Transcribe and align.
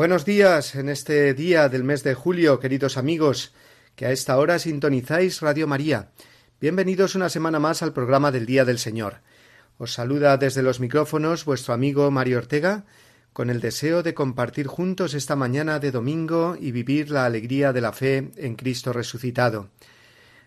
Buenos 0.00 0.24
días 0.24 0.76
en 0.76 0.88
este 0.88 1.34
día 1.34 1.68
del 1.68 1.84
mes 1.84 2.02
de 2.02 2.14
julio, 2.14 2.58
queridos 2.58 2.96
amigos, 2.96 3.52
que 3.96 4.06
a 4.06 4.12
esta 4.12 4.38
hora 4.38 4.58
sintonizáis 4.58 5.42
Radio 5.42 5.66
María. 5.66 6.08
Bienvenidos 6.58 7.16
una 7.16 7.28
semana 7.28 7.58
más 7.58 7.82
al 7.82 7.92
programa 7.92 8.32
del 8.32 8.46
Día 8.46 8.64
del 8.64 8.78
Señor. 8.78 9.18
Os 9.76 9.92
saluda 9.92 10.38
desde 10.38 10.62
los 10.62 10.80
micrófonos 10.80 11.44
vuestro 11.44 11.74
amigo 11.74 12.10
Mario 12.10 12.38
Ortega, 12.38 12.86
con 13.34 13.50
el 13.50 13.60
deseo 13.60 14.02
de 14.02 14.14
compartir 14.14 14.68
juntos 14.68 15.12
esta 15.12 15.36
mañana 15.36 15.78
de 15.80 15.90
domingo 15.90 16.56
y 16.58 16.72
vivir 16.72 17.10
la 17.10 17.26
alegría 17.26 17.74
de 17.74 17.82
la 17.82 17.92
fe 17.92 18.30
en 18.36 18.54
Cristo 18.54 18.94
resucitado. 18.94 19.68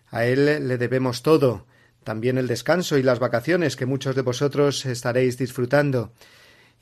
A 0.09 0.25
Él 0.25 0.67
le 0.67 0.79
debemos 0.79 1.21
todo, 1.21 1.67
también 2.03 2.39
el 2.39 2.47
descanso 2.47 2.97
y 2.97 3.03
las 3.03 3.19
vacaciones 3.19 3.75
que 3.75 3.85
muchos 3.85 4.15
de 4.15 4.23
vosotros 4.23 4.83
estaréis 4.87 5.37
disfrutando 5.37 6.11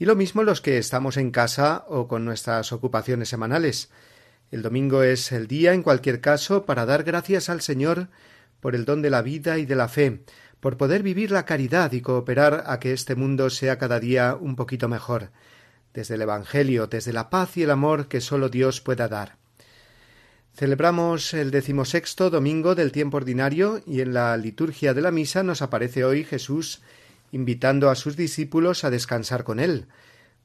y 0.01 0.05
lo 0.05 0.15
mismo 0.15 0.41
los 0.41 0.61
que 0.61 0.79
estamos 0.79 1.15
en 1.17 1.29
casa 1.29 1.85
o 1.87 2.07
con 2.07 2.25
nuestras 2.25 2.71
ocupaciones 2.71 3.29
semanales. 3.29 3.91
El 4.49 4.63
domingo 4.63 5.03
es 5.03 5.31
el 5.31 5.45
día, 5.45 5.75
en 5.75 5.83
cualquier 5.83 6.21
caso, 6.21 6.65
para 6.65 6.87
dar 6.87 7.03
gracias 7.03 7.49
al 7.49 7.61
Señor 7.61 8.07
por 8.61 8.73
el 8.73 8.83
don 8.83 9.03
de 9.03 9.11
la 9.11 9.21
vida 9.21 9.59
y 9.59 9.67
de 9.67 9.75
la 9.75 9.87
fe, 9.87 10.23
por 10.59 10.75
poder 10.75 11.03
vivir 11.03 11.29
la 11.29 11.45
caridad 11.45 11.91
y 11.91 12.01
cooperar 12.01 12.63
a 12.65 12.79
que 12.79 12.93
este 12.93 13.13
mundo 13.13 13.51
sea 13.51 13.77
cada 13.77 13.99
día 13.99 14.35
un 14.41 14.55
poquito 14.55 14.87
mejor, 14.87 15.29
desde 15.93 16.15
el 16.15 16.23
Evangelio, 16.23 16.87
desde 16.87 17.13
la 17.13 17.29
paz 17.29 17.55
y 17.57 17.61
el 17.61 17.69
amor 17.69 18.07
que 18.07 18.21
sólo 18.21 18.49
Dios 18.49 18.81
pueda 18.81 19.07
dar. 19.07 19.37
Celebramos 20.55 21.35
el 21.35 21.51
decimosexto 21.51 22.31
domingo 22.31 22.73
del 22.73 22.91
tiempo 22.91 23.17
ordinario 23.17 23.83
y 23.85 24.01
en 24.01 24.15
la 24.15 24.35
liturgia 24.35 24.95
de 24.95 25.01
la 25.01 25.11
misa 25.11 25.43
nos 25.43 25.61
aparece 25.61 26.03
hoy 26.03 26.23
Jesús 26.23 26.81
invitando 27.31 27.89
a 27.89 27.95
sus 27.95 28.15
discípulos 28.15 28.83
a 28.83 28.89
descansar 28.89 29.43
con 29.43 29.59
él, 29.59 29.87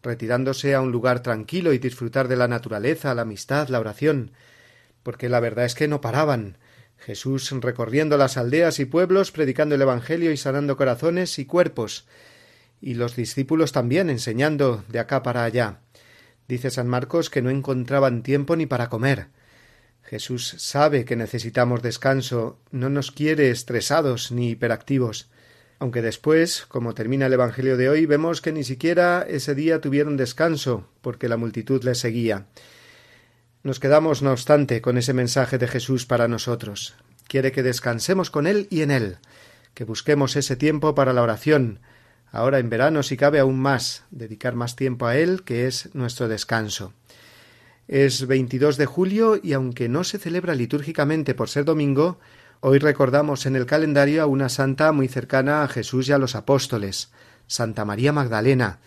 retirándose 0.02 0.74
a 0.74 0.80
un 0.80 0.92
lugar 0.92 1.22
tranquilo 1.22 1.72
y 1.72 1.78
disfrutar 1.78 2.28
de 2.28 2.36
la 2.36 2.48
naturaleza, 2.48 3.14
la 3.14 3.22
amistad, 3.22 3.68
la 3.68 3.80
oración, 3.80 4.32
porque 5.02 5.28
la 5.28 5.40
verdad 5.40 5.64
es 5.64 5.74
que 5.74 5.88
no 5.88 6.00
paraban. 6.00 6.58
Jesús 6.98 7.50
recorriendo 7.60 8.16
las 8.16 8.36
aldeas 8.36 8.78
y 8.78 8.84
pueblos, 8.84 9.32
predicando 9.32 9.74
el 9.74 9.82
Evangelio 9.82 10.30
y 10.32 10.36
sanando 10.36 10.76
corazones 10.76 11.38
y 11.38 11.44
cuerpos, 11.44 12.06
y 12.80 12.94
los 12.94 13.16
discípulos 13.16 13.72
también 13.72 14.08
enseñando 14.08 14.84
de 14.88 15.00
acá 15.00 15.22
para 15.22 15.44
allá. 15.44 15.80
Dice 16.48 16.70
San 16.70 16.86
Marcos 16.86 17.28
que 17.28 17.42
no 17.42 17.50
encontraban 17.50 18.22
tiempo 18.22 18.54
ni 18.54 18.66
para 18.66 18.88
comer. 18.88 19.28
Jesús 20.02 20.54
sabe 20.58 21.04
que 21.04 21.16
necesitamos 21.16 21.82
descanso, 21.82 22.60
no 22.70 22.88
nos 22.88 23.10
quiere 23.10 23.50
estresados 23.50 24.30
ni 24.30 24.50
hiperactivos 24.50 25.28
aunque 25.78 26.02
después, 26.02 26.64
como 26.66 26.94
termina 26.94 27.26
el 27.26 27.32
Evangelio 27.32 27.76
de 27.76 27.88
hoy, 27.88 28.06
vemos 28.06 28.40
que 28.40 28.52
ni 28.52 28.64
siquiera 28.64 29.26
ese 29.28 29.54
día 29.54 29.80
tuvieron 29.80 30.16
descanso, 30.16 30.88
porque 31.02 31.28
la 31.28 31.36
multitud 31.36 31.82
les 31.84 31.98
seguía. 31.98 32.46
Nos 33.62 33.80
quedamos, 33.80 34.22
no 34.22 34.32
obstante, 34.32 34.80
con 34.80 34.96
ese 34.96 35.12
mensaje 35.12 35.58
de 35.58 35.68
Jesús 35.68 36.06
para 36.06 36.28
nosotros. 36.28 36.94
Quiere 37.28 37.52
que 37.52 37.62
descansemos 37.62 38.30
con 38.30 38.46
Él 38.46 38.68
y 38.70 38.82
en 38.82 38.90
Él, 38.90 39.18
que 39.74 39.84
busquemos 39.84 40.36
ese 40.36 40.56
tiempo 40.56 40.94
para 40.94 41.12
la 41.12 41.22
oración, 41.22 41.80
ahora 42.30 42.58
en 42.58 42.70
verano 42.70 43.02
si 43.02 43.16
cabe 43.16 43.38
aún 43.38 43.58
más, 43.58 44.04
dedicar 44.10 44.54
más 44.54 44.76
tiempo 44.76 45.06
a 45.06 45.16
Él, 45.16 45.42
que 45.42 45.66
es 45.66 45.94
nuestro 45.94 46.28
descanso. 46.28 46.94
Es 47.88 48.26
22 48.26 48.78
de 48.78 48.86
julio 48.86 49.38
y 49.42 49.52
aunque 49.52 49.88
no 49.88 50.04
se 50.04 50.18
celebra 50.18 50.54
litúrgicamente 50.54 51.34
por 51.34 51.48
ser 51.48 51.64
domingo, 51.64 52.18
Hoy 52.68 52.80
recordamos 52.80 53.46
en 53.46 53.54
el 53.54 53.64
calendario 53.64 54.24
a 54.24 54.26
una 54.26 54.48
santa 54.48 54.90
muy 54.90 55.06
cercana 55.06 55.62
a 55.62 55.68
Jesús 55.68 56.08
y 56.08 56.12
a 56.12 56.18
los 56.18 56.34
apóstoles, 56.34 57.12
Santa 57.46 57.84
María 57.84 58.12
Magdalena, 58.12 58.80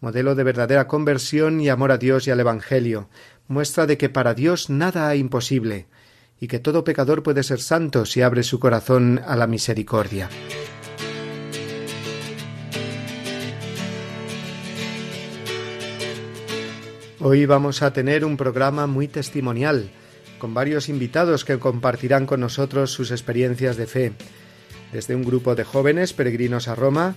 modelo 0.00 0.34
de 0.34 0.42
verdadera 0.42 0.88
conversión 0.88 1.60
y 1.60 1.68
amor 1.68 1.92
a 1.92 1.98
Dios 1.98 2.26
y 2.26 2.30
al 2.30 2.40
Evangelio, 2.40 3.10
muestra 3.46 3.84
de 3.84 3.98
que 3.98 4.08
para 4.08 4.32
Dios 4.32 4.70
nada 4.70 5.08
hay 5.08 5.18
imposible, 5.18 5.86
y 6.40 6.48
que 6.48 6.60
todo 6.60 6.82
pecador 6.82 7.22
puede 7.22 7.42
ser 7.42 7.60
santo 7.60 8.06
si 8.06 8.22
abre 8.22 8.42
su 8.42 8.58
corazón 8.58 9.20
a 9.26 9.36
la 9.36 9.46
misericordia. 9.46 10.30
Hoy 17.20 17.44
vamos 17.44 17.82
a 17.82 17.92
tener 17.92 18.24
un 18.24 18.38
programa 18.38 18.86
muy 18.86 19.08
testimonial, 19.08 19.90
con 20.38 20.54
varios 20.54 20.88
invitados 20.88 21.44
que 21.44 21.58
compartirán 21.58 22.26
con 22.26 22.40
nosotros 22.40 22.90
sus 22.90 23.10
experiencias 23.10 23.76
de 23.76 23.86
fe, 23.86 24.12
desde 24.92 25.14
un 25.14 25.24
grupo 25.24 25.54
de 25.54 25.64
jóvenes 25.64 26.12
peregrinos 26.12 26.68
a 26.68 26.74
Roma, 26.74 27.16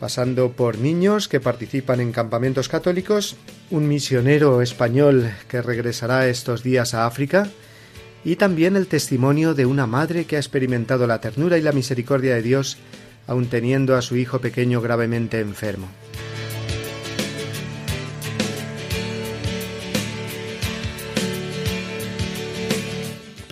pasando 0.00 0.52
por 0.52 0.78
niños 0.78 1.28
que 1.28 1.40
participan 1.40 2.00
en 2.00 2.12
campamentos 2.12 2.68
católicos, 2.68 3.36
un 3.70 3.86
misionero 3.86 4.62
español 4.62 5.30
que 5.48 5.62
regresará 5.62 6.26
estos 6.28 6.62
días 6.62 6.94
a 6.94 7.06
África, 7.06 7.48
y 8.24 8.36
también 8.36 8.76
el 8.76 8.86
testimonio 8.86 9.54
de 9.54 9.66
una 9.66 9.86
madre 9.86 10.24
que 10.24 10.36
ha 10.36 10.40
experimentado 10.40 11.06
la 11.06 11.20
ternura 11.20 11.58
y 11.58 11.62
la 11.62 11.72
misericordia 11.72 12.34
de 12.34 12.42
Dios 12.42 12.78
aun 13.26 13.46
teniendo 13.46 13.96
a 13.96 14.02
su 14.02 14.16
hijo 14.16 14.40
pequeño 14.40 14.80
gravemente 14.80 15.40
enfermo. 15.40 15.88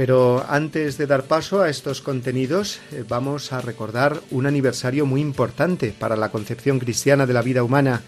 Pero 0.00 0.46
antes 0.48 0.96
de 0.96 1.06
dar 1.06 1.24
paso 1.24 1.60
a 1.60 1.68
estos 1.68 2.00
contenidos, 2.00 2.80
eh, 2.90 3.04
vamos 3.06 3.52
a 3.52 3.60
recordar 3.60 4.22
un 4.30 4.46
aniversario 4.46 5.04
muy 5.04 5.20
importante 5.20 5.92
para 5.92 6.16
la 6.16 6.30
concepción 6.30 6.78
cristiana 6.78 7.26
de 7.26 7.34
la 7.34 7.42
vida 7.42 7.62
humana 7.62 8.00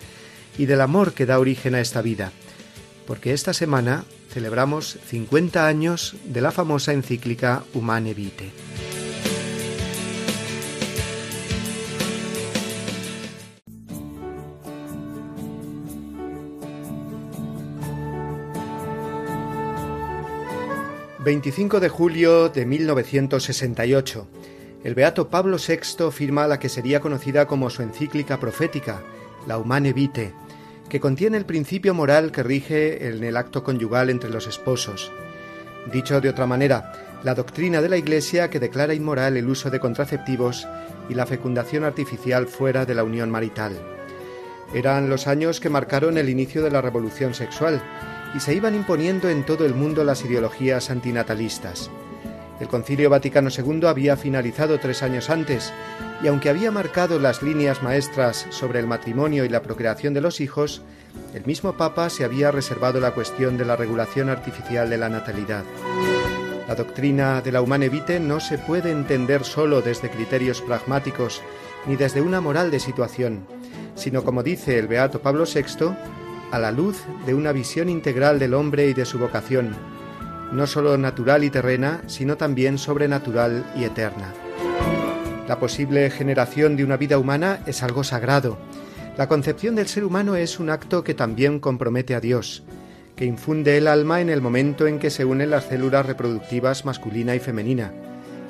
y 0.57 0.65
del 0.65 0.81
amor 0.81 1.13
que 1.13 1.27
da 1.27 1.39
origen 1.39 1.75
a 1.75 1.83
esta 1.83 2.01
vida, 2.01 2.33
porque 3.07 3.35
esta 3.35 3.53
semana 3.53 4.07
celebramos 4.31 4.97
50 5.05 5.67
años 5.67 6.17
de 6.25 6.41
la 6.41 6.51
famosa 6.51 6.95
encíclica 6.95 7.63
Humane 7.75 8.15
Vitae. 8.15 8.72
25 21.25 21.79
de 21.79 21.89
julio 21.89 22.49
de 22.49 22.67
1968. 22.67 24.27
El 24.83 24.97
beato 24.97 25.29
Pablo 25.29 25.57
VI 25.57 26.11
firma 26.11 26.49
la 26.49 26.59
que 26.59 26.69
sería 26.69 26.99
conocida 26.99 27.47
como 27.47 27.71
su 27.71 27.83
encíclica 27.83 28.41
profética, 28.41 29.05
la 29.47 29.59
Humane 29.59 29.93
Vitae, 29.93 30.35
que 30.89 30.99
contiene 30.99 31.37
el 31.37 31.47
principio 31.47 31.95
moral 31.95 32.33
que 32.33 32.43
rige 32.43 33.07
en 33.07 33.23
el 33.23 33.37
acto 33.37 33.63
conyugal 33.63 34.11
entre 34.11 34.31
los 34.31 34.49
esposos. 34.49 35.13
Dicho 35.93 36.21
de 36.21 36.29
otra 36.29 36.49
manera, 36.49 37.21
la 37.23 37.37
doctrina 37.37 37.81
de 37.81 37.89
la 37.89 37.99
Iglesia 37.99 38.51
que 38.51 38.59
declara 38.59 38.93
inmoral 38.93 39.37
el 39.37 39.49
uso 39.49 39.71
de 39.71 39.79
contraceptivos 39.79 40.67
y 41.09 41.15
la 41.15 41.27
fecundación 41.27 41.85
artificial 41.85 42.49
fuera 42.49 42.85
de 42.85 42.97
la 42.97 43.05
unión 43.05 43.31
marital. 43.31 43.81
Eran 44.75 45.09
los 45.09 45.29
años 45.29 45.61
que 45.61 45.71
marcaron 45.71 46.19
el 46.19 46.29
inicio 46.29 46.65
de 46.65 46.73
la 46.73 46.81
revolución 46.81 47.33
sexual 47.33 47.81
y 48.35 48.41
se 48.41 48.55
iban 48.55 48.75
imponiendo 48.75 49.29
en 49.29 49.45
todo 49.45 49.67
el 49.67 49.75
mundo 49.75 50.05
las 50.05 50.25
ideologías 50.25 50.91
antinatalistas. 50.91 51.91
El 52.61 52.69
Concilio 52.69 53.11
Vaticano 53.11 53.51
II 53.51 53.87
había 53.87 54.17
finalizado 54.17 54.79
tres 54.79 55.03
años 55.03 55.31
antes, 55.31 55.73
y 56.23 56.29
aunque 56.29 56.49
había 56.49 56.71
marcado 56.71 57.19
las 57.19 57.43
líneas 57.43 57.83
maestras 57.83 58.47
sobre 58.51 58.79
el 58.79 58.87
matrimonio 58.87 59.45
y 59.45 59.49
la 59.49 59.63
procreación 59.63 60.15
de 60.15 60.21
los 60.21 60.41
hijos, 60.41 60.83
el 61.35 61.45
mismo 61.45 61.73
Papa 61.77 62.09
se 62.09 62.25
había 62.25 62.53
reservado 62.53 63.01
la 63.01 63.11
cuestión 63.11 63.59
de 63.59 63.65
la 63.65 63.75
regulación 63.75 64.29
artificial 64.29 64.89
de 64.89 64.99
la 64.99 65.09
natalidad. 65.09 65.65
La 66.69 66.77
doctrina 66.77 67.41
de 67.41 67.51
la 67.51 67.61
Humane 67.61 67.89
Vitae 67.89 68.21
no 68.21 68.39
se 68.39 68.59
puede 68.59 68.93
entender 68.93 69.45
solo 69.45 69.83
desde 69.83 70.11
criterios 70.11 70.61
pragmáticos 70.63 71.43
ni 71.87 71.97
desde 71.97 72.23
una 72.23 72.41
moral 72.41 72.71
de 72.71 72.79
situación, 72.79 73.45
sino 73.97 74.23
como 74.23 74.43
dice 74.43 74.79
el 74.79 74.87
beato 74.87 75.21
Pablo 75.21 75.45
VI, 75.45 75.97
a 76.53 76.59
la 76.59 76.71
luz 76.71 77.03
de 77.27 77.35
una 77.35 77.51
visión 77.51 77.89
integral 77.89 78.39
del 78.39 78.55
hombre 78.55 78.87
y 78.87 78.95
de 78.95 79.07
su 79.07 79.19
vocación, 79.19 79.75
no 80.53 80.67
sólo 80.67 80.99
natural 80.99 81.45
y 81.45 81.51
terrena, 81.51 82.03
sino 82.07 82.37
también 82.37 82.77
sobrenatural 82.77 83.65
y 83.75 83.85
eterna. 83.85 84.33
La 85.49 85.59
posible 85.59 86.11
generación 86.11 86.77
de 86.77 86.85
una 86.85 86.99
vida 86.99 87.19
humana 87.19 87.61
es 87.67 87.83
algo 87.83 88.05
sagrado. 88.05 88.59
La 89.17 89.29
concepción 89.29 89.75
del 89.75 89.89
ser 89.89 90.05
humano 90.05 90.37
es 90.37 90.61
un 90.61 90.69
acto 90.69 91.03
que 91.03 91.15
también 91.15 91.59
compromete 91.59 92.15
a 92.15 92.21
Dios, 92.21 92.63
que 93.17 93.25
infunde 93.25 93.79
el 93.79 93.89
alma 93.89 94.21
en 94.21 94.29
el 94.29 94.43
momento 94.43 94.87
en 94.87 94.99
que 94.99 95.11
se 95.11 95.25
unen 95.25 95.51
las 95.51 95.65
células 95.65 96.05
reproductivas 96.05 96.85
masculina 96.85 97.35
y 97.35 97.41
femenina. 97.41 97.93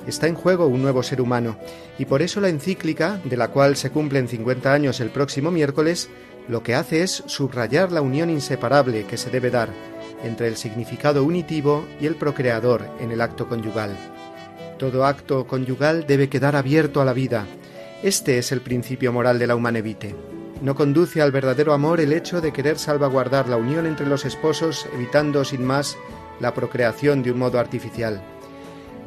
Está 0.06 0.26
en 0.26 0.34
juego 0.34 0.66
un 0.66 0.82
nuevo 0.82 1.05
ser 1.05 1.20
humano, 1.20 1.56
y 1.98 2.06
por 2.06 2.22
eso 2.22 2.40
la 2.40 2.48
encíclica, 2.48 3.20
de 3.25 3.37
la 3.37 3.48
cual 3.48 3.76
se 3.76 3.90
cumplen 3.90 4.26
50 4.26 4.72
años 4.72 5.00
el 5.00 5.10
próximo 5.10 5.52
miércoles, 5.52 6.10
lo 6.49 6.62
que 6.62 6.75
hace 6.75 7.03
es 7.03 7.23
subrayar 7.27 7.93
la 7.93 8.03
unión 8.03 8.31
inseparable 8.31 9.05
que 9.05 9.17
se 9.17 9.31
debe 9.31 9.50
dar 9.50 9.71
entre 10.25 10.49
el 10.49 10.56
significado 10.56 11.25
unitivo 11.25 11.85
y 12.00 12.06
el 12.06 12.17
procreador 12.17 12.89
en 13.00 13.11
el 13.12 13.21
acto 13.21 13.49
conyugal. 13.49 13.97
Todo 14.79 15.05
acto 15.05 15.47
conyugal 15.47 16.06
debe 16.06 16.29
quedar 16.29 16.56
abierto 16.56 17.00
a 17.00 17.05
la 17.05 17.12
vida. 17.12 17.47
Este 18.03 18.39
es 18.39 18.53
el 18.53 18.61
principio 18.61 19.12
moral 19.12 19.39
de 19.39 19.47
la 19.47 19.55
humanevite. 19.55 20.15
No 20.61 20.75
conduce 20.75 21.21
al 21.21 21.33
verdadero 21.33 21.73
amor 21.73 22.00
el 22.00 22.12
hecho 22.12 22.41
de 22.41 22.53
querer 22.53 22.79
salvaguardar 22.79 23.49
la 23.49 23.56
unión 23.56 23.87
entre 23.87 24.06
los 24.06 24.25
esposos, 24.25 24.87
evitando 24.94 25.44
sin 25.44 25.65
más 25.65 25.97
la 26.41 26.55
procreación 26.55 27.23
de 27.23 27.33
un 27.33 27.39
modo 27.39 27.59
artificial. 27.59 28.23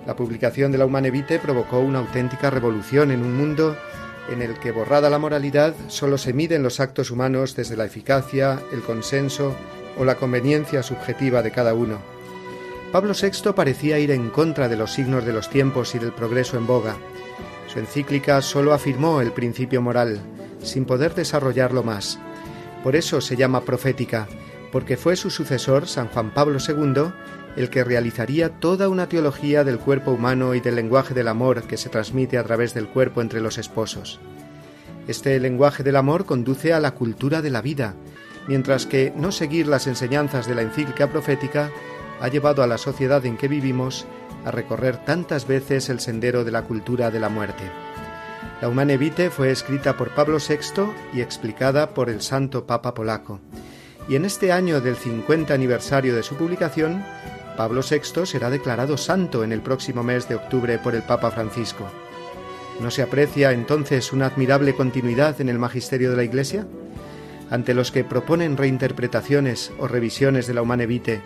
La 0.06 0.16
publicación 0.16 0.72
de 0.72 0.78
la 0.78 0.86
Humanevite 0.86 1.40
provocó 1.40 1.80
una 1.80 2.00
auténtica 2.00 2.50
revolución 2.50 3.12
en 3.12 3.22
un 3.22 3.36
mundo 3.36 3.76
en 4.30 4.42
el 4.42 4.60
que, 4.60 4.72
borrada 4.72 5.10
la 5.10 5.20
moralidad, 5.20 5.74
solo 5.88 6.18
se 6.18 6.34
miden 6.34 6.64
los 6.64 6.80
actos 6.80 7.12
humanos 7.12 7.56
desde 7.56 7.78
la 7.78 7.86
eficacia, 7.86 8.62
el 8.72 8.82
consenso 8.82 9.56
o 9.98 10.06
la 10.06 10.16
conveniencia 10.16 10.84
subjetiva 10.84 11.42
de 11.42 11.52
cada 11.52 11.74
uno. 11.74 12.00
Pablo 12.92 13.14
VI 13.14 13.54
parecía 13.54 14.00
ir 14.00 14.12
en 14.12 14.30
contra 14.30 14.70
de 14.70 14.78
los 14.78 14.94
signos 14.94 15.26
de 15.26 15.34
los 15.34 15.50
tiempos 15.50 15.96
y 15.96 16.00
del 16.00 16.14
progreso 16.14 16.58
en 16.58 16.66
boga. 16.66 16.96
Su 17.68 17.80
encíclica 17.80 18.42
solo 18.42 18.74
afirmó 18.74 19.22
el 19.22 19.32
principio 19.32 19.82
moral, 19.82 20.20
sin 20.62 20.86
poder 20.86 21.14
desarrollarlo 21.14 21.84
más. 21.84 22.20
Por 22.84 22.96
eso 22.96 23.22
se 23.22 23.36
llama 23.36 23.62
profética, 23.62 24.28
porque 24.72 24.98
fue 24.98 25.16
su 25.16 25.30
sucesor, 25.30 25.88
San 25.88 26.08
Juan 26.08 26.34
Pablo 26.34 26.60
II, 26.60 27.12
el 27.56 27.70
que 27.70 27.84
realizaría 27.84 28.50
toda 28.50 28.90
una 28.90 29.08
teología 29.08 29.64
del 29.64 29.80
cuerpo 29.80 30.12
humano 30.12 30.56
y 30.56 30.60
del 30.60 30.76
lenguaje 30.76 31.14
del 31.14 31.28
amor 31.28 31.64
que 31.64 31.78
se 31.78 31.90
transmite 31.90 32.38
a 32.38 32.44
través 32.44 32.74
del 32.74 32.88
cuerpo 32.88 33.22
entre 33.22 33.42
los 33.42 33.58
esposos. 33.58 34.20
Este 35.08 35.40
lenguaje 35.40 35.84
del 35.84 35.96
amor 35.96 36.26
conduce 36.26 36.74
a 36.74 36.80
la 36.80 36.92
cultura 36.92 37.42
de 37.42 37.52
la 37.52 37.62
vida, 37.62 37.96
mientras 38.48 38.86
que 38.86 39.14
no 39.16 39.32
seguir 39.32 39.68
las 39.68 39.88
enseñanzas 39.88 40.48
de 40.48 40.56
la 40.56 40.64
encíclica 40.64 41.08
profética 41.08 41.72
ha 42.20 42.28
llevado 42.28 42.64
a 42.64 42.68
la 42.68 42.78
sociedad 42.78 43.26
en 43.26 43.38
que 43.38 43.48
vivimos 43.48 44.06
a 44.46 44.52
recorrer 44.52 44.98
tantas 45.06 45.48
veces 45.48 45.90
el 45.90 46.00
sendero 46.00 46.44
de 46.44 46.52
la 46.52 46.64
cultura 46.64 47.12
de 47.12 47.20
la 47.20 47.30
muerte. 47.30 47.64
La 48.62 48.70
Humane 48.70 48.98
Vitae 48.98 49.30
fue 49.30 49.52
escrita 49.52 49.98
por 49.98 50.10
Pablo 50.10 50.38
VI 50.38 50.92
y 51.14 51.22
explicada 51.22 51.94
por 51.94 52.10
el 52.10 52.22
Santo 52.22 52.66
Papa 52.66 52.94
polaco. 52.94 53.42
Y 54.08 54.16
en 54.16 54.24
este 54.24 54.52
año 54.52 54.82
del 54.82 54.96
50 54.96 55.54
aniversario 55.54 56.16
de 56.16 56.24
su 56.24 56.36
publicación, 56.36 57.04
Pablo 57.58 57.82
VI 57.82 58.26
será 58.26 58.50
declarado 58.50 58.98
santo 58.98 59.44
en 59.44 59.52
el 59.52 59.62
próximo 59.62 60.04
mes 60.04 60.28
de 60.28 60.36
octubre 60.36 60.78
por 60.78 60.96
el 60.96 61.04
Papa 61.04 61.32
Francisco. 61.32 61.86
¿No 62.82 62.92
se 62.92 63.02
aprecia 63.02 63.54
entonces 63.54 64.12
una 64.12 64.26
admirable 64.26 64.76
continuidad 64.76 65.40
en 65.40 65.48
el 65.48 65.58
magisterio 65.58 66.12
de 66.12 66.18
la 66.18 66.24
Iglesia? 66.24 66.68
Ante 67.50 67.74
los 67.74 67.92
que 67.92 68.04
proponen 68.04 68.58
reinterpretaciones 68.58 69.72
o 69.80 69.88
revisiones 69.88 70.48
de 70.48 70.54
la 70.54 70.62
Humane 70.62 70.86
Vitae, 70.86 71.22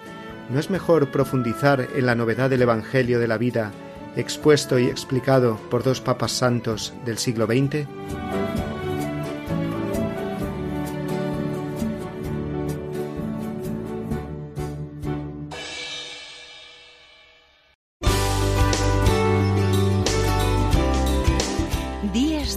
¿no 0.49 0.59
es 0.59 0.69
mejor 0.69 1.09
profundizar 1.09 1.87
en 1.95 2.05
la 2.05 2.15
novedad 2.15 2.49
del 2.49 2.61
Evangelio 2.61 3.19
de 3.19 3.27
la 3.27 3.37
vida, 3.37 3.71
expuesto 4.15 4.77
y 4.77 4.85
explicado 4.85 5.57
por 5.69 5.83
dos 5.83 6.01
papas 6.01 6.33
santos 6.33 6.93
del 7.05 7.17
siglo 7.17 7.47
XX? 7.47 7.87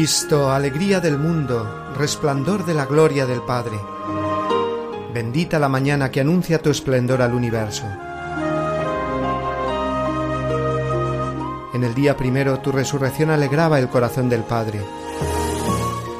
Cristo, 0.00 0.50
alegría 0.50 0.98
del 0.98 1.18
mundo, 1.18 1.92
resplandor 1.94 2.64
de 2.64 2.72
la 2.72 2.86
gloria 2.86 3.26
del 3.26 3.42
Padre. 3.42 3.78
Bendita 5.12 5.58
la 5.58 5.68
mañana 5.68 6.10
que 6.10 6.22
anuncia 6.22 6.62
tu 6.62 6.70
esplendor 6.70 7.20
al 7.20 7.34
universo. 7.34 7.84
En 11.74 11.84
el 11.84 11.94
día 11.94 12.16
primero 12.16 12.60
tu 12.60 12.72
resurrección 12.72 13.28
alegraba 13.28 13.78
el 13.78 13.90
corazón 13.90 14.30
del 14.30 14.42
Padre. 14.42 14.80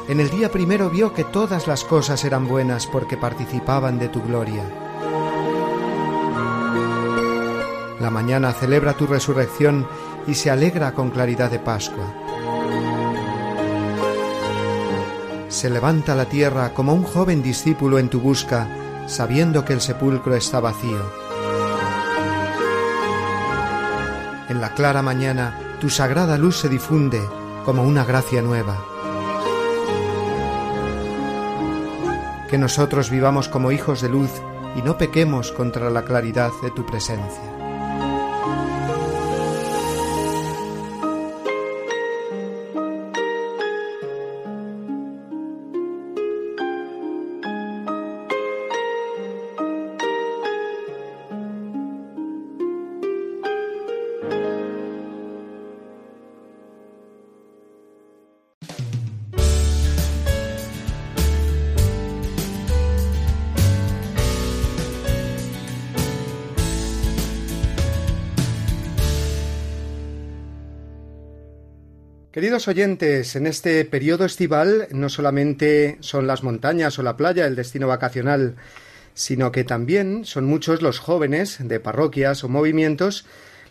En 0.07 0.19
el 0.19 0.29
día 0.29 0.51
primero 0.51 0.91
vio 0.91 1.11
que 1.15 1.23
todas 1.23 1.65
las 1.65 1.83
cosas 1.83 2.23
eran 2.23 2.47
buenas 2.47 2.85
porque 2.85 3.17
participaban 3.17 3.97
de 3.97 4.09
tu 4.09 4.21
gloria. 4.21 4.63
La 7.99 8.11
mañana 8.11 8.53
celebra 8.53 8.93
tu 8.93 9.07
resurrección 9.07 9.87
y 10.27 10.35
se 10.35 10.51
alegra 10.51 10.91
con 10.91 11.09
claridad 11.09 11.49
de 11.49 11.57
Pascua. 11.57 12.20
Se 15.51 15.69
levanta 15.69 16.15
la 16.15 16.25
tierra 16.25 16.73
como 16.73 16.93
un 16.93 17.03
joven 17.03 17.43
discípulo 17.43 17.99
en 17.99 18.09
tu 18.09 18.21
busca, 18.21 18.67
sabiendo 19.07 19.65
que 19.65 19.73
el 19.73 19.81
sepulcro 19.81 20.33
está 20.35 20.61
vacío. 20.61 21.11
En 24.47 24.61
la 24.61 24.73
clara 24.73 25.01
mañana 25.01 25.59
tu 25.81 25.89
sagrada 25.89 26.37
luz 26.37 26.57
se 26.57 26.69
difunde 26.69 27.21
como 27.65 27.83
una 27.83 28.05
gracia 28.05 28.41
nueva. 28.41 28.77
Que 32.49 32.57
nosotros 32.57 33.09
vivamos 33.09 33.49
como 33.49 33.73
hijos 33.73 33.99
de 34.01 34.09
luz 34.09 34.31
y 34.77 34.81
no 34.81 34.97
pequemos 34.97 35.51
contra 35.51 35.89
la 35.89 36.03
claridad 36.03 36.51
de 36.63 36.71
tu 36.71 36.85
presencia. 36.85 37.50
Queridos 72.51 72.67
oyentes, 72.67 73.37
en 73.37 73.47
este 73.47 73.85
periodo 73.85 74.25
estival 74.25 74.89
no 74.91 75.07
solamente 75.07 75.95
son 76.01 76.27
las 76.27 76.43
montañas 76.43 76.99
o 76.99 77.01
la 77.01 77.15
playa 77.15 77.45
el 77.45 77.55
destino 77.55 77.87
vacacional, 77.87 78.57
sino 79.13 79.53
que 79.53 79.63
también 79.63 80.25
son 80.25 80.43
muchos 80.43 80.81
los 80.81 80.99
jóvenes 80.99 81.59
de 81.61 81.79
parroquias 81.79 82.43
o 82.43 82.49
movimientos 82.49 83.25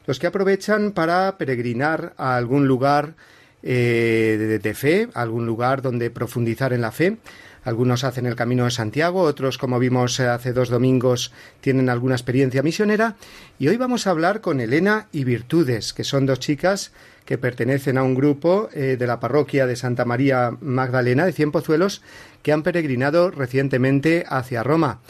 los 0.06 0.18
que 0.18 0.28
aprovechan 0.28 0.92
para 0.92 1.36
peregrinar 1.36 2.14
a 2.16 2.36
algún 2.36 2.68
lugar 2.68 3.16
eh, 3.62 4.36
de, 4.38 4.58
de, 4.58 4.74
fe, 4.74 5.08
algún 5.12 5.44
lugar 5.44 5.82
donde 5.82 6.08
profundizar 6.08 6.72
en 6.72 6.80
la 6.80 6.90
fe. 6.90 7.18
Algunos 7.64 8.04
hacen 8.04 8.26
el 8.26 8.36
camino 8.36 8.64
de 8.64 8.70
Santiago, 8.70 9.22
otros, 9.22 9.58
como 9.58 9.78
vimos 9.78 10.18
hace 10.20 10.52
dos 10.52 10.70
domingos, 10.70 11.32
tienen 11.60 11.90
alguna 11.90 12.14
experiencia 12.14 12.62
misionera. 12.62 13.16
Y 13.58 13.68
hoy 13.68 13.76
vamos 13.76 14.06
a 14.06 14.10
hablar 14.10 14.40
con 14.40 14.60
Elena 14.60 15.08
y 15.12 15.24
Virtudes, 15.24 15.92
que 15.92 16.04
son 16.04 16.24
dos 16.24 16.40
chicas 16.40 16.92
que 17.26 17.38
pertenecen 17.38 17.98
a 17.98 18.02
un 18.02 18.14
grupo 18.14 18.70
eh, 18.72 18.96
de 18.98 19.06
la 19.06 19.20
parroquia 19.20 19.66
de 19.66 19.76
Santa 19.76 20.04
María 20.04 20.52
Magdalena 20.60 21.26
de 21.26 21.32
Cienpozuelos 21.32 22.02
que 22.42 22.52
han 22.52 22.62
peregrinado 22.62 23.30
recientemente 23.30 24.24
hacia 24.26 24.62
Roma. 24.62 25.00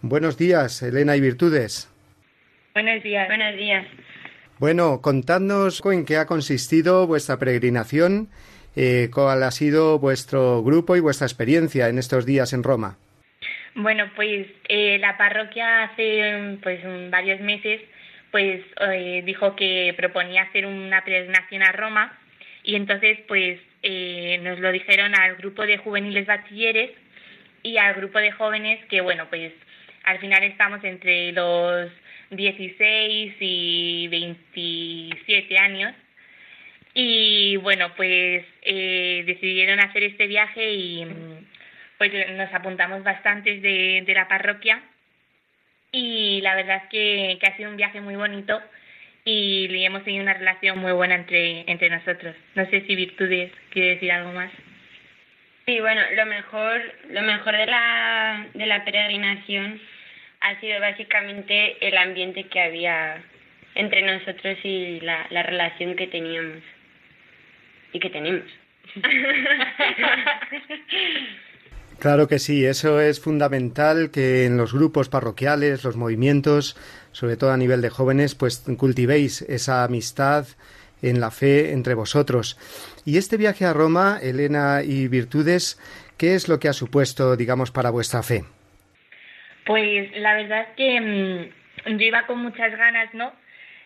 Buenos 0.00 0.38
días, 0.38 0.82
Elena 0.82 1.14
y 1.14 1.20
Virtudes. 1.20 1.88
Buenos 2.74 3.02
días. 3.02 3.28
Buenos 3.28 3.56
días. 3.56 3.86
Bueno, 4.58 5.00
contadnos 5.02 5.82
en 5.84 6.04
qué 6.04 6.16
ha 6.16 6.26
consistido 6.26 7.06
vuestra 7.06 7.38
peregrinación, 7.38 8.28
eh, 8.78 9.10
cuál 9.12 9.42
ha 9.42 9.50
sido 9.50 9.98
vuestro 9.98 10.62
grupo 10.62 10.96
y 10.96 11.00
vuestra 11.00 11.26
experiencia 11.26 11.88
en 11.88 11.98
estos 11.98 12.24
días 12.24 12.52
en 12.52 12.62
Roma. 12.62 12.96
Bueno, 13.74 14.08
pues 14.14 14.46
eh, 14.68 14.98
la 15.00 15.16
parroquia 15.16 15.82
hace 15.82 16.58
pues 16.62 16.80
varios 17.10 17.40
meses 17.40 17.80
pues 18.30 18.62
eh, 18.80 19.22
dijo 19.24 19.56
que 19.56 19.94
proponía 19.96 20.42
hacer 20.42 20.64
una 20.66 21.02
peregrinación 21.02 21.62
a 21.62 21.72
Roma 21.72 22.16
y 22.62 22.76
entonces 22.76 23.18
pues 23.26 23.58
eh, 23.82 24.38
nos 24.42 24.60
lo 24.60 24.70
dijeron 24.70 25.12
al 25.14 25.36
grupo 25.36 25.62
de 25.66 25.78
juveniles 25.78 26.26
bachilleres 26.26 26.90
y 27.64 27.78
al 27.78 27.94
grupo 27.94 28.18
de 28.18 28.30
jóvenes 28.30 28.84
que 28.86 29.00
bueno 29.00 29.26
pues 29.28 29.52
al 30.04 30.18
final 30.20 30.44
estamos 30.44 30.84
entre 30.84 31.32
los 31.32 31.90
16 32.30 33.36
y 33.40 34.08
27 34.08 35.58
años 35.58 35.94
y 37.00 37.54
bueno 37.58 37.94
pues 37.94 38.44
eh, 38.62 39.22
decidieron 39.24 39.78
hacer 39.78 40.02
este 40.02 40.26
viaje 40.26 40.72
y 40.72 41.06
pues 41.96 42.12
nos 42.30 42.52
apuntamos 42.52 43.04
bastantes 43.04 43.62
de, 43.62 44.04
la 44.08 44.26
parroquia 44.26 44.82
y 45.92 46.40
la 46.42 46.56
verdad 46.56 46.82
es 46.82 46.90
que, 46.90 47.38
que 47.40 47.46
ha 47.46 47.56
sido 47.56 47.70
un 47.70 47.76
viaje 47.76 48.00
muy 48.00 48.16
bonito 48.16 48.60
y 49.24 49.84
hemos 49.84 50.02
tenido 50.02 50.24
una 50.24 50.34
relación 50.34 50.78
muy 50.78 50.90
buena 50.90 51.14
entre, 51.14 51.70
entre 51.70 51.88
nosotros. 51.88 52.34
No 52.56 52.66
sé 52.66 52.80
si 52.86 52.96
Virtudes 52.96 53.52
quiere 53.70 53.90
decir 53.90 54.10
algo 54.10 54.32
más. 54.32 54.50
Sí, 55.66 55.78
bueno, 55.80 56.00
lo 56.16 56.26
mejor, 56.26 56.80
lo 57.10 57.22
mejor 57.22 57.56
de 57.56 57.66
la, 57.66 58.46
de 58.54 58.66
la 58.66 58.84
peregrinación 58.84 59.80
ha 60.40 60.58
sido 60.60 60.80
básicamente 60.80 61.76
el 61.86 61.96
ambiente 61.96 62.44
que 62.44 62.60
había 62.60 63.22
entre 63.76 64.02
nosotros 64.02 64.58
y 64.64 64.98
la, 65.00 65.26
la 65.30 65.44
relación 65.44 65.94
que 65.94 66.06
teníamos 66.08 66.62
y 67.92 68.00
que 68.00 68.10
tenemos. 68.10 68.44
Claro 71.98 72.28
que 72.28 72.38
sí, 72.38 72.64
eso 72.64 73.00
es 73.00 73.20
fundamental 73.20 74.12
que 74.12 74.44
en 74.44 74.56
los 74.56 74.72
grupos 74.72 75.08
parroquiales, 75.08 75.82
los 75.82 75.96
movimientos, 75.96 76.76
sobre 77.10 77.36
todo 77.36 77.50
a 77.50 77.56
nivel 77.56 77.82
de 77.82 77.90
jóvenes, 77.90 78.36
pues 78.36 78.64
cultivéis 78.78 79.42
esa 79.42 79.82
amistad 79.82 80.46
en 81.02 81.20
la 81.20 81.32
fe 81.32 81.72
entre 81.72 81.94
vosotros. 81.94 82.56
Y 83.04 83.18
este 83.18 83.36
viaje 83.36 83.64
a 83.64 83.72
Roma, 83.72 84.20
Elena 84.22 84.82
y 84.84 85.08
Virtudes, 85.08 85.80
¿qué 86.16 86.36
es 86.36 86.48
lo 86.48 86.60
que 86.60 86.68
ha 86.68 86.72
supuesto, 86.72 87.36
digamos, 87.36 87.72
para 87.72 87.90
vuestra 87.90 88.22
fe? 88.22 88.44
Pues 89.66 90.16
la 90.16 90.34
verdad 90.34 90.68
es 90.70 90.76
que 90.76 91.00
mm, 91.00 91.98
yo 91.98 92.06
iba 92.06 92.26
con 92.26 92.38
muchas 92.38 92.76
ganas, 92.76 93.12
¿no? 93.12 93.32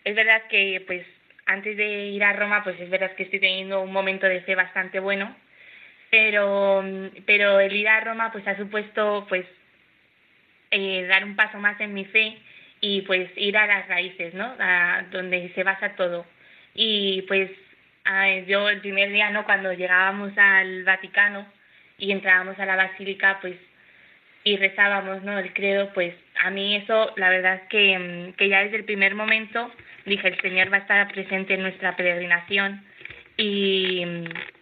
Es 0.04 0.14
verdad 0.14 0.42
que, 0.50 0.85
pues, 0.87 1.06
antes 1.52 1.76
de 1.76 2.06
ir 2.06 2.25
a 2.25 2.32
Roma, 2.32 2.64
pues 2.64 2.78
es 2.80 2.90
verdad 2.90 3.12
que 3.14 3.25
estoy 3.25 3.40
teniendo 3.40 3.80
un 3.80 3.92
momento 3.92 4.26
de 4.26 4.40
fe 4.42 4.54
bastante 4.54 5.00
bueno 5.00 5.35
pero, 6.12 6.85
pero 7.25 7.59
el 7.59 7.75
ir 7.75 7.88
a 7.88 8.00
Roma 8.00 8.30
pues 8.32 8.47
ha 8.47 8.54
supuesto 8.59 9.25
pues 9.30 9.47
eh, 10.71 11.06
dar 11.09 11.25
un 11.25 11.37
paso 11.37 11.56
más 11.56 11.80
en 11.80 11.94
mi 11.94 12.04
fe 12.04 12.37
y 12.82 13.00
pues 13.00 13.30
ir 13.37 13.56
a 13.56 13.66
las 13.66 13.88
raíces, 13.88 14.35
¿no? 14.35 14.44
A 14.59 15.06
donde 15.11 15.50
se 15.54 15.64
basa 15.64 15.97
todo. 15.97 16.26
Y 16.75 17.23
pues 17.23 17.50
yo 18.47 18.68
el 18.68 18.80
primer 18.80 19.11
día, 19.11 19.30
¿no? 19.30 19.47
Cuando 19.47 19.73
llegábamos 19.73 20.37
al 20.37 20.85
Vaticano 20.85 21.47
y 21.97 22.12
entrábamos 22.12 22.59
a 22.59 22.66
la 22.66 22.76
basílica, 22.76 23.38
pues 23.40 23.56
y 24.44 24.56
rezábamos, 24.56 25.22
¿no? 25.22 25.38
El 25.38 25.52
credo, 25.52 25.92
pues 25.92 26.14
a 26.42 26.50
mí 26.50 26.76
eso, 26.76 27.12
la 27.16 27.30
verdad 27.30 27.54
es 27.54 27.68
que, 27.68 28.34
que 28.37 28.49
ya 28.49 28.62
desde 28.62 28.78
el 28.78 28.84
primer 28.84 29.14
momento 29.14 29.70
dije, 30.04 30.28
el 30.28 30.40
Señor 30.40 30.72
va 30.72 30.78
a 30.78 30.80
estar 30.80 31.12
presente 31.12 31.54
en 31.54 31.62
nuestra 31.62 31.96
peregrinación 31.96 32.84
y, 33.37 34.02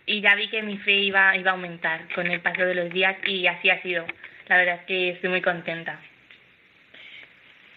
y 0.06 0.20
ya 0.20 0.34
vi 0.34 0.49
que 0.49 0.62
mi 0.62 0.78
fe 0.78 0.92
iba, 0.92 1.37
iba 1.37 1.50
a 1.50 1.54
aumentar 1.54 2.12
con 2.14 2.26
el 2.26 2.40
paso 2.40 2.62
de 2.64 2.75
los 2.75 2.90
días 2.90 3.16
y 3.26 3.46
así 3.46 3.70
ha 3.70 3.80
sido. 3.82 4.04
La 4.49 4.58
verdad 4.58 4.76
es 4.80 4.87
que 4.87 5.10
estoy 5.10 5.30
muy 5.30 5.40
contenta. 5.40 5.99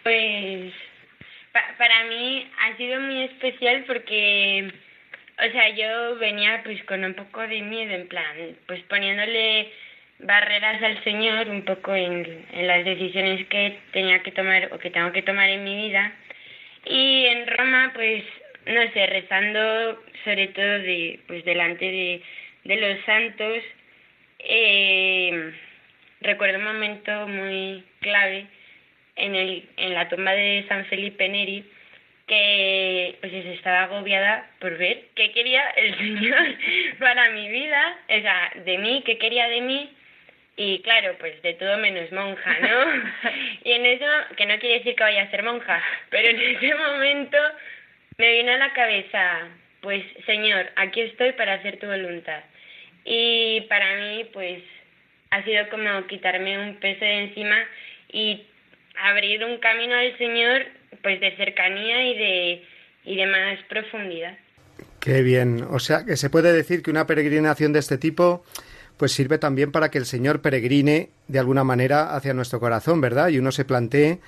Pues 0.03 0.73
para 1.77 2.03
mí 2.05 2.49
ha 2.59 2.75
sido 2.77 2.99
muy 2.99 3.23
especial 3.23 3.83
porque, 3.85 4.71
o 5.37 5.51
sea, 5.51 5.69
yo 5.69 6.17
venía 6.17 6.61
pues 6.63 6.83
con 6.83 7.05
un 7.05 7.13
poco 7.13 7.41
de 7.41 7.61
miedo, 7.61 7.93
en 7.93 8.07
plan, 8.07 8.57
pues 8.67 8.81
poniéndole 8.83 9.71
barreras 10.23 10.81
al 10.81 11.03
Señor 11.03 11.49
un 11.49 11.63
poco 11.63 11.93
en, 11.95 12.45
las 12.53 12.83
decisiones 12.85 13.45
que 13.47 13.79
tenía 13.91 14.23
que 14.23 14.31
tomar 14.31 14.69
o 14.71 14.79
que 14.79 14.89
tengo 14.89 15.11
que 15.11 15.21
tomar 15.21 15.49
en 15.49 15.63
mi 15.63 15.75
vida. 15.87 16.11
Y 16.85 17.25
en 17.25 17.47
Roma, 17.47 17.91
pues 17.93 18.23
no 18.65 18.81
sé, 18.93 19.07
rezando 19.07 20.03
sobre 20.23 20.47
todo 20.49 20.79
de, 20.79 21.19
pues 21.27 21.43
delante 21.45 21.85
de, 21.85 22.21
de 22.63 22.75
los 22.77 23.05
santos, 23.05 23.63
eh, 24.39 25.53
recuerdo 26.21 26.59
un 26.59 26.65
momento 26.65 27.27
muy 27.27 27.83
clave 27.99 28.45
en, 29.15 29.35
el, 29.35 29.69
en 29.77 29.93
la 29.93 30.09
tumba 30.09 30.31
de 30.31 30.65
San 30.67 30.85
Felipe 30.85 31.27
Neri, 31.27 31.65
que 32.27 33.17
pues 33.19 33.33
estaba 33.33 33.83
agobiada 33.83 34.49
por 34.59 34.77
ver 34.77 35.05
qué 35.15 35.31
quería 35.31 35.69
el 35.71 35.97
Señor 35.97 36.55
para 36.99 37.29
mi 37.31 37.49
vida, 37.49 37.97
o 38.07 38.21
sea, 38.21 38.51
de 38.63 38.77
mí, 38.77 39.03
qué 39.05 39.17
quería 39.17 39.47
de 39.49 39.61
mí, 39.61 39.89
y 40.55 40.81
claro, 40.81 41.15
pues 41.19 41.41
de 41.41 41.53
todo 41.55 41.77
menos 41.77 42.11
monja, 42.11 42.59
¿no? 42.59 43.29
y 43.63 43.71
en 43.71 43.85
eso, 43.85 44.05
que 44.37 44.45
no 44.45 44.59
quiere 44.59 44.79
decir 44.79 44.95
que 44.95 45.03
vaya 45.03 45.23
a 45.23 45.31
ser 45.31 45.43
monja, 45.43 45.81
pero 46.09 46.29
en 46.29 46.39
ese 46.39 46.75
momento 46.75 47.37
me 48.17 48.33
vino 48.33 48.51
a 48.51 48.57
la 48.57 48.73
cabeza, 48.73 49.47
pues 49.81 50.03
Señor, 50.25 50.69
aquí 50.75 51.01
estoy 51.01 51.31
para 51.33 51.55
hacer 51.55 51.79
tu 51.79 51.87
voluntad. 51.87 52.43
Y 53.05 53.61
para 53.61 53.95
mí, 53.95 54.29
pues 54.31 54.61
ha 55.31 55.43
sido 55.43 55.67
como 55.69 56.05
quitarme 56.07 56.59
un 56.59 56.75
peso 56.75 57.03
de 57.03 57.23
encima 57.23 57.57
y 58.11 58.45
abrir 59.01 59.43
un 59.43 59.57
camino 59.57 59.95
al 59.95 60.15
Señor, 60.17 60.65
pues 61.01 61.19
de 61.19 61.35
cercanía 61.35 62.07
y 62.07 62.17
de, 62.17 62.63
y 63.05 63.15
de 63.15 63.25
más 63.25 63.59
profundidad. 63.67 64.37
Qué 64.99 65.21
bien. 65.23 65.65
O 65.69 65.79
sea, 65.79 66.05
que 66.05 66.15
se 66.15 66.29
puede 66.29 66.53
decir 66.53 66.83
que 66.83 66.91
una 66.91 67.07
peregrinación 67.07 67.73
de 67.73 67.79
este 67.79 67.97
tipo 67.97 68.45
pues 68.97 69.11
sirve 69.11 69.37
también 69.37 69.71
para 69.71 69.89
que 69.89 69.97
el 69.97 70.05
Señor 70.05 70.41
peregrine 70.41 71.09
de 71.27 71.39
alguna 71.39 71.63
manera 71.63 72.15
hacia 72.15 72.33
nuestro 72.33 72.59
corazón, 72.59 73.01
¿verdad? 73.01 73.29
Y 73.29 73.39
uno 73.39 73.51
se 73.51 73.65
plantee 73.65 74.19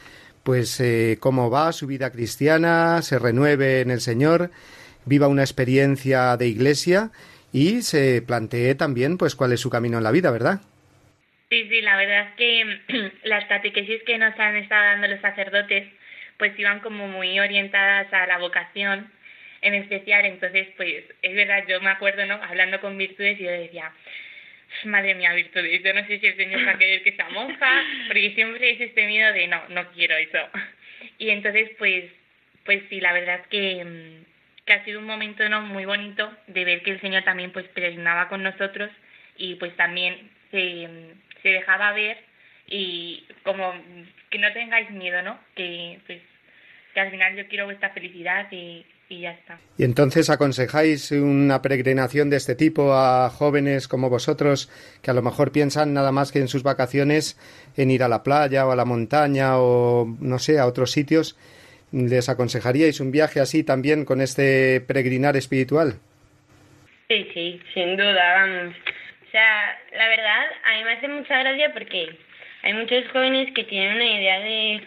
pues 0.43 0.79
eh, 0.79 1.17
cómo 1.19 1.49
va 1.49 1.71
su 1.71 1.87
vida 1.87 2.11
cristiana, 2.11 3.01
se 3.01 3.17
renueve 3.17 3.81
en 3.81 3.89
el 3.89 3.99
Señor, 3.99 4.51
viva 5.05 5.27
una 5.27 5.41
experiencia 5.41 6.37
de 6.37 6.47
iglesia 6.47 7.11
y 7.51 7.81
se 7.81 8.21
plantee 8.21 8.75
también 8.75 9.17
pues 9.17 9.35
cuál 9.35 9.53
es 9.53 9.59
su 9.59 9.69
camino 9.69 9.97
en 9.97 10.03
la 10.03 10.11
vida, 10.11 10.29
¿verdad? 10.29 10.61
Sí, 11.49 11.67
sí, 11.69 11.81
la 11.81 11.95
verdad 11.97 12.29
es 12.29 12.35
que 12.35 13.11
las 13.23 13.45
catequesis 13.45 14.03
que 14.03 14.17
nos 14.17 14.37
han 14.39 14.55
estado 14.57 14.83
dando 14.83 15.07
los 15.07 15.21
sacerdotes 15.21 15.87
pues 16.37 16.57
iban 16.59 16.79
como 16.81 17.07
muy 17.07 17.39
orientadas 17.39 18.11
a 18.13 18.27
la 18.27 18.37
vocación 18.37 19.09
en 19.61 19.73
especial, 19.73 20.25
entonces 20.25 20.67
pues 20.77 21.05
es 21.21 21.35
verdad, 21.35 21.63
yo 21.67 21.81
me 21.81 21.89
acuerdo, 21.89 22.25
¿no? 22.25 22.35
Hablando 22.35 22.79
con 22.81 22.97
virtudes 22.97 23.39
yo 23.39 23.49
decía, 23.49 23.91
madre 24.85 25.15
mía, 25.15 25.33
virtudes, 25.33 25.81
yo 25.83 25.93
no 25.93 26.05
sé 26.05 26.19
si 26.19 26.27
el 26.27 26.35
Señor 26.35 26.67
va 26.67 26.71
a 26.71 26.77
querer 26.77 27.03
que 27.03 27.13
sea 27.13 27.29
monja, 27.29 27.83
porque 28.07 28.31
siempre 28.31 28.71
es 28.71 28.81
este 28.81 29.07
miedo 29.07 29.31
de 29.33 29.47
no, 29.47 29.61
no 29.69 29.91
quiero 29.91 30.15
eso. 30.15 30.39
Y 31.17 31.29
entonces, 31.29 31.69
pues, 31.77 32.05
pues 32.65 32.81
sí, 32.89 32.99
la 32.99 33.13
verdad 33.13 33.41
mm, 33.45 34.23
que 34.65 34.73
ha 34.73 34.83
sido 34.83 34.99
un 34.99 35.05
momento 35.05 35.47
no 35.47 35.61
muy 35.61 35.85
bonito 35.85 36.35
de 36.47 36.65
ver 36.65 36.81
que 36.81 36.91
el 36.91 37.01
Señor 37.01 37.23
también 37.23 37.51
pues 37.51 37.67
peregrinaba 37.69 38.27
con 38.27 38.43
nosotros 38.43 38.89
y 39.37 39.55
pues 39.55 39.75
también 39.75 40.29
se, 40.51 40.87
se 41.41 41.49
dejaba 41.49 41.93
ver 41.93 42.17
y 42.67 43.23
como 43.43 43.73
que 44.29 44.39
no 44.39 44.51
tengáis 44.51 44.89
miedo, 44.89 45.21
¿no? 45.21 45.39
Que 45.55 45.99
pues 46.07 46.21
que 46.93 46.99
al 47.01 47.11
final 47.11 47.35
yo 47.35 47.47
quiero 47.47 47.65
vuestra 47.65 47.91
felicidad 47.91 48.47
y, 48.51 48.85
y 49.09 49.21
ya 49.21 49.31
está. 49.31 49.59
Y 49.77 49.83
entonces 49.83 50.29
aconsejáis 50.29 51.11
una 51.11 51.61
peregrinación 51.61 52.29
de 52.29 52.37
este 52.37 52.55
tipo 52.55 52.93
a 52.93 53.29
jóvenes 53.29 53.87
como 53.87 54.09
vosotros 54.09 54.69
que 55.01 55.11
a 55.11 55.13
lo 55.13 55.21
mejor 55.21 55.51
piensan 55.51 55.93
nada 55.93 56.11
más 56.11 56.31
que 56.31 56.39
en 56.39 56.47
sus 56.47 56.63
vacaciones 56.63 57.37
en 57.77 57.91
ir 57.91 58.03
a 58.03 58.07
la 58.07 58.23
playa 58.23 58.65
o 58.65 58.71
a 58.71 58.75
la 58.75 58.85
montaña 58.85 59.59
o 59.59 60.05
no 60.19 60.39
sé, 60.39 60.59
a 60.59 60.65
otros 60.65 60.91
sitios. 60.91 61.37
¿Les 61.91 62.27
aconsejaríais 62.29 62.99
un 62.99 63.11
viaje 63.11 63.39
así 63.39 63.63
también 63.63 64.05
con 64.05 64.21
este 64.21 64.81
peregrinar 64.81 65.37
espiritual? 65.37 65.99
Sí, 67.07 67.29
sí, 67.33 67.61
sin 67.73 67.95
duda, 67.95 68.33
vamos. 68.35 68.75
O 69.27 69.31
sea, 69.31 69.79
la 69.95 70.07
verdad, 70.07 70.45
a 70.63 70.77
mí 70.77 70.83
me 70.83 70.93
hace 70.93 71.07
mucha 71.07 71.39
gracia 71.39 71.71
porque 71.73 72.17
hay 72.63 72.73
muchos 72.73 73.07
jóvenes 73.11 73.53
que 73.53 73.63
tienen 73.65 73.95
una 73.95 74.05
idea 74.05 74.39
de 74.39 74.81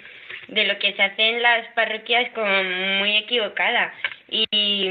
de 0.49 0.65
lo 0.65 0.79
que 0.79 0.93
se 0.95 1.03
hace 1.03 1.29
en 1.29 1.43
las 1.43 1.67
parroquias 1.69 2.31
como 2.31 2.63
muy 3.01 3.17
equivocada. 3.17 3.93
Y 4.31 4.89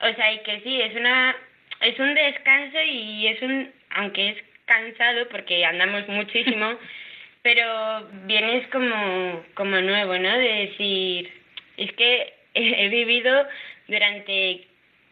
o 0.00 0.14
sea 0.14 0.32
y 0.32 0.38
que 0.38 0.60
sí 0.60 0.80
es 0.80 0.94
una 0.96 1.36
es 1.80 1.98
un 1.98 2.14
descanso 2.14 2.78
y 2.82 3.26
es 3.28 3.42
un 3.42 3.70
aunque 3.90 4.30
es 4.30 4.36
cansado 4.66 5.28
porque 5.28 5.64
andamos 5.64 6.06
muchísimo 6.08 6.78
pero 7.42 8.08
vienes 8.24 8.66
como 8.68 9.44
como 9.54 9.80
nuevo 9.80 10.18
no 10.18 10.38
de 10.38 10.66
decir 10.68 11.32
es 11.76 11.92
que 11.92 12.34
he 12.54 12.88
vivido 12.88 13.46
durante 13.88 14.66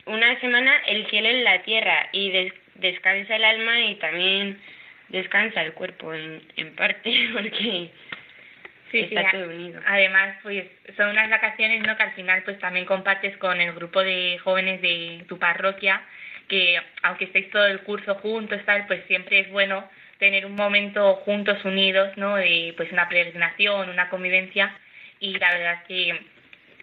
una 0.07 0.39
semana 0.41 0.73
el 0.87 1.07
cielo 1.09 1.29
en 1.29 1.45
la 1.45 1.63
tierra 1.63 2.09
y 2.13 2.51
descansa 2.77 3.37
el 3.37 3.45
alma 3.45 3.81
y 3.81 3.95
también 3.97 4.61
descansa 5.09 5.63
el 5.63 5.73
cuerpo 5.73 6.13
en, 6.15 6.43
en 6.57 6.75
parte 6.75 7.13
porque 7.33 7.91
está 8.93 9.31
todo 9.31 9.49
unido. 9.49 9.81
Además, 9.87 10.37
pues 10.43 10.65
son 10.97 11.11
unas 11.11 11.31
vacaciones 11.31 11.83
¿no? 11.87 11.97
que 11.97 12.03
al 12.03 12.13
final 12.13 12.43
pues 12.43 12.59
también 12.59 12.87
compartes 12.87 13.37
con 13.39 13.61
el 13.61 13.73
grupo 13.73 14.03
de 14.03 14.39
jóvenes 14.43 14.81
de 14.83 15.25
tu 15.29 15.39
parroquia 15.39 16.03
que 16.49 16.81
aunque 17.03 17.27
estéis 17.27 17.49
todo 17.51 17.67
el 17.67 17.81
curso 17.81 18.17
juntos 18.17 18.61
tal 18.65 18.87
pues 18.89 19.05
siempre 19.07 19.39
es 19.39 19.51
bueno 19.51 19.89
tener 20.19 20.45
un 20.45 20.57
momento 20.57 21.15
juntos 21.25 21.65
unidos 21.65 22.17
no 22.17 22.35
de 22.37 22.75
pues 22.77 22.91
una 22.91 23.09
peregrinación 23.09 23.89
una 23.89 24.11
convivencia 24.11 24.77
y 25.21 25.39
la 25.39 25.53
verdad 25.53 25.75
es 25.75 25.87
que 25.87 26.21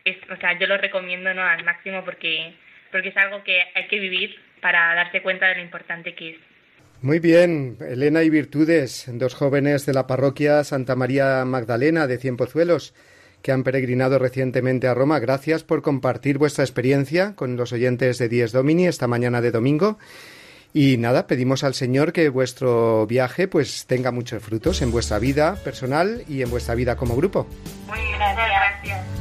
es 0.05 0.17
o 0.31 0.37
sea 0.37 0.57
yo 0.57 0.67
lo 0.67 0.77
recomiendo 0.77 1.33
no 1.33 1.43
al 1.43 1.65
máximo 1.65 2.05
porque 2.05 2.53
porque 2.91 3.09
es 3.09 3.17
algo 3.17 3.43
que 3.43 3.61
hay 3.75 3.87
que 3.87 3.99
vivir 3.99 4.39
para 4.61 4.95
darse 4.95 5.21
cuenta 5.21 5.47
de 5.47 5.55
lo 5.55 5.61
importante 5.61 6.13
que 6.15 6.31
es. 6.31 6.37
Muy 7.01 7.19
bien, 7.19 7.77
Elena 7.79 8.23
y 8.23 8.29
Virtudes, 8.29 9.05
dos 9.07 9.35
jóvenes 9.35 9.85
de 9.85 9.93
la 9.93 10.07
parroquia 10.07 10.63
Santa 10.63 10.95
María 10.95 11.45
Magdalena 11.45 12.07
de 12.07 12.17
Cienpozuelos, 12.17 12.95
que 13.43 13.51
han 13.51 13.63
peregrinado 13.63 14.17
recientemente 14.17 14.87
a 14.87 14.95
Roma. 14.95 15.19
Gracias 15.19 15.63
por 15.63 15.83
compartir 15.83 16.39
vuestra 16.39 16.63
experiencia 16.63 17.35
con 17.35 17.55
los 17.55 17.71
oyentes 17.71 18.17
de 18.17 18.29
Dies 18.29 18.51
Domini 18.51 18.87
esta 18.87 19.07
mañana 19.07 19.41
de 19.41 19.51
domingo. 19.51 19.99
Y 20.73 20.97
nada, 20.97 21.27
pedimos 21.27 21.63
al 21.63 21.75
Señor 21.75 22.13
que 22.13 22.29
vuestro 22.29 23.05
viaje 23.05 23.47
pues 23.47 23.85
tenga 23.85 24.11
muchos 24.11 24.41
frutos 24.43 24.81
en 24.81 24.91
vuestra 24.91 25.19
vida 25.19 25.55
personal 25.63 26.23
y 26.27 26.41
en 26.41 26.49
vuestra 26.49 26.75
vida 26.75 26.95
como 26.97 27.15
grupo. 27.15 27.47
Muy 27.87 27.99
gracias. 28.17 29.16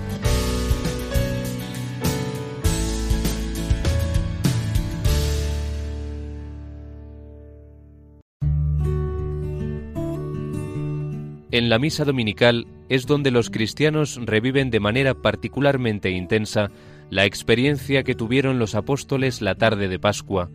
En 11.56 11.70
la 11.70 11.78
misa 11.78 12.04
dominical 12.04 12.66
es 12.90 13.06
donde 13.06 13.30
los 13.30 13.48
cristianos 13.48 14.20
reviven 14.22 14.68
de 14.68 14.78
manera 14.78 15.14
particularmente 15.14 16.10
intensa 16.10 16.70
la 17.08 17.24
experiencia 17.24 18.02
que 18.02 18.14
tuvieron 18.14 18.58
los 18.58 18.74
apóstoles 18.74 19.40
la 19.40 19.54
tarde 19.54 19.88
de 19.88 19.98
Pascua, 19.98 20.50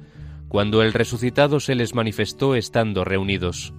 cuando 0.48 0.84
el 0.84 0.93
resucitado 0.93 1.60
se 1.60 1.74
les 1.74 1.96
manifestó 1.96 2.53
estando 2.53 3.03
reunidos. 3.03 3.74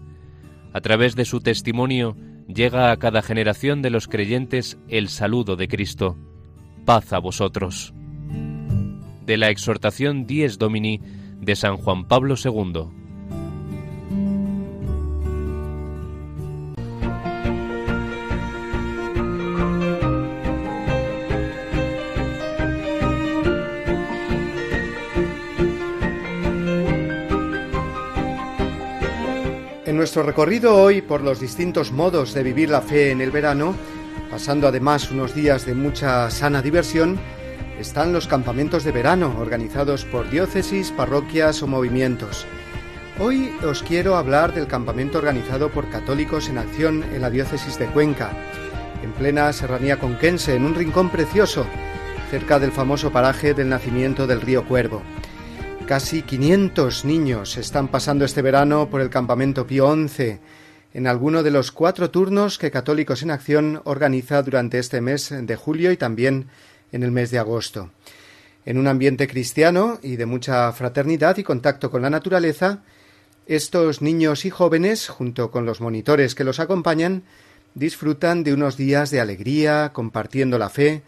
A 0.72 0.80
través 0.80 1.14
de 1.14 1.24
su 1.24 1.38
testimonio 1.38 2.16
llega 2.48 2.90
a 2.90 2.96
cada 2.96 3.22
generación 3.22 3.82
de 3.82 3.90
los 3.90 4.08
creyentes 4.08 4.80
el 4.88 5.08
saludo 5.08 5.54
de 5.54 5.68
Cristo. 5.68 6.18
Paz 6.84 7.12
a 7.12 7.20
vosotros. 7.20 7.94
De 9.26 9.36
la 9.36 9.50
exhortación 9.50 10.26
Dies 10.26 10.58
Domini 10.58 11.00
de 11.40 11.54
San 11.54 11.76
Juan 11.76 12.08
Pablo 12.08 12.34
II. 12.34 13.01
Nuestro 30.12 30.28
recorrido 30.30 30.76
hoy 30.76 31.00
por 31.00 31.22
los 31.22 31.40
distintos 31.40 31.90
modos 31.90 32.34
de 32.34 32.42
vivir 32.42 32.68
la 32.68 32.82
fe 32.82 33.12
en 33.12 33.22
el 33.22 33.30
verano, 33.30 33.74
pasando 34.30 34.68
además 34.68 35.10
unos 35.10 35.34
días 35.34 35.64
de 35.64 35.74
mucha 35.74 36.30
sana 36.30 36.60
diversión, 36.60 37.18
están 37.80 38.12
los 38.12 38.26
campamentos 38.26 38.84
de 38.84 38.92
verano 38.92 39.34
organizados 39.40 40.04
por 40.04 40.28
diócesis, 40.28 40.90
parroquias 40.90 41.62
o 41.62 41.66
movimientos. 41.66 42.44
Hoy 43.18 43.54
os 43.66 43.82
quiero 43.82 44.16
hablar 44.16 44.52
del 44.52 44.66
campamento 44.66 45.16
organizado 45.16 45.70
por 45.70 45.88
Católicos 45.88 46.50
en 46.50 46.58
Acción 46.58 47.04
en 47.04 47.22
la 47.22 47.30
diócesis 47.30 47.78
de 47.78 47.86
Cuenca, 47.86 48.32
en 49.02 49.12
plena 49.12 49.50
serranía 49.54 49.98
conquense, 49.98 50.54
en 50.54 50.66
un 50.66 50.74
rincón 50.74 51.08
precioso, 51.08 51.64
cerca 52.30 52.58
del 52.58 52.72
famoso 52.72 53.10
paraje 53.12 53.54
del 53.54 53.70
nacimiento 53.70 54.26
del 54.26 54.42
río 54.42 54.66
Cuervo. 54.66 55.00
Casi 55.92 56.22
500 56.22 57.04
niños 57.04 57.58
están 57.58 57.88
pasando 57.88 58.24
este 58.24 58.40
verano 58.40 58.88
por 58.88 59.02
el 59.02 59.10
campamento 59.10 59.66
Pío 59.66 59.94
XI, 59.94 60.38
en 60.94 61.06
alguno 61.06 61.42
de 61.42 61.50
los 61.50 61.70
cuatro 61.70 62.10
turnos 62.10 62.56
que 62.56 62.70
Católicos 62.70 63.22
en 63.22 63.30
Acción 63.30 63.82
organiza 63.84 64.42
durante 64.42 64.78
este 64.78 65.02
mes 65.02 65.34
de 65.38 65.54
julio 65.54 65.92
y 65.92 65.98
también 65.98 66.46
en 66.92 67.02
el 67.02 67.10
mes 67.12 67.30
de 67.30 67.40
agosto. 67.40 67.90
En 68.64 68.78
un 68.78 68.88
ambiente 68.88 69.28
cristiano 69.28 69.98
y 70.02 70.16
de 70.16 70.24
mucha 70.24 70.72
fraternidad 70.72 71.36
y 71.36 71.42
contacto 71.42 71.90
con 71.90 72.00
la 72.00 72.08
naturaleza, 72.08 72.84
estos 73.44 74.00
niños 74.00 74.46
y 74.46 74.50
jóvenes, 74.50 75.10
junto 75.10 75.50
con 75.50 75.66
los 75.66 75.82
monitores 75.82 76.34
que 76.34 76.44
los 76.44 76.58
acompañan, 76.58 77.24
disfrutan 77.74 78.44
de 78.44 78.54
unos 78.54 78.78
días 78.78 79.10
de 79.10 79.20
alegría, 79.20 79.90
compartiendo 79.92 80.56
la 80.56 80.70
fe, 80.70 81.02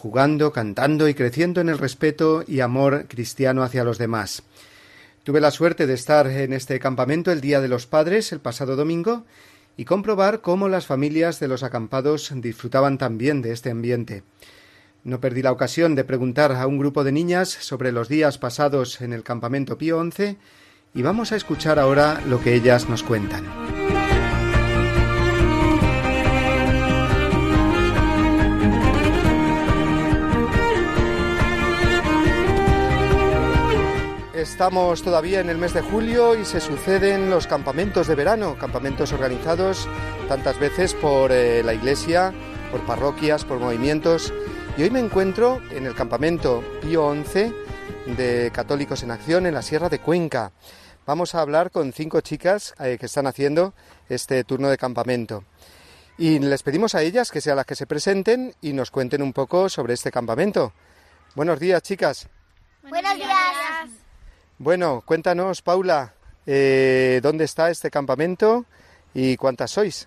jugando, 0.00 0.50
cantando 0.50 1.08
y 1.08 1.14
creciendo 1.14 1.60
en 1.60 1.68
el 1.68 1.76
respeto 1.76 2.42
y 2.46 2.60
amor 2.60 3.04
cristiano 3.06 3.62
hacia 3.62 3.84
los 3.84 3.98
demás. 3.98 4.42
Tuve 5.24 5.42
la 5.42 5.50
suerte 5.50 5.86
de 5.86 5.92
estar 5.92 6.26
en 6.26 6.54
este 6.54 6.80
campamento 6.80 7.30
el 7.30 7.42
Día 7.42 7.60
de 7.60 7.68
los 7.68 7.86
Padres 7.86 8.32
el 8.32 8.40
pasado 8.40 8.76
domingo 8.76 9.26
y 9.76 9.84
comprobar 9.84 10.40
cómo 10.40 10.70
las 10.70 10.86
familias 10.86 11.38
de 11.38 11.48
los 11.48 11.62
acampados 11.62 12.32
disfrutaban 12.34 12.96
también 12.96 13.42
de 13.42 13.52
este 13.52 13.70
ambiente. 13.70 14.22
No 15.04 15.20
perdí 15.20 15.42
la 15.42 15.52
ocasión 15.52 15.94
de 15.94 16.04
preguntar 16.04 16.52
a 16.52 16.66
un 16.66 16.78
grupo 16.78 17.04
de 17.04 17.12
niñas 17.12 17.50
sobre 17.50 17.92
los 17.92 18.08
días 18.08 18.38
pasados 18.38 19.02
en 19.02 19.12
el 19.12 19.22
campamento 19.22 19.76
Pío 19.76 20.02
XI 20.02 20.38
y 20.94 21.02
vamos 21.02 21.32
a 21.32 21.36
escuchar 21.36 21.78
ahora 21.78 22.22
lo 22.26 22.40
que 22.40 22.54
ellas 22.54 22.88
nos 22.88 23.02
cuentan. 23.02 23.79
Estamos 34.60 35.00
todavía 35.02 35.40
en 35.40 35.48
el 35.48 35.56
mes 35.56 35.72
de 35.72 35.80
julio 35.80 36.38
y 36.38 36.44
se 36.44 36.60
suceden 36.60 37.30
los 37.30 37.46
campamentos 37.46 38.06
de 38.06 38.14
verano, 38.14 38.58
campamentos 38.58 39.10
organizados 39.10 39.88
tantas 40.28 40.58
veces 40.58 40.92
por 40.92 41.32
eh, 41.32 41.62
la 41.62 41.72
Iglesia, 41.72 42.34
por 42.70 42.84
parroquias, 42.84 43.46
por 43.46 43.58
movimientos. 43.58 44.34
Y 44.76 44.82
hoy 44.82 44.90
me 44.90 45.00
encuentro 45.00 45.62
en 45.70 45.86
el 45.86 45.94
campamento 45.94 46.62
Pío 46.82 47.10
XI 47.24 47.54
de 48.14 48.50
Católicos 48.52 49.02
en 49.02 49.12
Acción 49.12 49.46
en 49.46 49.54
la 49.54 49.62
Sierra 49.62 49.88
de 49.88 49.98
Cuenca. 49.98 50.52
Vamos 51.06 51.34
a 51.34 51.40
hablar 51.40 51.70
con 51.70 51.94
cinco 51.94 52.20
chicas 52.20 52.74
eh, 52.80 52.98
que 53.00 53.06
están 53.06 53.26
haciendo 53.26 53.72
este 54.10 54.44
turno 54.44 54.68
de 54.68 54.76
campamento. 54.76 55.42
Y 56.18 56.38
les 56.38 56.62
pedimos 56.62 56.94
a 56.94 57.00
ellas 57.00 57.30
que 57.30 57.40
sean 57.40 57.56
las 57.56 57.64
que 57.64 57.76
se 57.76 57.86
presenten 57.86 58.54
y 58.60 58.74
nos 58.74 58.90
cuenten 58.90 59.22
un 59.22 59.32
poco 59.32 59.70
sobre 59.70 59.94
este 59.94 60.10
campamento. 60.10 60.74
Buenos 61.34 61.58
días, 61.58 61.82
chicas. 61.82 62.28
Buenos 62.82 63.14
días. 63.14 63.99
Bueno, 64.60 65.02
cuéntanos, 65.06 65.62
Paula, 65.62 66.12
eh, 66.46 67.20
¿dónde 67.22 67.44
está 67.44 67.70
este 67.70 67.90
campamento 67.90 68.66
y 69.14 69.38
cuántas 69.38 69.70
sois? 69.70 70.06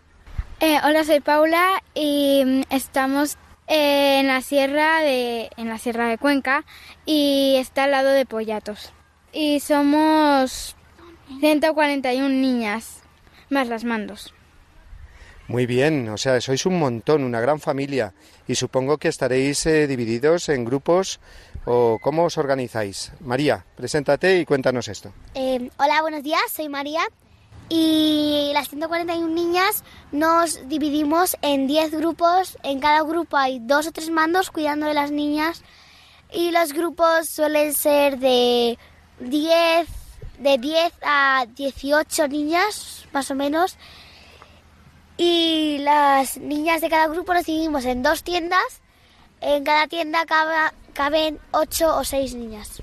Eh, 0.60 0.78
hola, 0.84 1.04
soy 1.04 1.22
Paula 1.22 1.82
y 1.96 2.44
mm, 2.46 2.62
estamos 2.70 3.40
eh, 3.68 4.20
en 4.20 4.28
la 4.28 4.42
sierra 4.42 5.00
de 5.00 5.50
en 5.58 5.70
la 5.70 5.80
sierra 5.80 6.08
de 6.08 6.20
Cuenca 6.20 6.66
y 7.04 7.56
está 7.58 7.86
al 7.86 7.92
lado 7.92 8.12
de 8.12 8.28
Pollatos. 8.28 8.94
Y 9.32 9.60
somos 9.60 10.76
141 11.40 12.30
niñas 12.30 13.02
más 13.50 13.68
las 13.68 13.84
mandos. 13.84 14.36
Muy 15.48 15.66
bien, 15.66 16.10
o 16.10 16.18
sea, 16.18 16.40
sois 16.42 16.68
un 16.68 16.78
montón, 16.78 17.24
una 17.24 17.42
gran 17.42 17.60
familia 17.60 18.14
y 18.48 18.54
supongo 18.54 19.00
que 19.00 19.08
estaréis 19.08 19.64
divididos 19.64 20.48
en 20.50 20.64
grupos 20.64 21.20
o 21.66 22.00
cómo 22.00 22.26
os 22.26 22.38
organizáis? 22.38 23.12
María, 23.20 23.66
preséntate 23.76 24.40
y 24.40 24.46
cuéntanos 24.46 24.88
esto. 24.88 25.14
Eh, 25.36 25.70
hola, 25.78 26.02
buenos 26.02 26.24
días, 26.24 26.42
soy 26.52 26.70
María 26.70 27.02
y 27.70 28.52
las 28.54 28.70
141 28.70 29.34
niñas 29.34 29.84
nos 30.12 30.68
dividimos 30.68 31.38
en 31.42 31.68
10 31.68 31.92
grupos. 31.92 32.58
En 32.64 32.80
cada 32.80 33.02
grupo 33.04 33.38
hay 33.38 33.60
dos 33.60 33.88
o 33.88 33.92
tres 33.92 34.10
mandos 34.10 34.52
cuidando 34.52 34.86
de 34.86 34.94
las 34.94 35.12
niñas 35.12 35.64
y 36.32 36.52
los 36.52 36.74
grupos 36.74 37.30
suelen 37.30 37.74
ser 37.74 38.18
de 38.20 38.78
10, 39.20 39.88
de 40.40 40.58
10 40.58 40.94
a 41.04 41.46
18 41.56 42.28
niñas, 42.28 43.06
más 43.14 43.30
o 43.32 43.36
menos. 43.36 43.78
Y 45.18 45.78
las 45.80 46.38
niñas 46.38 46.82
de 46.82 46.90
cada 46.90 47.08
grupo 47.08 47.34
nos 47.34 47.46
dividimos 47.46 47.86
en 47.86 48.02
dos 48.02 48.24
tiendas. 48.24 48.82
En 49.42 49.64
cada 49.64 49.88
tienda 49.88 50.26
cada, 50.26 50.74
caben 50.94 51.40
ocho 51.52 51.96
o 51.98 52.04
seis 52.04 52.36
niñas. 52.36 52.82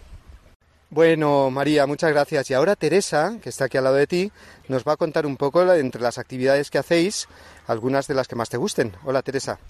Bueno, 0.91 1.51
María, 1.53 1.87
muchas 1.87 2.11
gracias. 2.11 2.51
Y 2.51 2.55
ahora 2.55 2.75
Teresa, 2.75 3.39
que 3.41 3.49
está 3.49 3.67
aquí 3.67 3.79
al 3.79 3.85
lado 3.85 3.97
de 3.97 4.09
ti, 4.09 4.33
nos 4.67 4.83
va 4.83 4.95
a 4.95 4.97
contar 4.97 5.25
un 5.25 5.37
poco 5.37 5.63
entre 5.73 6.03
las 6.03 6.19
actividades 6.19 6.69
que 6.69 6.79
hacéis, 6.79 7.29
algunas 7.69 8.09
de 8.09 8.15
las 8.15 8.27
que 8.27 8.35
más 8.35 8.49
te 8.49 8.57
gusten. 8.57 8.93
Hola, 9.05 9.23
Teresa. 9.23 9.61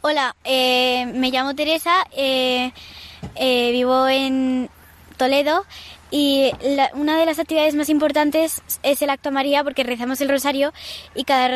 Hola, 0.00 0.36
eh, 0.44 1.06
me 1.06 1.32
llamo 1.32 1.56
Teresa, 1.56 2.06
eh, 2.16 2.72
eh, 3.34 3.72
vivo 3.72 4.06
en 4.06 4.70
Toledo 5.16 5.66
y 6.12 6.52
una 6.94 7.18
de 7.18 7.26
las 7.26 7.40
actividades 7.40 7.74
más 7.74 7.88
importantes 7.88 8.62
es 8.84 9.02
el 9.02 9.10
acto 9.10 9.32
María 9.32 9.64
porque 9.64 9.82
rezamos 9.82 10.20
el 10.20 10.28
rosario 10.28 10.72
y 11.16 11.24
cada 11.24 11.48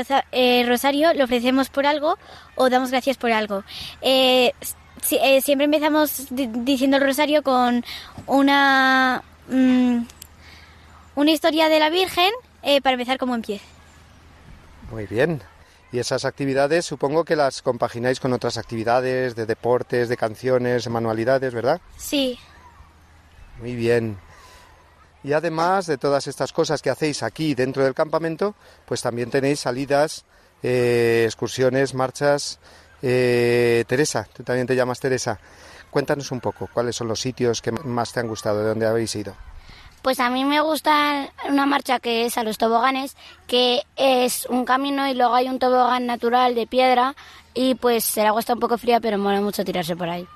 rosario 0.66 1.14
lo 1.14 1.24
ofrecemos 1.24 1.70
por 1.70 1.86
algo 1.86 2.18
o 2.56 2.68
damos 2.68 2.90
gracias 2.90 3.16
por 3.16 3.30
algo. 3.30 3.62
Siempre 5.02 5.64
empezamos 5.64 6.26
diciendo 6.30 6.96
el 6.96 7.02
rosario 7.02 7.42
con 7.42 7.84
una, 8.26 9.22
mm, 9.48 9.98
una 11.16 11.30
historia 11.30 11.68
de 11.68 11.78
la 11.78 11.90
Virgen 11.90 12.30
para 12.82 12.94
empezar 12.94 13.18
como 13.18 13.34
empieza. 13.34 13.64
Muy 14.90 15.06
bien. 15.06 15.42
Y 15.92 15.98
esas 15.98 16.24
actividades 16.24 16.86
supongo 16.86 17.24
que 17.24 17.36
las 17.36 17.60
compagináis 17.60 18.18
con 18.18 18.32
otras 18.32 18.56
actividades 18.56 19.34
de 19.34 19.44
deportes, 19.44 20.08
de 20.08 20.16
canciones, 20.16 20.84
de 20.84 20.90
manualidades, 20.90 21.52
¿verdad? 21.52 21.82
Sí. 21.98 22.38
Muy 23.60 23.76
bien. 23.76 24.18
Y 25.22 25.34
además 25.34 25.86
de 25.86 25.98
todas 25.98 26.26
estas 26.26 26.52
cosas 26.52 26.80
que 26.80 26.90
hacéis 26.90 27.22
aquí 27.22 27.54
dentro 27.54 27.84
del 27.84 27.94
campamento, 27.94 28.54
pues 28.86 29.02
también 29.02 29.30
tenéis 29.30 29.60
salidas, 29.60 30.24
eh, 30.62 31.24
excursiones, 31.26 31.94
marchas. 31.94 32.58
Eh, 33.02 33.84
Teresa, 33.86 34.26
tú 34.32 34.42
también 34.42 34.66
te 34.66 34.76
llamas 34.76 35.00
Teresa. 35.00 35.38
Cuéntanos 35.90 36.30
un 36.30 36.40
poco 36.40 36.68
cuáles 36.72 36.96
son 36.96 37.08
los 37.08 37.20
sitios 37.20 37.60
que 37.60 37.72
más 37.72 38.12
te 38.12 38.20
han 38.20 38.28
gustado, 38.28 38.60
de 38.60 38.68
dónde 38.68 38.86
habéis 38.86 39.14
ido. 39.16 39.34
Pues 40.00 40.18
a 40.18 40.30
mí 40.30 40.44
me 40.44 40.60
gusta 40.60 41.28
una 41.48 41.66
marcha 41.66 42.00
que 42.00 42.24
es 42.24 42.36
a 42.38 42.42
los 42.42 42.58
toboganes, 42.58 43.16
que 43.46 43.82
es 43.96 44.46
un 44.46 44.64
camino 44.64 45.06
y 45.08 45.14
luego 45.14 45.34
hay 45.34 45.48
un 45.48 45.58
tobogán 45.58 46.06
natural 46.06 46.54
de 46.54 46.66
piedra 46.66 47.14
y 47.54 47.74
pues 47.76 48.16
el 48.16 48.26
agua 48.26 48.40
está 48.40 48.54
un 48.54 48.60
poco 48.60 48.78
fría, 48.78 49.00
pero 49.00 49.18
mola 49.18 49.40
mucho 49.40 49.64
tirarse 49.64 49.94
por 49.94 50.08
ahí. 50.08 50.26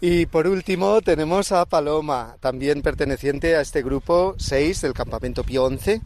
Y 0.00 0.26
por 0.26 0.46
último 0.46 1.00
tenemos 1.02 1.52
a 1.52 1.64
Paloma, 1.64 2.36
también 2.40 2.82
perteneciente 2.82 3.56
a 3.56 3.60
este 3.60 3.82
grupo 3.82 4.34
6 4.38 4.80
del 4.82 4.92
Campamento 4.92 5.44
Pío 5.44 5.64
11 5.64 6.00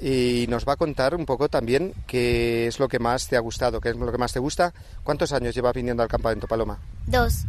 y 0.00 0.46
nos 0.48 0.66
va 0.66 0.74
a 0.74 0.76
contar 0.76 1.14
un 1.14 1.24
poco 1.24 1.48
también 1.48 1.94
qué 2.06 2.66
es 2.66 2.78
lo 2.78 2.88
que 2.88 2.98
más 2.98 3.28
te 3.28 3.36
ha 3.36 3.40
gustado, 3.40 3.80
qué 3.80 3.90
es 3.90 3.96
lo 3.96 4.10
que 4.10 4.18
más 4.18 4.32
te 4.32 4.40
gusta. 4.40 4.72
¿Cuántos 5.02 5.32
años 5.32 5.54
lleva 5.54 5.72
viniendo 5.72 6.02
al 6.02 6.08
campamento 6.08 6.46
Paloma? 6.46 6.78
Dos. 7.06 7.44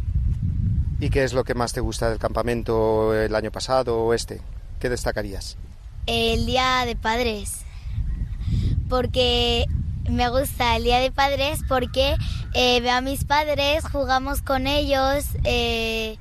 ¿Y 1.00 1.10
qué 1.10 1.24
es 1.24 1.32
lo 1.32 1.44
que 1.44 1.54
más 1.54 1.72
te 1.72 1.80
gusta 1.80 2.08
del 2.08 2.18
campamento 2.18 3.14
el 3.14 3.34
año 3.34 3.50
pasado 3.50 3.98
o 3.98 4.14
este? 4.14 4.40
¿Qué 4.80 4.88
destacarías? 4.88 5.56
El 6.06 6.46
Día 6.46 6.84
de 6.86 6.96
Padres. 6.96 7.62
Porque 8.88 9.66
me 10.08 10.28
gusta 10.28 10.76
el 10.76 10.84
Día 10.84 11.00
de 11.00 11.10
Padres 11.10 11.60
porque 11.68 12.14
eh, 12.54 12.80
veo 12.80 12.94
a 12.94 13.00
mis 13.00 13.24
padres, 13.24 13.84
jugamos 13.90 14.40
con 14.40 14.66
ellos, 14.66 15.24
eh, 15.44 16.16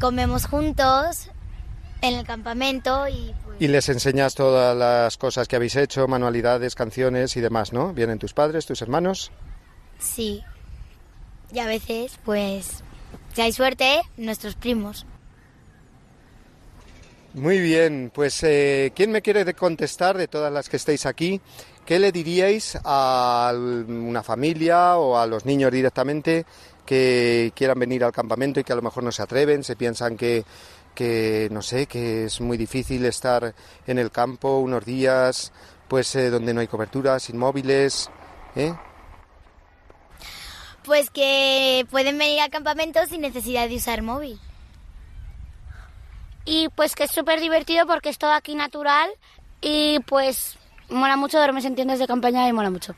comemos 0.00 0.46
juntos 0.46 1.30
en 2.02 2.14
el 2.14 2.24
campamento 2.24 3.08
y... 3.08 3.34
Pues 3.44 3.56
y 3.60 3.68
les 3.68 3.88
enseñas 3.88 4.34
todas 4.34 4.76
las 4.76 5.16
cosas 5.18 5.46
que 5.46 5.56
habéis 5.56 5.76
hecho, 5.76 6.08
manualidades, 6.08 6.74
canciones 6.74 7.36
y 7.36 7.40
demás, 7.40 7.72
¿no? 7.72 7.92
¿Vienen 7.92 8.18
tus 8.18 8.32
padres, 8.32 8.66
tus 8.66 8.80
hermanos? 8.80 9.30
Sí. 9.98 10.42
Y 11.52 11.58
a 11.58 11.66
veces, 11.66 12.18
pues, 12.24 12.82
si 13.34 13.42
hay 13.42 13.52
suerte, 13.52 14.00
nuestros 14.16 14.54
primos. 14.54 15.04
Muy 17.34 17.60
bien, 17.60 18.10
pues 18.12 18.42
eh, 18.42 18.92
¿quién 18.94 19.12
me 19.12 19.22
quiere 19.22 19.54
contestar 19.54 20.16
de 20.16 20.26
todas 20.26 20.52
las 20.52 20.68
que 20.68 20.76
estáis 20.76 21.06
aquí? 21.06 21.40
¿Qué 21.86 21.98
le 21.98 22.12
diríais 22.12 22.78
a 22.82 23.52
una 23.54 24.22
familia 24.22 24.96
o 24.96 25.16
a 25.16 25.26
los 25.26 25.44
niños 25.44 25.70
directamente 25.70 26.44
que 26.84 27.52
quieran 27.54 27.78
venir 27.78 28.02
al 28.02 28.10
campamento 28.10 28.58
y 28.58 28.64
que 28.64 28.72
a 28.72 28.76
lo 28.76 28.82
mejor 28.82 29.04
no 29.04 29.12
se 29.12 29.22
atreven, 29.22 29.62
se 29.62 29.76
piensan 29.76 30.16
que, 30.16 30.44
que 30.94 31.48
no 31.50 31.62
sé, 31.62 31.86
que 31.86 32.24
es 32.24 32.40
muy 32.40 32.56
difícil 32.56 33.04
estar 33.06 33.54
en 33.86 33.98
el 33.98 34.10
campo 34.10 34.58
unos 34.58 34.84
días, 34.84 35.52
pues 35.88 36.14
eh, 36.16 36.30
donde 36.30 36.54
no 36.54 36.60
hay 36.60 36.66
cobertura, 36.66 37.18
sin 37.18 37.38
móviles, 37.38 38.10
¿eh? 38.56 38.74
Pues 40.84 41.10
que 41.10 41.86
pueden 41.90 42.18
venir 42.18 42.40
al 42.40 42.50
campamento 42.50 43.04
sin 43.06 43.20
necesidad 43.20 43.68
de 43.68 43.76
usar 43.76 44.02
móvil. 44.02 44.40
Y 46.44 46.68
pues 46.70 46.94
que 46.94 47.04
es 47.04 47.10
súper 47.10 47.40
divertido 47.40 47.86
porque 47.86 48.08
es 48.08 48.18
todo 48.18 48.32
aquí 48.32 48.54
natural 48.54 49.10
y 49.60 50.00
pues 50.00 50.58
mola 50.88 51.16
mucho 51.16 51.38
dormir 51.38 51.64
en 51.66 51.74
tiendas 51.74 51.98
de 51.98 52.06
campaña 52.06 52.48
y 52.48 52.52
mola 52.52 52.70
mucho. 52.70 52.94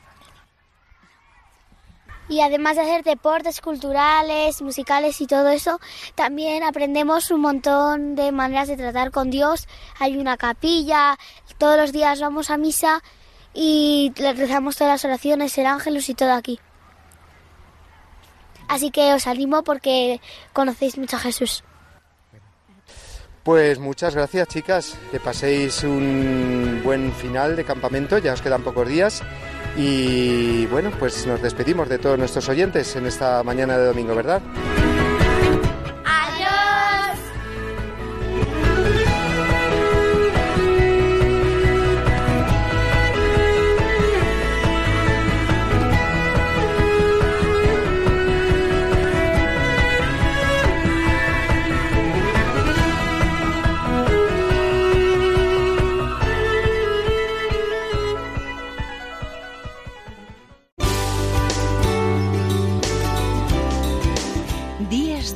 Y 2.29 2.41
además 2.41 2.77
de 2.77 2.83
hacer 2.83 3.03
deportes 3.03 3.61
culturales, 3.61 4.63
musicales 4.63 5.21
y 5.21 5.27
todo 5.27 5.49
eso, 5.49 5.81
también 6.15 6.63
aprendemos 6.63 7.31
un 7.31 7.41
montón 7.41 8.15
de 8.15 8.33
maneras 8.33 8.69
de 8.69 8.77
tratar 8.77 9.11
con 9.11 9.31
Dios. 9.31 9.69
Hay 9.99 10.17
una 10.17 10.37
capilla, 10.37 11.19
todos 11.59 11.77
los 11.77 11.93
días 11.93 12.21
vamos 12.21 12.51
a 12.51 12.57
misa 12.57 13.03
y 13.53 14.13
rezamos 14.17 14.77
todas 14.77 14.95
las 14.95 15.05
oraciones, 15.05 15.57
el 15.59 15.67
ángelus 15.67 16.09
y 16.09 16.15
todo 16.15 16.33
aquí. 16.33 16.59
Así 18.69 18.91
que 18.91 19.13
os 19.13 19.27
animo 19.27 19.65
porque 19.65 20.21
conocéis 20.53 20.97
mucho 20.97 21.17
a 21.17 21.21
Jesús. 21.21 21.65
Pues 23.43 23.81
muchas 23.81 24.15
gracias 24.15 24.49
chicas, 24.49 24.99
que 25.11 25.19
paséis 25.19 25.83
un 25.83 26.81
buen 26.85 27.13
final 27.13 27.57
de 27.57 27.65
campamento, 27.65 28.17
ya 28.19 28.33
os 28.33 28.41
quedan 28.41 28.63
pocos 28.63 28.89
días 28.89 29.23
y 29.77 30.67
bueno, 30.67 30.91
pues 30.99 31.27
nos 31.27 31.41
despedimos 31.41 31.89
de 31.89 31.99
todos 31.99 32.19
nuestros 32.19 32.49
oyentes 32.49 32.95
en 32.97 33.07
esta 33.07 33.43
mañana 33.43 33.79
de 33.79 33.87
domingo, 33.87 34.15
¿verdad? 34.15 34.43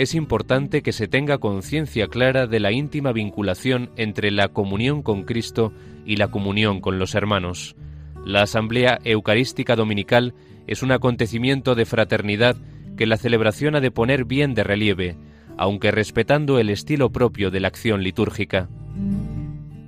Es 0.00 0.14
importante 0.14 0.80
que 0.80 0.92
se 0.92 1.08
tenga 1.08 1.36
conciencia 1.36 2.06
clara 2.06 2.46
de 2.46 2.58
la 2.58 2.72
íntima 2.72 3.12
vinculación 3.12 3.90
entre 3.96 4.30
la 4.30 4.48
comunión 4.48 5.02
con 5.02 5.24
Cristo 5.24 5.74
y 6.06 6.16
la 6.16 6.28
comunión 6.28 6.80
con 6.80 6.98
los 6.98 7.14
hermanos. 7.14 7.76
La 8.24 8.40
Asamblea 8.40 8.98
Eucarística 9.04 9.76
Dominical 9.76 10.32
es 10.66 10.82
un 10.82 10.92
acontecimiento 10.92 11.74
de 11.74 11.84
fraternidad 11.84 12.56
que 12.96 13.04
la 13.04 13.18
celebración 13.18 13.76
ha 13.76 13.80
de 13.80 13.90
poner 13.90 14.24
bien 14.24 14.54
de 14.54 14.64
relieve, 14.64 15.18
aunque 15.58 15.90
respetando 15.90 16.58
el 16.58 16.70
estilo 16.70 17.12
propio 17.12 17.50
de 17.50 17.60
la 17.60 17.68
acción 17.68 18.02
litúrgica. 18.02 18.70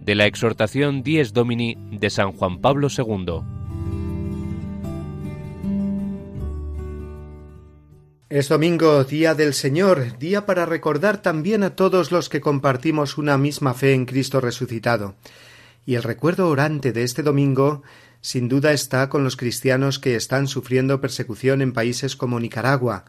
De 0.03 0.15
la 0.15 0.27
exhortación 0.27 1.03
Dies 1.03 1.33
Domini 1.33 1.79
de 1.91 2.11
San 2.11 2.33
Juan 2.33 2.61
Pablo 2.61 2.89
II. 2.95 3.62
Es 8.35 8.49
domingo, 8.49 9.05
día 9.05 9.35
del 9.35 9.53
Señor, 9.53 10.17
día 10.19 10.47
para 10.47 10.65
recordar 10.65 11.21
también 11.21 11.63
a 11.63 11.77
todos 11.77 12.11
los 12.11 12.31
que 12.31 12.41
compartimos 12.41 13.19
una 13.19 13.37
misma 13.37 13.75
fe 13.75 13.93
en 13.93 14.07
Cristo 14.07 14.41
resucitado. 14.41 15.17
Y 15.85 15.97
el 15.97 16.03
recuerdo 16.03 16.49
orante 16.49 16.93
de 16.93 17.03
este 17.03 17.23
domingo 17.23 17.83
sin 18.23 18.49
duda 18.49 18.73
está 18.73 19.11
con 19.11 19.23
los 19.23 19.37
cristianos 19.37 19.99
que 19.99 20.17
están 20.17 20.49
sufriendo 20.49 20.99
persecución 20.99 21.61
en 21.61 21.75
países 21.75 22.17
como 22.17 22.41
Nicaragua. 22.41 23.05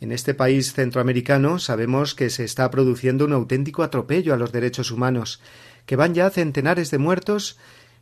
En 0.00 0.12
este 0.12 0.32
país 0.32 0.72
centroamericano 0.72 1.58
sabemos 1.58 2.14
que 2.14 2.30
se 2.30 2.44
está 2.44 2.70
produciendo 2.70 3.26
un 3.26 3.34
auténtico 3.34 3.82
atropello 3.82 4.32
a 4.32 4.38
los 4.38 4.50
derechos 4.50 4.90
humanos, 4.90 5.42
que 5.84 5.96
van 5.96 6.14
ya 6.14 6.30
centenares 6.30 6.90
de 6.90 6.96
muertos 6.96 7.58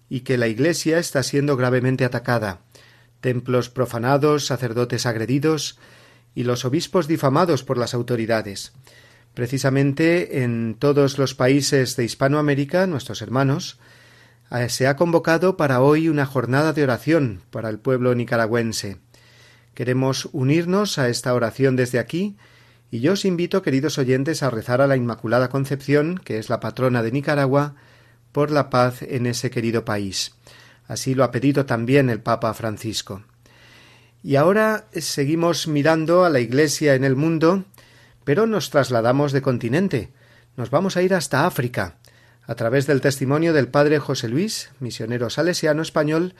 y 0.09 0.21
que 0.21 0.39
la 0.39 0.47
Iglesia 0.47 1.01
está 1.01 1.25
siendo 1.25 1.57
gravemente 1.57 2.05
atacada. 2.05 2.61
Templos 3.21 3.69
profanados, 3.69 4.47
sacerdotes 4.47 5.07
agredidos, 5.07 5.81
y 6.37 6.45
los 6.45 6.65
obispos 6.65 7.09
difamados 7.09 7.65
por 7.65 7.79
las 7.79 7.95
autoridades. 7.95 8.73
Precisamente 9.35 10.45
en 10.45 10.77
todos 10.79 11.19
los 11.19 11.35
países 11.35 11.97
de 11.97 12.05
Hispanoamérica, 12.05 12.87
nuestros 12.87 13.23
hermanos, 13.23 13.79
eh, 14.53 14.69
se 14.69 14.87
ha 14.87 14.97
convocado 14.97 15.57
para 15.57 15.81
hoy 15.81 16.09
una 16.09 16.27
jornada 16.27 16.73
de 16.73 16.85
oración 16.85 17.41
para 17.51 17.71
el 17.71 17.79
pueblo 17.79 18.15
nicaragüense. 18.15 18.99
Queremos 19.75 20.29
unirnos 20.33 20.99
a 20.99 21.09
esta 21.09 21.35
oración 21.35 21.75
desde 21.75 21.99
aquí 21.99 22.37
y 22.91 23.01
yo 23.01 23.15
os 23.15 23.25
invito, 23.25 23.63
queridos 23.63 23.99
oyentes, 23.99 24.43
a 24.43 24.51
rezar 24.51 24.81
a 24.81 24.87
la 24.87 24.97
Inmaculada 24.97 25.49
Concepción, 25.49 26.21
que 26.23 26.39
es 26.39 26.49
la 26.51 26.61
patrona 26.61 27.03
de 27.03 27.13
Nicaragua, 27.13 27.75
por 28.31 28.51
la 28.51 28.69
paz 28.69 29.03
en 29.03 29.27
ese 29.27 29.51
querido 29.51 29.87
país. 29.87 30.35
Así 30.87 31.15
lo 31.15 31.25
ha 31.25 31.31
pedido 31.31 31.65
también 31.67 32.11
el 32.11 32.21
Papa 32.21 32.53
Francisco. 32.55 33.23
Y 34.27 34.35
ahora 34.35 34.87
seguimos 34.91 35.69
mirando 35.69 36.25
a 36.25 36.31
la 36.31 36.41
Iglesia 36.41 36.97
en 36.97 37.05
el 37.05 37.15
mundo, 37.15 37.65
pero 38.25 38.49
nos 38.49 38.71
trasladamos 38.71 39.31
de 39.31 39.41
continente. 39.41 40.11
Nos 40.57 40.69
vamos 40.69 40.97
a 40.97 41.03
ir 41.03 41.15
hasta 41.15 41.47
África, 41.47 41.99
a 42.43 42.57
través 42.57 42.89
del 42.89 43.01
testimonio 43.01 43.53
del 43.53 43.69
padre 43.69 44.01
José 44.01 44.29
Luis, 44.29 44.71
misionero 44.81 45.31
salesiano 45.31 45.81
español, 45.81 46.35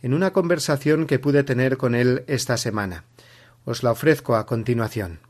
en 0.00 0.14
una 0.14 0.32
conversación 0.32 1.06
que 1.06 1.18
pude 1.18 1.44
tener 1.44 1.76
con 1.76 1.94
él 1.94 2.24
esta 2.26 2.56
semana. 2.56 3.04
Os 3.66 3.82
la 3.82 3.90
ofrezco 3.92 4.34
a 4.34 4.46
continuación. 4.46 5.20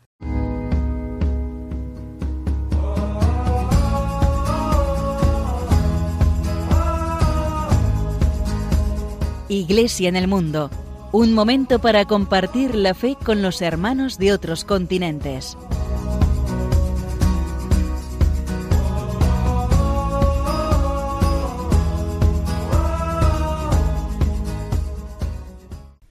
Iglesia 9.49 10.09
en 10.09 10.15
el 10.15 10.29
mundo, 10.29 10.71
un 11.17 11.33
momento 11.33 11.79
para 11.79 12.05
compartir 12.05 12.75
la 12.75 12.93
fe 12.93 13.17
con 13.25 13.41
los 13.41 13.63
hermanos 13.63 14.19
de 14.19 14.35
otros 14.35 14.67
continentes. 14.67 15.57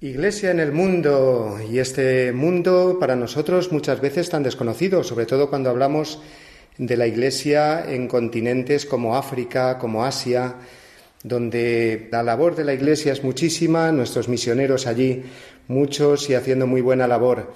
Iglesia 0.01 0.49
en 0.49 0.59
el 0.59 0.71
mundo 0.71 1.59
y 1.71 1.77
este 1.77 2.33
mundo 2.33 2.97
para 2.99 3.15
nosotros 3.15 3.71
muchas 3.71 4.01
veces 4.01 4.31
tan 4.31 4.41
desconocido, 4.41 5.03
sobre 5.03 5.27
todo 5.27 5.51
cuando 5.51 5.69
hablamos 5.69 6.19
de 6.79 6.97
la 6.97 7.05
Iglesia 7.05 7.85
en 7.93 8.07
continentes 8.07 8.87
como 8.87 9.15
África, 9.15 9.77
como 9.77 10.03
Asia, 10.03 10.55
donde 11.25 12.07
la 12.11 12.21
labor 12.21 12.55
de 12.55 12.63
la 12.63 12.73
Iglesia 12.73 13.11
es 13.11 13.23
muchísima, 13.23 13.91
nuestros 13.91 14.29
misioneros 14.29 14.85
allí 14.85 15.23
muchos 15.67 16.29
y 16.29 16.35
haciendo 16.35 16.67
muy 16.67 16.81
buena 16.81 17.07
labor. 17.07 17.51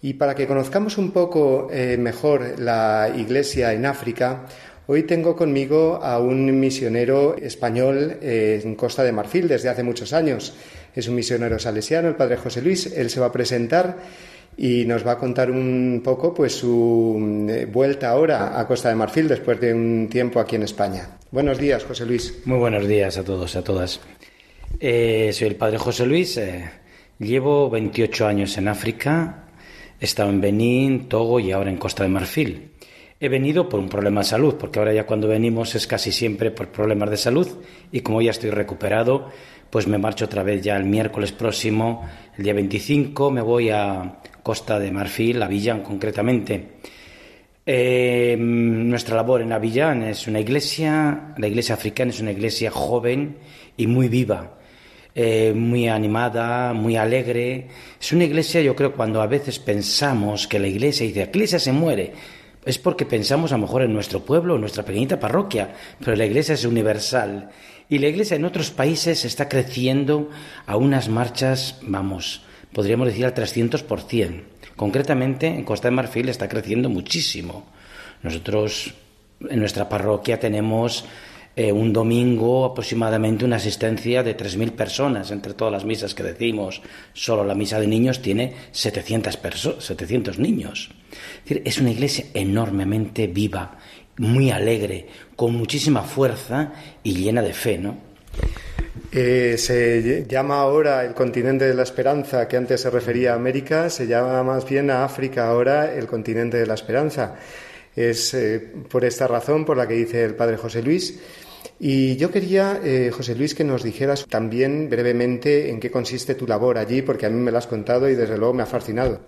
Y 0.00 0.14
para 0.14 0.34
que 0.34 0.46
conozcamos 0.46 0.96
un 0.96 1.10
poco 1.10 1.68
eh, 1.70 1.98
mejor 1.98 2.58
la 2.58 3.12
Iglesia 3.14 3.74
en 3.74 3.84
África, 3.84 4.46
hoy 4.86 5.02
tengo 5.02 5.36
conmigo 5.36 6.00
a 6.02 6.18
un 6.18 6.58
misionero 6.58 7.36
español 7.36 8.16
eh, 8.22 8.62
en 8.64 8.74
Costa 8.74 9.04
de 9.04 9.12
Marfil 9.12 9.48
desde 9.48 9.68
hace 9.68 9.82
muchos 9.82 10.14
años. 10.14 10.54
Es 10.96 11.06
un 11.06 11.14
misionero 11.14 11.58
salesiano, 11.58 12.08
el 12.08 12.16
padre 12.16 12.38
José 12.38 12.62
Luis. 12.62 12.86
Él 12.86 13.10
se 13.10 13.20
va 13.20 13.26
a 13.26 13.32
presentar 13.32 13.98
y 14.56 14.84
nos 14.84 15.06
va 15.06 15.12
a 15.12 15.18
contar 15.18 15.50
un 15.50 16.00
poco 16.04 16.34
pues 16.34 16.54
su 16.54 17.46
eh, 17.48 17.66
vuelta 17.66 18.10
ahora 18.10 18.58
a 18.58 18.66
Costa 18.66 18.88
de 18.88 18.94
Marfil 18.94 19.28
después 19.28 19.60
de 19.60 19.72
un 19.72 20.08
tiempo 20.08 20.40
aquí 20.40 20.56
en 20.56 20.62
España. 20.62 21.18
Buenos 21.30 21.58
días, 21.58 21.84
José 21.84 22.04
Luis. 22.06 22.42
Muy 22.44 22.58
buenos 22.58 22.86
días 22.86 23.16
a 23.16 23.24
todos, 23.24 23.56
a 23.56 23.62
todas. 23.62 24.00
Eh, 24.78 25.30
soy 25.32 25.48
el 25.48 25.56
padre 25.56 25.78
José 25.78 26.06
Luis. 26.06 26.36
Eh, 26.36 26.68
llevo 27.18 27.70
28 27.70 28.26
años 28.26 28.56
en 28.58 28.68
África. 28.68 29.44
He 30.00 30.04
estado 30.04 30.30
en 30.30 30.40
Benín, 30.40 31.08
Togo 31.08 31.40
y 31.40 31.52
ahora 31.52 31.70
en 31.70 31.76
Costa 31.76 32.02
de 32.02 32.08
Marfil. 32.08 32.70
He 33.22 33.28
venido 33.28 33.68
por 33.68 33.80
un 33.80 33.90
problema 33.90 34.22
de 34.22 34.26
salud, 34.26 34.54
porque 34.54 34.78
ahora 34.78 34.94
ya 34.94 35.04
cuando 35.04 35.28
venimos 35.28 35.74
es 35.74 35.86
casi 35.86 36.10
siempre 36.10 36.50
por 36.50 36.68
problemas 36.68 37.10
de 37.10 37.18
salud 37.18 37.46
y 37.92 38.00
como 38.00 38.22
ya 38.22 38.30
estoy 38.30 38.48
recuperado, 38.48 39.28
pues 39.68 39.86
me 39.86 39.98
marcho 39.98 40.24
otra 40.24 40.42
vez 40.42 40.62
ya 40.62 40.76
el 40.76 40.84
miércoles 40.84 41.30
próximo, 41.30 42.08
el 42.38 42.44
día 42.44 42.54
25, 42.54 43.30
me 43.30 43.42
voy 43.42 43.68
a 43.68 44.20
Costa 44.42 44.78
de 44.78 44.90
Marfil, 44.90 45.42
a 45.42 45.48
Villán 45.48 45.82
concretamente. 45.82 46.80
Eh, 47.72 48.36
nuestra 48.38 49.16
labor 49.16 49.42
en 49.42 49.52
Avillán 49.52 50.02
es 50.02 50.26
una 50.26 50.40
iglesia, 50.40 51.34
la 51.36 51.46
iglesia 51.46 51.74
africana 51.74 52.10
es 52.10 52.20
una 52.20 52.32
iglesia 52.32 52.70
joven 52.70 53.36
y 53.76 53.86
muy 53.86 54.08
viva, 54.08 54.58
eh, 55.14 55.52
muy 55.54 55.86
animada, 55.86 56.72
muy 56.72 56.96
alegre. 56.96 57.68
Es 58.00 58.12
una 58.12 58.24
iglesia, 58.24 58.60
yo 58.60 58.74
creo, 58.74 58.94
cuando 58.94 59.20
a 59.20 59.26
veces 59.26 59.58
pensamos 59.58 60.48
que 60.48 60.58
la 60.58 60.68
iglesia 60.68 61.06
dice, 61.06 61.20
la 61.20 61.30
iglesia 61.30 61.58
se 61.58 61.72
muere, 61.72 62.12
es 62.64 62.78
porque 62.78 63.06
pensamos 63.06 63.52
a 63.52 63.56
lo 63.56 63.62
mejor 63.62 63.82
en 63.82 63.92
nuestro 63.92 64.24
pueblo, 64.24 64.54
en 64.54 64.62
nuestra 64.62 64.84
pequeñita 64.84 65.20
parroquia, 65.20 65.72
pero 65.98 66.16
la 66.16 66.26
iglesia 66.26 66.54
es 66.54 66.64
universal. 66.64 67.50
Y 67.88 67.98
la 67.98 68.08
iglesia 68.08 68.36
en 68.36 68.44
otros 68.44 68.70
países 68.70 69.24
está 69.24 69.48
creciendo 69.48 70.30
a 70.66 70.76
unas 70.76 71.08
marchas, 71.08 71.78
vamos, 71.82 72.42
podríamos 72.72 73.08
decir 73.08 73.24
al 73.24 73.34
300%. 73.34 74.42
Concretamente, 74.76 75.46
en 75.46 75.64
Costa 75.64 75.88
de 75.88 75.96
Marfil 75.96 76.28
está 76.28 76.48
creciendo 76.48 76.88
muchísimo. 76.88 77.66
Nosotros 78.22 78.94
en 79.48 79.58
nuestra 79.60 79.88
parroquia 79.88 80.38
tenemos 80.38 81.04
eh, 81.56 81.72
un 81.72 81.92
domingo 81.92 82.64
aproximadamente 82.64 83.44
una 83.44 83.56
asistencia 83.56 84.22
de 84.22 84.36
3.000 84.36 84.70
personas 84.72 85.30
entre 85.30 85.54
todas 85.54 85.72
las 85.72 85.84
misas 85.84 86.14
que 86.14 86.22
decimos. 86.22 86.80
Solo 87.12 87.44
la 87.44 87.54
misa 87.54 87.80
de 87.80 87.86
niños 87.86 88.22
tiene 88.22 88.54
700, 88.70 89.38
700 89.78 90.38
niños. 90.38 90.90
Es, 91.10 91.42
decir, 91.42 91.62
es 91.64 91.78
una 91.80 91.90
iglesia 91.90 92.26
enormemente 92.34 93.26
viva, 93.26 93.78
muy 94.16 94.50
alegre, 94.50 95.08
con 95.34 95.54
muchísima 95.54 96.02
fuerza 96.02 96.72
y 97.02 97.14
llena 97.14 97.42
de 97.42 97.52
fe, 97.52 97.78
¿no? 97.78 97.96
Eh, 99.12 99.56
se 99.58 100.24
llama 100.28 100.60
ahora 100.60 101.04
el 101.04 101.14
continente 101.14 101.66
de 101.66 101.74
la 101.74 101.82
esperanza, 101.82 102.46
que 102.46 102.56
antes 102.56 102.80
se 102.80 102.90
refería 102.90 103.32
a 103.32 103.34
América, 103.34 103.90
se 103.90 104.06
llama 104.06 104.42
más 104.44 104.68
bien 104.68 104.88
a 104.88 105.04
África 105.04 105.48
ahora 105.48 105.92
el 105.92 106.06
continente 106.06 106.58
de 106.58 106.66
la 106.66 106.74
esperanza. 106.74 107.34
Es 107.96 108.34
eh, 108.34 108.60
por 108.88 109.04
esta 109.04 109.26
razón 109.26 109.64
por 109.64 109.76
la 109.76 109.88
que 109.88 109.94
dice 109.94 110.24
el 110.24 110.36
padre 110.36 110.56
José 110.56 110.80
Luis. 110.82 111.18
Y 111.80 112.16
yo 112.16 112.30
quería, 112.30 112.80
eh, 112.84 113.10
José 113.12 113.34
Luis, 113.34 113.54
que 113.54 113.64
nos 113.64 113.82
dijeras 113.82 114.26
también 114.26 114.88
brevemente 114.88 115.70
en 115.70 115.80
qué 115.80 115.90
consiste 115.90 116.36
tu 116.36 116.46
labor 116.46 116.78
allí, 116.78 117.02
porque 117.02 117.26
a 117.26 117.30
mí 117.30 117.40
me 117.40 117.50
lo 117.50 117.58
has 117.58 117.66
contado 117.66 118.08
y 118.08 118.14
desde 118.14 118.38
luego 118.38 118.54
me 118.54 118.62
ha 118.62 118.66
fascinado. 118.66 119.20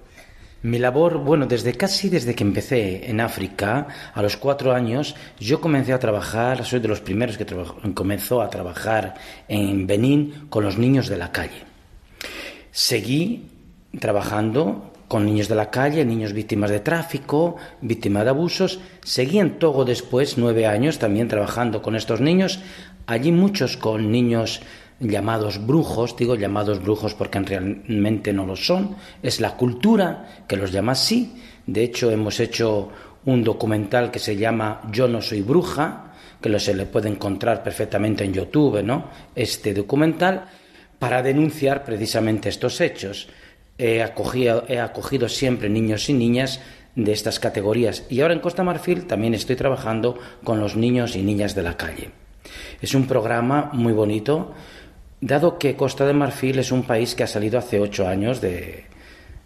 Mi 0.62 0.79
labor, 0.79 1.18
bueno, 1.18 1.46
desde 1.46 1.75
casi 1.75 2.09
desde 2.09 2.37
que 2.37 2.44
empecé 2.44 3.11
en 3.11 3.20
África, 3.20 3.88
a 4.14 4.22
los 4.22 4.37
cuatro 4.37 4.72
años, 4.72 5.16
yo 5.40 5.61
comencé 5.61 5.92
a 5.92 5.98
trabajar, 5.98 6.64
soy 6.64 6.79
de 6.79 6.87
los 6.87 7.01
primeros 7.01 7.37
que 7.37 7.46
comenzó 7.94 8.40
a 8.40 8.48
trabajar 8.48 9.14
en 9.48 9.88
Benín 9.88 10.46
con 10.48 10.62
los 10.62 10.79
niños 10.79 11.09
de 11.09 11.16
la 11.16 11.33
calle. 11.33 11.64
Seguí 12.70 13.48
trabajando 13.98 14.92
con 15.09 15.27
niños 15.27 15.48
de 15.48 15.57
la 15.57 15.68
calle, 15.68 16.05
niños 16.05 16.33
víctimas 16.33 16.70
de 16.70 16.79
tráfico, 16.79 17.57
víctimas 17.81 18.22
de 18.22 18.31
abusos. 18.31 18.81
Seguí 19.03 19.40
en 19.40 19.59
Togo 19.59 19.85
después, 19.85 20.38
nueve 20.38 20.66
años, 20.68 21.01
también 21.01 21.27
trabajando 21.27 21.83
con 21.83 21.96
estos 21.96 22.20
niños. 22.20 22.61
Allí 23.07 23.33
muchos 23.33 23.77
con 23.77 24.12
niños 24.12 24.62
llamados 25.03 25.65
brujos, 25.67 26.17
digo 26.17 26.35
llamados 26.37 26.83
brujos 26.83 27.15
porque 27.15 27.41
realmente 27.41 28.33
no 28.33 28.47
lo 28.47 28.57
son, 28.57 28.97
es 29.23 29.41
la 29.41 29.57
cultura 29.57 30.45
que 30.49 30.57
los 30.57 30.73
llama 30.73 30.93
así. 30.93 31.35
De 31.67 31.83
hecho, 31.83 32.11
hemos 32.11 32.41
hecho 32.41 32.91
un 33.25 33.45
documental 33.45 34.11
que 34.11 34.19
se 34.19 34.37
llama 34.37 34.81
Yo 34.91 35.09
no 35.09 35.21
soy 35.21 35.43
bruja, 35.43 36.12
que 36.41 36.49
lo 36.49 36.59
se 36.59 36.75
le 36.75 36.87
puede 36.87 37.09
encontrar 37.09 37.62
perfectamente 37.62 38.25
en 38.25 38.33
YouTube, 38.33 38.83
¿no? 38.83 39.09
Este 39.35 39.75
documental 39.75 40.47
para 40.99 41.23
denunciar 41.23 41.85
precisamente 41.85 42.49
estos 42.49 42.81
hechos. 42.81 43.29
He 43.79 44.03
acogido, 44.03 44.65
he 44.69 44.79
acogido 44.79 45.29
siempre 45.29 45.69
niños 45.69 46.09
y 46.09 46.15
niñas 46.15 46.61
de 46.95 47.12
estas 47.12 47.41
categorías 47.41 48.05
y 48.11 48.21
ahora 48.21 48.35
en 48.35 48.41
Costa 48.41 48.62
Marfil 48.62 49.07
también 49.07 49.35
estoy 49.35 49.57
trabajando 49.57 50.19
con 50.45 50.61
los 50.61 50.77
niños 50.77 51.17
y 51.17 51.23
niñas 51.23 51.55
de 51.55 51.62
la 51.62 51.77
calle. 51.77 52.11
Es 52.81 52.95
un 52.95 53.07
programa 53.07 53.71
muy 53.73 53.93
bonito 53.93 54.53
dado 55.23 55.57
que 55.57 55.77
Costa 55.77 56.05
de 56.05 56.13
Marfil 56.13 56.59
es 56.59 56.73
un 56.73 56.83
país 56.83 57.15
que 57.15 57.23
ha 57.23 57.29
salido 57.29 57.59
hace 57.59 57.79
ocho 57.81 58.09
años 58.09 58.41
de, 58.41 58.85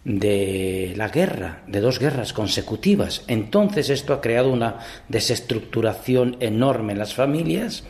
la 0.03 1.07
guerra, 1.09 1.61
de 1.67 1.79
dos 1.79 1.99
guerras 1.99 2.33
consecutivas. 2.33 3.23
Entonces 3.27 3.91
esto 3.91 4.13
ha 4.13 4.19
creado 4.19 4.51
una 4.51 4.79
desestructuración 5.07 6.37
enorme 6.39 6.93
en 6.93 6.99
las 6.99 7.13
familias. 7.13 7.83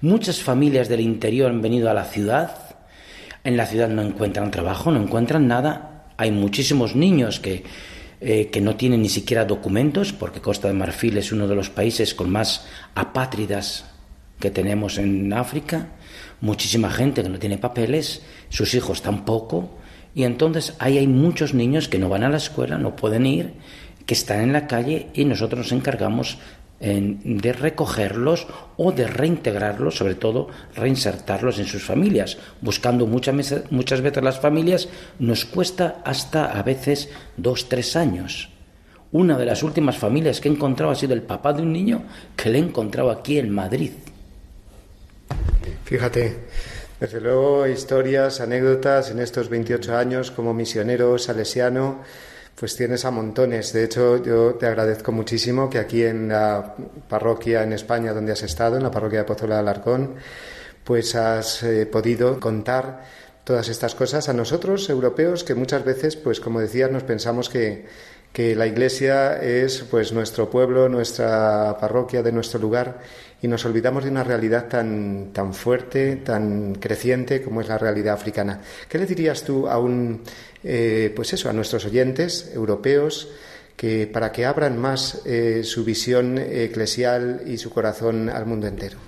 Muchas 0.00 0.40
familias 0.40 0.88
del 0.88 1.00
interior 1.00 1.50
han 1.50 1.60
venido 1.60 1.90
a 1.90 1.94
la 1.94 2.04
ciudad. 2.04 2.76
En 3.42 3.56
la 3.56 3.66
ciudad 3.66 3.88
no 3.88 4.02
encuentran 4.02 4.52
trabajo, 4.52 4.92
no 4.92 5.02
encuentran 5.02 5.48
nada. 5.48 6.06
Hay 6.18 6.30
muchísimos 6.30 6.94
niños 6.94 7.40
que, 7.40 7.64
eh, 8.20 8.50
que 8.50 8.60
no 8.60 8.76
tienen 8.76 9.02
ni 9.02 9.08
siquiera 9.08 9.44
documentos, 9.44 10.12
porque 10.12 10.40
Costa 10.40 10.68
de 10.68 10.74
Marfil 10.74 11.18
es 11.18 11.32
uno 11.32 11.48
de 11.48 11.56
los 11.56 11.70
países 11.70 12.14
con 12.14 12.30
más 12.30 12.68
apátridas 12.94 13.84
que 14.38 14.52
tenemos 14.52 14.98
en 14.98 15.32
África 15.32 15.88
muchísima 16.42 16.90
gente 16.90 17.22
que 17.22 17.30
no 17.30 17.38
tiene 17.38 17.56
papeles, 17.56 18.20
sus 18.50 18.74
hijos 18.74 19.00
tampoco, 19.00 19.70
y 20.14 20.24
entonces 20.24 20.74
ahí 20.78 20.98
hay 20.98 21.06
muchos 21.06 21.54
niños 21.54 21.88
que 21.88 21.98
no 21.98 22.10
van 22.10 22.24
a 22.24 22.28
la 22.28 22.36
escuela, 22.36 22.76
no 22.76 22.94
pueden 22.94 23.24
ir, 23.24 23.54
que 24.04 24.12
están 24.12 24.40
en 24.40 24.52
la 24.52 24.66
calle 24.66 25.08
y 25.14 25.24
nosotros 25.24 25.58
nos 25.60 25.72
encargamos 25.72 26.38
de 26.82 27.52
recogerlos 27.52 28.48
o 28.76 28.90
de 28.90 29.06
reintegrarlos, 29.06 29.96
sobre 29.96 30.16
todo 30.16 30.48
reinsertarlos 30.74 31.60
en 31.60 31.66
sus 31.66 31.84
familias. 31.84 32.38
Buscando 32.60 33.06
muchas, 33.06 33.70
muchas 33.70 34.00
veces 34.00 34.22
las 34.22 34.40
familias 34.40 34.88
nos 35.20 35.44
cuesta 35.44 36.02
hasta 36.04 36.46
a 36.46 36.62
veces 36.64 37.08
dos, 37.36 37.68
tres 37.68 37.94
años. 37.94 38.50
Una 39.12 39.38
de 39.38 39.46
las 39.46 39.62
últimas 39.62 39.96
familias 39.96 40.40
que 40.40 40.48
he 40.48 40.52
encontrado 40.52 40.90
ha 40.90 40.96
sido 40.96 41.14
el 41.14 41.22
papá 41.22 41.52
de 41.52 41.62
un 41.62 41.72
niño 41.72 42.02
que 42.34 42.50
le 42.50 42.58
he 42.58 42.62
encontrado 42.62 43.12
aquí 43.12 43.38
en 43.38 43.50
Madrid. 43.50 43.92
Fíjate, 45.84 46.36
desde 47.00 47.20
luego 47.20 47.66
historias, 47.66 48.40
anécdotas 48.40 49.10
en 49.10 49.18
estos 49.18 49.48
28 49.48 49.96
años 49.96 50.30
como 50.30 50.54
misionero 50.54 51.18
salesiano 51.18 52.00
pues 52.62 52.76
tienes 52.76 53.04
a 53.04 53.10
montones. 53.10 53.72
De 53.72 53.82
hecho, 53.82 54.22
yo 54.22 54.54
te 54.54 54.66
agradezco 54.66 55.10
muchísimo 55.10 55.68
que 55.68 55.78
aquí 55.78 56.04
en 56.04 56.28
la 56.28 56.76
parroquia 57.08 57.64
en 57.64 57.72
España 57.72 58.12
donde 58.12 58.30
has 58.30 58.42
estado, 58.42 58.76
en 58.76 58.84
la 58.84 58.90
parroquia 58.90 59.20
de 59.20 59.24
Pozola 59.24 59.56
de 59.56 59.60
Alarcón, 59.62 60.14
pues 60.84 61.14
has 61.14 61.62
eh, 61.64 61.86
podido 61.86 62.38
contar 62.38 63.02
todas 63.42 63.68
estas 63.68 63.96
cosas 63.96 64.28
a 64.28 64.32
nosotros, 64.32 64.88
europeos, 64.88 65.42
que 65.42 65.56
muchas 65.56 65.84
veces, 65.84 66.14
pues 66.14 66.38
como 66.38 66.60
decías, 66.60 66.90
nos 66.90 67.02
pensamos 67.02 67.48
que, 67.48 67.86
que 68.32 68.54
la 68.54 68.66
iglesia 68.66 69.42
es 69.42 69.84
pues 69.90 70.12
nuestro 70.12 70.48
pueblo, 70.48 70.88
nuestra 70.88 71.76
parroquia, 71.80 72.22
de 72.22 72.30
nuestro 72.30 72.60
lugar 72.60 73.00
y 73.42 73.48
nos 73.48 73.64
olvidamos 73.64 74.04
de 74.04 74.10
una 74.10 74.22
realidad 74.22 74.68
tan, 74.68 75.30
tan 75.32 75.52
fuerte, 75.52 76.16
tan 76.16 76.76
creciente 76.76 77.42
como 77.42 77.60
es 77.60 77.68
la 77.68 77.76
realidad 77.76 78.14
africana. 78.14 78.60
¿Qué 78.88 78.98
le 78.98 79.06
dirías 79.06 79.42
tú 79.42 79.68
a 79.68 79.78
un, 79.78 80.22
eh, 80.62 81.12
pues 81.14 81.32
eso, 81.32 81.50
a 81.50 81.52
nuestros 81.52 81.84
oyentes 81.84 82.52
europeos 82.54 83.28
que 83.76 84.06
para 84.06 84.30
que 84.30 84.46
abran 84.46 84.78
más 84.78 85.22
eh, 85.26 85.62
su 85.64 85.84
visión 85.84 86.38
eclesial 86.38 87.42
y 87.44 87.58
su 87.58 87.70
corazón 87.70 88.30
al 88.30 88.46
mundo 88.46 88.68
entero? 88.68 88.98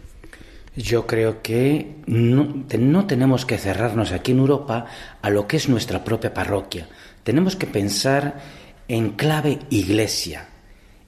Yo 0.77 1.07
creo 1.07 1.40
que 1.40 1.94
no, 2.07 2.64
no 2.77 3.07
tenemos 3.07 3.47
que 3.47 3.57
cerrarnos 3.57 4.11
aquí 4.11 4.33
en 4.33 4.40
Europa 4.40 4.87
a 5.23 5.31
lo 5.31 5.47
que 5.47 5.59
es 5.59 5.68
nuestra 5.68 6.03
propia 6.03 6.35
parroquia. 6.35 6.88
Tenemos 7.23 7.55
que 7.55 7.68
pensar 7.68 8.40
en 8.88 9.11
clave 9.11 9.61
iglesia. 9.70 10.49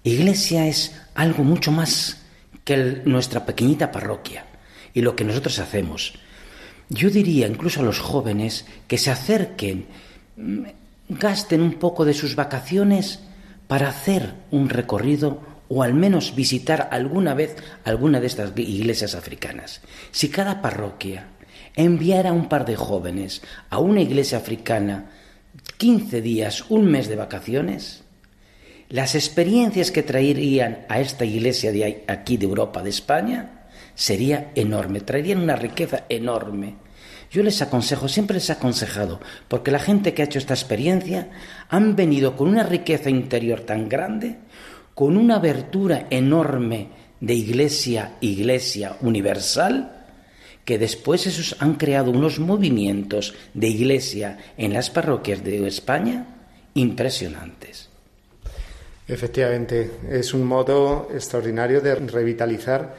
Iglesia 0.04 0.68
es 0.68 0.94
algo 1.16 1.42
mucho 1.42 1.72
más 1.72 2.22
que 2.66 3.02
nuestra 3.04 3.46
pequeñita 3.46 3.92
parroquia 3.92 4.44
y 4.92 5.00
lo 5.00 5.14
que 5.14 5.24
nosotros 5.24 5.60
hacemos. 5.60 6.14
Yo 6.88 7.10
diría 7.10 7.46
incluso 7.46 7.80
a 7.80 7.84
los 7.84 8.00
jóvenes 8.00 8.66
que 8.88 8.98
se 8.98 9.12
acerquen, 9.12 9.86
mm, 10.36 10.62
gasten 11.08 11.62
un 11.62 11.74
poco 11.74 12.04
de 12.04 12.12
sus 12.12 12.34
vacaciones 12.34 13.20
para 13.68 13.88
hacer 13.88 14.34
un 14.50 14.68
recorrido 14.68 15.40
o 15.68 15.84
al 15.84 15.94
menos 15.94 16.34
visitar 16.34 16.88
alguna 16.90 17.34
vez 17.34 17.56
alguna 17.84 18.20
de 18.20 18.26
estas 18.26 18.52
iglesias 18.56 19.14
africanas. 19.14 19.80
Si 20.10 20.28
cada 20.28 20.60
parroquia 20.60 21.28
enviara 21.76 22.32
un 22.32 22.48
par 22.48 22.64
de 22.64 22.74
jóvenes 22.74 23.42
a 23.70 23.78
una 23.78 24.00
iglesia 24.00 24.38
africana 24.38 25.12
15 25.78 26.20
días, 26.20 26.64
un 26.68 26.86
mes 26.86 27.06
de 27.08 27.14
vacaciones, 27.14 28.02
las 28.88 29.14
experiencias 29.14 29.90
que 29.90 30.02
traerían 30.02 30.86
a 30.88 31.00
esta 31.00 31.24
iglesia 31.24 31.72
de 31.72 32.04
aquí 32.06 32.36
de 32.36 32.46
Europa, 32.46 32.82
de 32.82 32.90
España, 32.90 33.66
sería 33.94 34.52
enorme, 34.54 35.00
traerían 35.00 35.40
una 35.40 35.56
riqueza 35.56 36.04
enorme. 36.08 36.76
Yo 37.32 37.42
les 37.42 37.60
aconsejo, 37.60 38.08
siempre 38.08 38.34
les 38.34 38.48
he 38.48 38.52
aconsejado, 38.52 39.20
porque 39.48 39.72
la 39.72 39.80
gente 39.80 40.14
que 40.14 40.22
ha 40.22 40.26
hecho 40.26 40.38
esta 40.38 40.54
experiencia 40.54 41.30
han 41.68 41.96
venido 41.96 42.36
con 42.36 42.48
una 42.48 42.62
riqueza 42.62 43.10
interior 43.10 43.60
tan 43.60 43.88
grande, 43.88 44.36
con 44.94 45.16
una 45.16 45.36
abertura 45.36 46.06
enorme 46.10 46.88
de 47.20 47.34
iglesia, 47.34 48.16
iglesia 48.20 48.96
universal, 49.00 50.04
que 50.64 50.78
después 50.78 51.26
esos 51.26 51.56
han 51.60 51.74
creado 51.74 52.10
unos 52.10 52.38
movimientos 52.38 53.34
de 53.54 53.68
iglesia 53.68 54.38
en 54.56 54.72
las 54.72 54.90
parroquias 54.90 55.42
de 55.42 55.66
España 55.66 56.26
impresionantes. 56.74 57.95
Efectivamente, 59.08 59.90
es 60.10 60.34
un 60.34 60.44
modo 60.44 61.08
extraordinario 61.14 61.80
de 61.80 61.94
revitalizar 61.94 62.94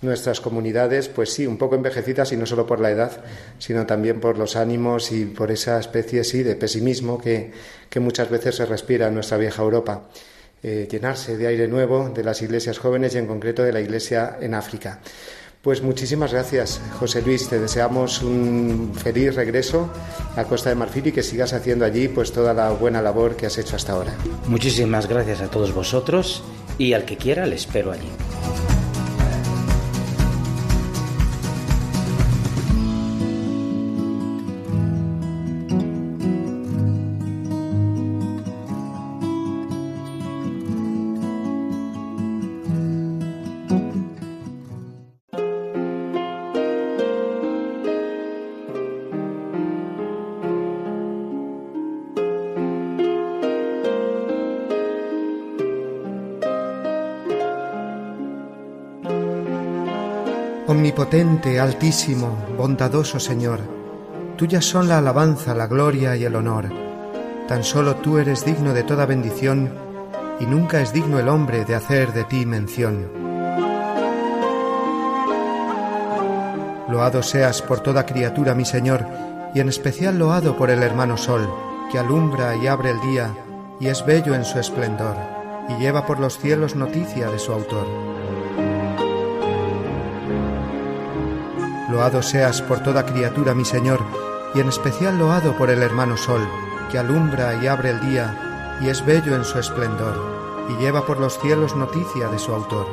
nuestras 0.00 0.40
comunidades, 0.40 1.08
pues 1.08 1.32
sí, 1.32 1.46
un 1.46 1.58
poco 1.58 1.74
envejecidas 1.74 2.30
y 2.32 2.36
no 2.36 2.46
solo 2.46 2.66
por 2.66 2.78
la 2.80 2.90
edad, 2.90 3.24
sino 3.58 3.84
también 3.84 4.20
por 4.20 4.38
los 4.38 4.54
ánimos 4.54 5.10
y 5.10 5.24
por 5.26 5.50
esa 5.50 5.80
especie, 5.80 6.22
sí, 6.22 6.44
de 6.44 6.54
pesimismo 6.54 7.18
que, 7.18 7.50
muchas 7.96 8.30
veces 8.30 8.54
se 8.54 8.66
respira 8.66 9.08
en 9.08 9.14
nuestra 9.14 9.38
vieja 9.38 9.62
Europa. 9.62 10.08
Eh, 10.62 10.86
llenarse 10.90 11.36
de 11.36 11.48
aire 11.48 11.66
nuevo 11.66 12.10
de 12.10 12.22
las 12.22 12.42
iglesias 12.42 12.78
jóvenes 12.78 13.14
y 13.14 13.18
en 13.18 13.26
concreto 13.26 13.64
de 13.64 13.72
la 13.72 13.80
iglesia 13.80 14.38
en 14.40 14.54
África. 14.54 15.00
Pues 15.62 15.82
muchísimas 15.82 16.32
gracias, 16.32 16.80
José 17.00 17.20
Luis. 17.20 17.48
Te 17.48 17.58
deseamos 17.58 18.22
un 18.22 18.92
feliz 18.94 19.34
regreso 19.34 19.90
a 20.36 20.44
Costa 20.44 20.68
de 20.70 20.76
Marfil 20.76 21.08
y 21.08 21.12
que 21.12 21.24
sigas 21.24 21.52
haciendo 21.52 21.84
allí 21.84 22.06
pues 22.06 22.32
toda 22.32 22.54
la 22.54 22.70
buena 22.70 23.02
labor 23.02 23.34
que 23.34 23.46
has 23.46 23.58
hecho 23.58 23.74
hasta 23.74 23.92
ahora. 23.92 24.14
Muchísimas 24.46 25.08
gracias 25.08 25.40
a 25.40 25.48
todos 25.48 25.74
vosotros 25.74 26.44
y 26.78 26.92
al 26.92 27.04
que 27.04 27.16
quiera 27.16 27.44
le 27.44 27.56
espero 27.56 27.90
allí. 27.90 28.08
Omnipotente, 60.98 61.60
altísimo, 61.60 62.36
bondadoso 62.56 63.20
Señor, 63.20 63.60
tuyas 64.36 64.64
son 64.64 64.88
la 64.88 64.98
alabanza, 64.98 65.54
la 65.54 65.68
gloria 65.68 66.16
y 66.16 66.24
el 66.24 66.34
honor. 66.34 66.72
Tan 67.46 67.62
solo 67.62 67.94
tú 67.94 68.18
eres 68.18 68.44
digno 68.44 68.74
de 68.74 68.82
toda 68.82 69.06
bendición, 69.06 69.72
y 70.40 70.46
nunca 70.46 70.80
es 70.80 70.92
digno 70.92 71.20
el 71.20 71.28
hombre 71.28 71.64
de 71.64 71.76
hacer 71.76 72.12
de 72.12 72.24
ti 72.24 72.44
mención. 72.46 73.12
Loado 76.88 77.22
seas 77.22 77.62
por 77.62 77.78
toda 77.78 78.04
criatura, 78.04 78.56
mi 78.56 78.64
Señor, 78.64 79.06
y 79.54 79.60
en 79.60 79.68
especial 79.68 80.18
loado 80.18 80.56
por 80.56 80.68
el 80.68 80.82
hermano 80.82 81.16
Sol, 81.16 81.48
que 81.92 82.00
alumbra 82.00 82.56
y 82.56 82.66
abre 82.66 82.90
el 82.90 83.00
día, 83.02 83.32
y 83.78 83.86
es 83.86 84.04
bello 84.04 84.34
en 84.34 84.44
su 84.44 84.58
esplendor, 84.58 85.14
y 85.68 85.74
lleva 85.80 86.06
por 86.06 86.18
los 86.18 86.38
cielos 86.38 86.74
noticia 86.74 87.30
de 87.30 87.38
su 87.38 87.52
autor. 87.52 88.17
Loado 91.88 92.20
seas 92.20 92.60
por 92.60 92.80
toda 92.80 93.06
criatura, 93.06 93.54
mi 93.54 93.64
Señor, 93.64 94.00
y 94.54 94.60
en 94.60 94.68
especial 94.68 95.18
loado 95.18 95.56
por 95.56 95.70
el 95.70 95.82
hermano 95.82 96.18
Sol, 96.18 96.46
que 96.90 96.98
alumbra 96.98 97.54
y 97.62 97.66
abre 97.66 97.90
el 97.90 98.00
día, 98.00 98.78
y 98.82 98.88
es 98.88 99.04
bello 99.04 99.34
en 99.34 99.42
su 99.44 99.58
esplendor, 99.58 100.66
y 100.68 100.82
lleva 100.82 101.06
por 101.06 101.18
los 101.18 101.38
cielos 101.38 101.74
noticia 101.74 102.28
de 102.28 102.38
su 102.38 102.52
autor. 102.52 102.86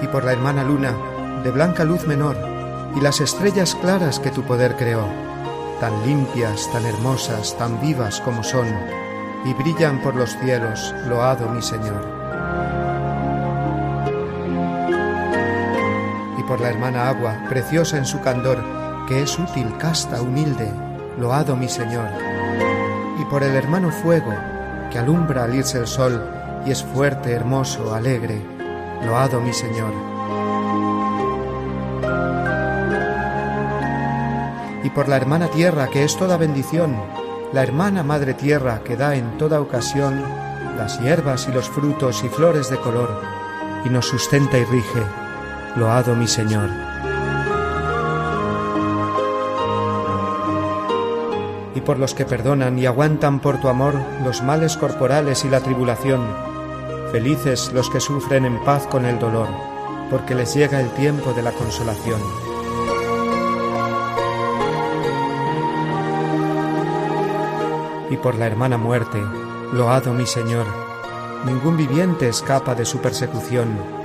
Y 0.00 0.06
por 0.06 0.24
la 0.24 0.32
hermana 0.32 0.64
Luna, 0.64 0.94
de 1.44 1.50
blanca 1.50 1.84
luz 1.84 2.06
menor, 2.06 2.36
y 2.96 3.00
las 3.02 3.20
estrellas 3.20 3.74
claras 3.74 4.20
que 4.20 4.30
tu 4.30 4.42
poder 4.42 4.76
creó, 4.76 5.04
tan 5.80 6.02
limpias, 6.06 6.66
tan 6.72 6.86
hermosas, 6.86 7.56
tan 7.58 7.78
vivas 7.78 8.22
como 8.22 8.42
son, 8.42 8.68
y 9.44 9.52
brillan 9.52 10.00
por 10.00 10.16
los 10.16 10.34
cielos, 10.38 10.94
loado 11.06 11.46
mi 11.50 11.60
Señor. 11.60 12.19
La 16.60 16.68
hermana 16.68 17.08
agua, 17.08 17.36
preciosa 17.48 17.96
en 17.96 18.04
su 18.04 18.20
candor, 18.20 18.58
que 19.08 19.22
es 19.22 19.38
útil, 19.38 19.76
casta, 19.78 20.20
humilde, 20.20 20.70
loado 21.18 21.56
mi 21.56 21.68
Señor. 21.68 22.08
Y 23.18 23.24
por 23.24 23.42
el 23.42 23.56
hermano 23.56 23.90
fuego, 23.90 24.32
que 24.90 24.98
alumbra 24.98 25.44
al 25.44 25.54
irse 25.54 25.78
el 25.78 25.86
sol, 25.86 26.22
y 26.66 26.70
es 26.70 26.84
fuerte, 26.84 27.32
hermoso, 27.32 27.94
alegre, 27.94 28.42
loado 29.04 29.40
mi 29.40 29.52
Señor. 29.52 29.92
Y 34.84 34.90
por 34.90 35.08
la 35.08 35.16
hermana 35.16 35.48
tierra, 35.48 35.88
que 35.88 36.04
es 36.04 36.16
toda 36.16 36.36
bendición, 36.36 36.96
la 37.52 37.62
hermana 37.62 38.02
madre 38.02 38.34
tierra, 38.34 38.82
que 38.84 38.96
da 38.96 39.14
en 39.14 39.38
toda 39.38 39.60
ocasión 39.60 40.22
las 40.76 41.00
hierbas 41.00 41.48
y 41.48 41.52
los 41.52 41.68
frutos 41.68 42.22
y 42.24 42.28
flores 42.28 42.70
de 42.70 42.78
color, 42.78 43.20
y 43.84 43.88
nos 43.88 44.06
sustenta 44.06 44.58
y 44.58 44.64
rige, 44.64 45.02
loado 45.76 46.16
mi 46.16 46.26
Señor. 46.26 46.68
Y 51.74 51.80
por 51.80 51.98
los 51.98 52.14
que 52.14 52.24
perdonan 52.24 52.78
y 52.78 52.86
aguantan 52.86 53.40
por 53.40 53.60
tu 53.60 53.68
amor 53.68 53.94
los 54.24 54.42
males 54.42 54.76
corporales 54.76 55.44
y 55.44 55.48
la 55.48 55.60
tribulación. 55.60 56.20
Felices 57.12 57.72
los 57.72 57.88
que 57.90 58.00
sufren 58.00 58.44
en 58.44 58.62
paz 58.64 58.86
con 58.86 59.04
el 59.06 59.18
dolor, 59.18 59.48
porque 60.10 60.34
les 60.34 60.54
llega 60.54 60.80
el 60.80 60.90
tiempo 60.90 61.32
de 61.32 61.42
la 61.42 61.52
consolación. 61.52 62.20
Y 68.10 68.16
por 68.16 68.34
la 68.34 68.46
hermana 68.46 68.76
muerte, 68.76 69.22
loado 69.72 70.12
mi 70.12 70.26
Señor, 70.26 70.66
ningún 71.46 71.76
viviente 71.76 72.28
escapa 72.28 72.74
de 72.74 72.84
su 72.84 72.98
persecución. 72.98 73.99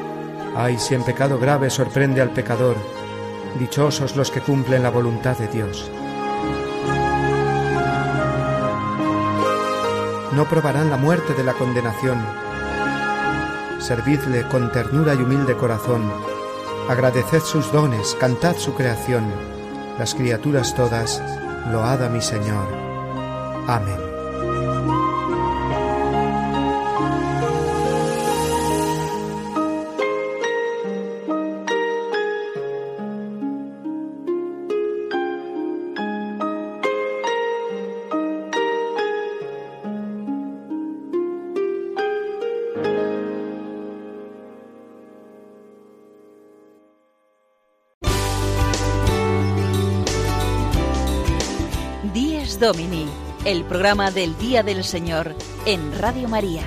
Ay, 0.56 0.78
si 0.78 0.96
en 0.96 1.04
pecado 1.04 1.38
grave 1.38 1.70
sorprende 1.70 2.22
al 2.22 2.32
pecador, 2.32 2.78
dichosos 3.60 4.16
los 4.16 4.32
que 4.32 4.42
cumplen 4.42 4.84
la 4.84 4.90
voluntad 4.90 5.38
de 5.38 5.48
Dios. 5.48 5.92
no 10.36 10.46
probarán 10.46 10.90
la 10.90 10.98
muerte 10.98 11.34
de 11.34 11.44
la 11.44 11.54
condenación. 11.54 12.22
Servidle 13.80 14.44
con 14.50 14.72
ternura 14.72 15.14
y 15.14 15.18
humilde 15.18 15.56
corazón. 15.56 16.12
Agradeced 16.90 17.42
sus 17.42 17.72
dones, 17.72 18.16
cantad 18.20 18.56
su 18.58 18.74
creación. 18.74 19.26
Las 19.98 20.14
criaturas 20.14 20.76
todas, 20.76 21.22
load 21.72 22.04
a 22.04 22.10
mi 22.10 22.22
Señor. 22.22 22.68
Amén. 23.68 24.05
Domini, 52.66 53.06
el 53.46 53.64
programa 53.64 54.10
del 54.10 54.36
Día 54.40 54.64
del 54.64 54.84
Señor 54.84 55.36
en 55.68 55.96
Radio 56.00 56.28
María. 56.28 56.64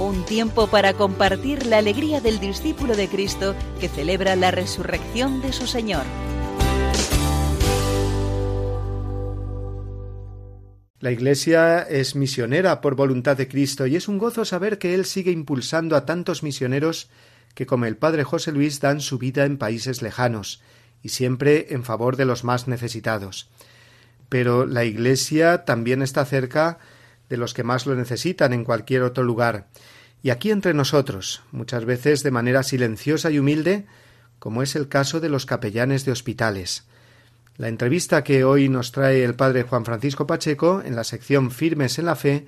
Un 0.00 0.24
tiempo 0.24 0.68
para 0.68 0.94
compartir 0.94 1.66
la 1.66 1.76
alegría 1.76 2.22
del 2.22 2.40
discípulo 2.40 2.96
de 2.96 3.08
Cristo 3.08 3.54
que 3.78 3.90
celebra 3.90 4.36
la 4.36 4.52
resurrección 4.52 5.42
de 5.42 5.52
su 5.52 5.66
Señor. 5.66 6.04
La 11.00 11.10
Iglesia 11.10 11.80
es 11.82 12.16
misionera 12.16 12.80
por 12.80 12.96
voluntad 12.96 13.36
de 13.36 13.48
Cristo 13.48 13.86
y 13.86 13.96
es 13.96 14.08
un 14.08 14.16
gozo 14.16 14.46
saber 14.46 14.78
que 14.78 14.94
Él 14.94 15.04
sigue 15.04 15.30
impulsando 15.30 15.94
a 15.94 16.06
tantos 16.06 16.42
misioneros 16.42 17.10
que, 17.54 17.66
como 17.66 17.84
el 17.84 17.98
Padre 17.98 18.24
José 18.24 18.50
Luis, 18.50 18.80
dan 18.80 19.02
su 19.02 19.18
vida 19.18 19.44
en 19.44 19.58
países 19.58 20.00
lejanos 20.00 20.62
y 21.02 21.10
siempre 21.10 21.68
en 21.70 21.84
favor 21.84 22.16
de 22.16 22.24
los 22.24 22.44
más 22.44 22.68
necesitados. 22.68 23.48
Pero 24.28 24.66
la 24.66 24.84
Iglesia 24.84 25.64
también 25.64 26.02
está 26.02 26.24
cerca 26.24 26.78
de 27.28 27.36
los 27.36 27.54
que 27.54 27.64
más 27.64 27.86
lo 27.86 27.94
necesitan 27.94 28.52
en 28.52 28.64
cualquier 28.64 29.02
otro 29.02 29.24
lugar, 29.24 29.66
y 30.22 30.30
aquí 30.30 30.50
entre 30.50 30.72
nosotros, 30.72 31.42
muchas 31.50 31.84
veces 31.84 32.22
de 32.22 32.30
manera 32.30 32.62
silenciosa 32.62 33.30
y 33.30 33.38
humilde, 33.38 33.86
como 34.38 34.62
es 34.62 34.76
el 34.76 34.88
caso 34.88 35.18
de 35.20 35.28
los 35.28 35.46
capellanes 35.46 36.04
de 36.04 36.12
hospitales. 36.12 36.84
La 37.56 37.68
entrevista 37.68 38.24
que 38.24 38.44
hoy 38.44 38.68
nos 38.68 38.92
trae 38.92 39.24
el 39.24 39.34
padre 39.34 39.64
Juan 39.64 39.84
Francisco 39.84 40.26
Pacheco 40.26 40.82
en 40.84 40.96
la 40.96 41.04
sección 41.04 41.50
Firmes 41.50 41.98
en 41.98 42.06
la 42.06 42.16
Fe 42.16 42.46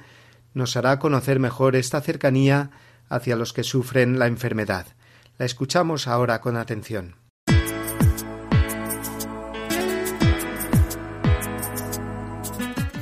nos 0.54 0.76
hará 0.76 0.98
conocer 0.98 1.40
mejor 1.40 1.76
esta 1.76 2.00
cercanía 2.00 2.70
hacia 3.08 3.36
los 3.36 3.52
que 3.52 3.64
sufren 3.64 4.18
la 4.18 4.28
enfermedad. 4.28 4.86
La 5.36 5.44
escuchamos 5.44 6.06
ahora 6.06 6.40
con 6.40 6.56
atención. 6.56 7.23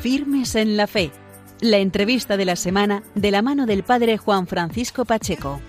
Firmes 0.02 0.56
en 0.56 0.76
la 0.76 0.88
Fe. 0.88 1.12
La 1.60 1.78
entrevista 1.78 2.36
de 2.36 2.44
la 2.44 2.56
semana 2.56 3.04
de 3.14 3.30
la 3.30 3.40
mano 3.40 3.66
del 3.66 3.84
Padre 3.84 4.18
Juan 4.18 4.48
Francisco 4.48 5.04
Pacheco. 5.04 5.60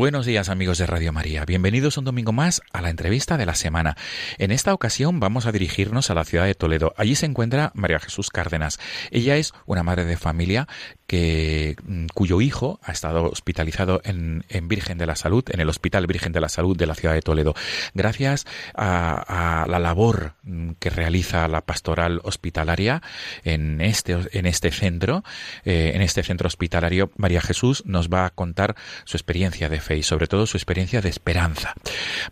Buenos 0.00 0.24
días 0.24 0.48
amigos 0.48 0.78
de 0.78 0.86
Radio 0.86 1.12
María, 1.12 1.44
bienvenidos 1.44 1.98
un 1.98 2.06
domingo 2.06 2.32
más 2.32 2.62
a 2.72 2.80
la 2.80 2.88
entrevista 2.88 3.36
de 3.36 3.44
la 3.44 3.54
semana. 3.54 3.98
En 4.38 4.50
esta 4.50 4.72
ocasión 4.72 5.20
vamos 5.20 5.44
a 5.44 5.52
dirigirnos 5.52 6.08
a 6.08 6.14
la 6.14 6.24
ciudad 6.24 6.46
de 6.46 6.54
Toledo. 6.54 6.94
Allí 6.96 7.16
se 7.16 7.26
encuentra 7.26 7.70
María 7.74 8.00
Jesús 8.00 8.30
Cárdenas. 8.30 8.78
Ella 9.10 9.36
es 9.36 9.52
una 9.66 9.82
madre 9.82 10.06
de 10.06 10.16
familia 10.16 10.68
que, 11.10 11.74
mm, 11.82 12.06
cuyo 12.14 12.40
hijo 12.40 12.78
ha 12.84 12.92
estado 12.92 13.24
hospitalizado 13.24 14.00
en, 14.04 14.44
Virgen 14.68 14.96
de 14.96 15.06
la 15.06 15.16
Salud, 15.16 15.42
en 15.50 15.58
el 15.58 15.68
Hospital 15.68 16.06
Virgen 16.06 16.30
de 16.30 16.40
la 16.40 16.48
Salud 16.48 16.76
de 16.76 16.86
la 16.86 16.94
ciudad 16.94 17.14
de 17.14 17.20
Toledo. 17.20 17.56
Gracias 17.94 18.46
a, 18.76 19.66
la 19.68 19.80
labor 19.80 20.34
mm, 20.44 20.72
que 20.78 20.88
realiza 20.88 21.48
la 21.48 21.62
pastoral 21.62 22.20
hospitalaria 22.22 23.02
en 23.42 23.80
este, 23.80 24.18
en 24.30 24.46
este 24.46 24.70
centro, 24.70 25.24
eh, 25.64 25.90
en 25.96 26.02
este 26.02 26.22
centro 26.22 26.46
hospitalario, 26.46 27.10
María 27.16 27.40
Jesús 27.40 27.82
nos 27.86 28.08
va 28.08 28.26
a 28.26 28.30
contar 28.30 28.76
su 29.04 29.16
experiencia 29.16 29.68
de 29.68 29.80
fe 29.80 29.96
y 29.96 30.04
sobre 30.04 30.28
todo 30.28 30.46
su 30.46 30.58
experiencia 30.58 31.00
de 31.00 31.08
esperanza. 31.08 31.74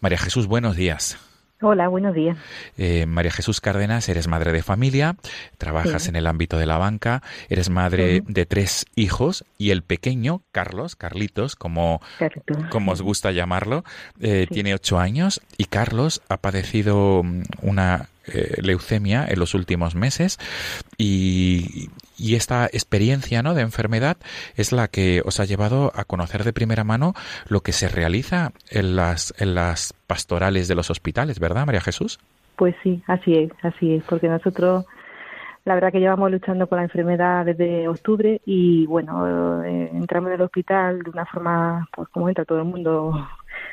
María 0.01 0.19
Jesús, 0.19 0.47
buenos 0.47 0.77
días. 0.77 1.19
Hola, 1.61 1.89
buenos 1.89 2.15
días. 2.15 2.39
Eh, 2.77 3.07
María 3.07 3.33
Jesús 3.33 3.61
Cárdenas, 3.61 4.09
eres 4.09 4.29
madre 4.29 4.53
de 4.53 4.63
familia, 4.63 5.17
trabajas 5.57 6.07
en 6.07 6.15
el 6.15 6.29
ámbito 6.29 6.57
de 6.57 6.67
la 6.67 6.79
banca, 6.79 7.21
eres 7.49 7.69
madre 7.69 8.23
de 8.25 8.47
tres 8.47 8.87
hijos 8.95 9.45
y 9.59 9.71
el 9.71 9.83
pequeño, 9.83 10.43
Carlos, 10.53 10.95
Carlitos, 10.95 11.57
como, 11.57 12.01
como 12.71 12.93
os 12.93 13.03
gusta 13.03 13.33
llamarlo, 13.33 13.83
eh, 14.21 14.47
tiene 14.49 14.73
ocho 14.73 15.01
años 15.01 15.41
y 15.57 15.65
Carlos 15.65 16.23
ha 16.29 16.37
padecido 16.37 17.25
una 17.61 18.09
eh, 18.29 18.61
leucemia 18.63 19.27
en 19.27 19.41
los 19.41 19.55
últimos 19.55 19.95
meses 19.95 20.39
y, 20.97 21.89
y 22.19 22.35
esta 22.35 22.67
experiencia 22.67 23.43
¿no? 23.43 23.55
de 23.55 23.63
enfermedad 23.63 24.17
es 24.57 24.73
la 24.73 24.89
que 24.89 25.23
os 25.25 25.41
ha 25.41 25.45
llevado 25.45 25.93
a 25.95 26.05
conocer 26.05 26.45
de 26.45 26.53
primera 26.53 26.85
mano 26.85 27.15
lo 27.49 27.61
que 27.61 27.73
se 27.73 27.89
realiza 27.89 28.53
en 28.71 28.97
las, 28.97 29.33
en 29.39 29.55
las 29.55 29.95
pastorales 30.07 30.69
de 30.69 30.75
los 30.75 30.91
hospitales, 30.91 31.39
¿verdad, 31.39 31.65
María 31.65 31.81
Jesús? 31.81 32.19
Pues 32.57 32.75
sí, 32.83 33.03
así 33.07 33.35
es, 33.35 33.53
así 33.63 33.95
es, 33.95 34.03
porque 34.05 34.29
nosotros 34.29 34.85
la 35.69 35.75
verdad 35.75 35.93
que 35.93 36.01
llevamos 36.01 36.31
luchando 36.31 36.67
con 36.67 36.77
la 36.77 36.85
enfermedad 36.85 37.45
desde 37.45 37.87
octubre 37.89 38.41
y 38.47 38.87
bueno, 38.87 39.63
eh, 39.63 39.91
entramos 39.93 40.29
en 40.31 40.37
el 40.37 40.41
hospital 40.41 41.03
de 41.03 41.11
una 41.11 41.27
forma, 41.27 41.87
pues 41.95 42.09
como 42.09 42.27
entra 42.27 42.47
todo 42.47 42.61
el 42.61 42.65
mundo, 42.65 43.13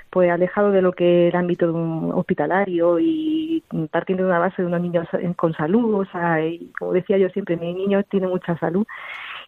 pues 0.09 0.29
alejado 0.29 0.71
de 0.71 0.81
lo 0.81 0.91
que 0.91 1.29
el 1.29 1.35
ámbito 1.37 1.73
hospitalario 2.13 2.99
y 2.99 3.63
partiendo 3.91 4.23
de 4.23 4.29
una 4.29 4.39
base 4.39 4.61
de 4.61 4.67
unos 4.67 4.81
niños 4.81 5.07
con 5.37 5.53
salud, 5.53 6.01
o 6.01 6.05
sea, 6.11 6.45
y 6.45 6.69
como 6.77 6.91
decía 6.91 7.17
yo 7.17 7.29
siempre, 7.29 7.55
mi 7.55 7.73
niño 7.73 8.03
tiene 8.03 8.27
mucha 8.27 8.57
salud 8.57 8.85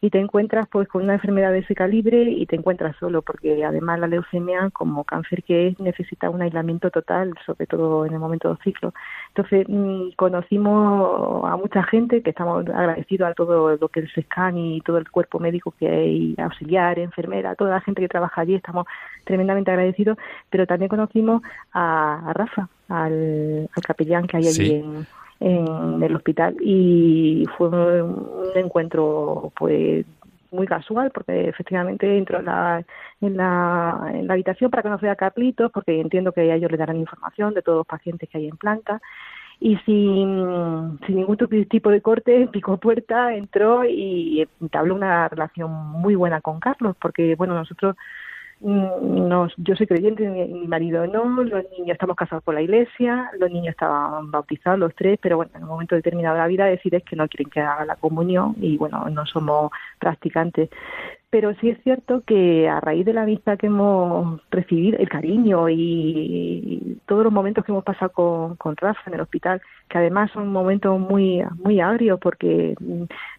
y 0.02 0.10
te 0.10 0.20
encuentras 0.20 0.68
pues 0.70 0.88
con 0.88 1.04
una 1.04 1.14
enfermedad 1.14 1.52
de 1.52 1.60
ese 1.60 1.76
calibre 1.76 2.24
y 2.24 2.46
te 2.46 2.56
encuentras 2.56 2.96
solo 2.98 3.22
porque 3.22 3.64
además 3.64 4.00
la 4.00 4.08
leucemia 4.08 4.70
como 4.72 5.04
cáncer 5.04 5.44
que 5.44 5.68
es 5.68 5.80
necesita 5.80 6.30
un 6.30 6.42
aislamiento 6.42 6.90
total 6.92 7.34
sobre 7.46 7.68
todo 7.68 8.06
en 8.06 8.14
el 8.14 8.20
momento 8.20 8.50
del 8.50 8.58
ciclo 8.60 8.94
entonces 9.30 9.66
mm, 9.68 10.10
conocimos 10.16 11.46
a 11.46 11.58
mucha 11.58 11.84
gente 11.84 12.22
que 12.22 12.30
estamos 12.30 12.68
agradecidos 12.68 13.30
a 13.30 13.34
todo 13.34 13.78
lo 13.78 13.88
que 13.90 14.02
es 14.02 14.18
el 14.18 14.24
SCAN 14.24 14.58
y 14.58 14.82
todo 14.82 14.98
el 14.98 15.10
cuerpo 15.10 15.40
médico 15.40 15.74
que 15.80 15.88
hay 15.90 16.36
auxiliar 16.38 17.00
enfermera 17.00 17.56
toda 17.56 17.72
la 17.72 17.82
gente 17.82 18.02
que 18.02 18.08
trabaja 18.08 18.42
allí 18.42 18.56
estamos 18.56 18.86
tremendamente 19.24 19.72
agradecidos. 19.72 20.18
Pero 20.50 20.66
también 20.66 20.90
conocimos 20.90 21.42
a, 21.74 22.32
Rafa 22.34 22.70
al, 22.90 23.70
capellán 23.86 24.28
que 24.28 24.38
hay 24.38 24.48
allí 24.48 24.76
en 24.76 25.08
en 25.40 26.02
el 26.02 26.16
hospital 26.16 26.56
y 26.62 27.46
fue 27.58 27.70
un, 27.70 28.48
encuentro 28.56 29.52
pues 29.58 30.06
muy 30.52 30.66
casual 30.66 31.12
porque 31.14 31.50
efectivamente 31.50 32.18
entró 32.18 32.40
en 32.40 32.46
la, 32.46 32.84
en 33.22 33.38
la, 33.38 34.12
en 34.14 34.28
la 34.28 34.34
habitación 34.34 34.72
para 34.72 34.84
conocer 34.84 35.10
a 35.10 35.16
Carlitos 35.16 35.72
porque 35.72 36.00
entiendo 36.00 36.32
que 36.32 36.54
ellos 36.54 36.72
le 36.72 36.78
darán 36.78 36.98
información 36.98 37.54
de 37.54 37.62
todos 37.62 37.80
los 37.80 37.88
pacientes 37.88 38.30
que 38.30 38.38
hay 38.38 38.48
en 38.48 38.58
planta 38.58 39.02
y 39.60 39.76
sin, 39.78 41.00
sin 41.06 41.16
ningún 41.16 41.38
tipo 41.70 41.90
de 41.90 42.02
corte 42.02 42.48
picó 42.52 42.78
puerta, 42.78 43.36
entró 43.36 43.86
y 43.86 44.48
entabló 44.62 44.96
una 44.96 45.28
relación 45.28 45.72
muy 45.72 46.16
buena 46.16 46.42
con 46.42 46.60
Carlos 46.60 46.96
porque 47.00 47.36
bueno 47.36 47.54
nosotros 47.54 47.96
no, 48.60 49.48
yo 49.58 49.76
soy 49.76 49.86
creyente, 49.86 50.28
mi, 50.28 50.46
mi, 50.46 50.68
marido 50.68 51.06
no, 51.06 51.44
los 51.44 51.64
niños 51.78 51.90
estamos 51.92 52.16
casados 52.16 52.44
por 52.44 52.56
la 52.56 52.62
iglesia, 52.62 53.30
los 53.40 53.52
niños 53.52 53.70
estaban 53.70 54.32
bautizados 54.32 54.80
los 54.80 54.96
tres, 54.96 55.20
pero 55.22 55.38
bueno, 55.38 55.52
en 55.56 55.64
un 55.64 55.70
momento 55.70 55.96
determinado 55.96 56.36
de 56.36 56.42
la 56.42 56.48
vida 56.48 56.66
decides 56.66 57.04
que 57.04 57.16
no 57.16 57.28
quieren 57.28 57.52
que 57.52 57.60
haga 57.60 57.86
la 57.86 57.96
comunión 57.98 58.56
y 58.60 58.78
bueno, 58.78 59.08
no 59.12 59.26
somos 59.28 59.72
practicantes. 60.00 60.70
Pero 61.30 61.54
sí 61.56 61.70
es 61.70 61.84
cierto 61.84 62.24
que 62.26 62.70
a 62.70 62.80
raíz 62.80 63.06
de 63.06 63.14
la 63.14 63.26
vista 63.26 63.58
que 63.58 63.68
hemos 63.68 64.42
recibido, 64.50 64.98
el 64.98 65.10
cariño 65.10 65.68
y, 65.70 67.00
todos 67.06 67.24
los 67.24 67.34
momentos 67.34 67.64
que 67.66 67.72
hemos 67.72 67.84
pasado 67.84 68.12
con, 68.12 68.56
con 68.56 68.76
Rafa 68.78 69.02
en 69.08 69.16
el 69.16 69.22
hospital, 69.22 69.62
que 69.90 69.98
además 69.98 70.32
son 70.32 70.48
momentos 70.52 71.00
muy 71.00 71.44
muy 71.64 71.80
agrios 71.80 72.20
porque 72.20 72.76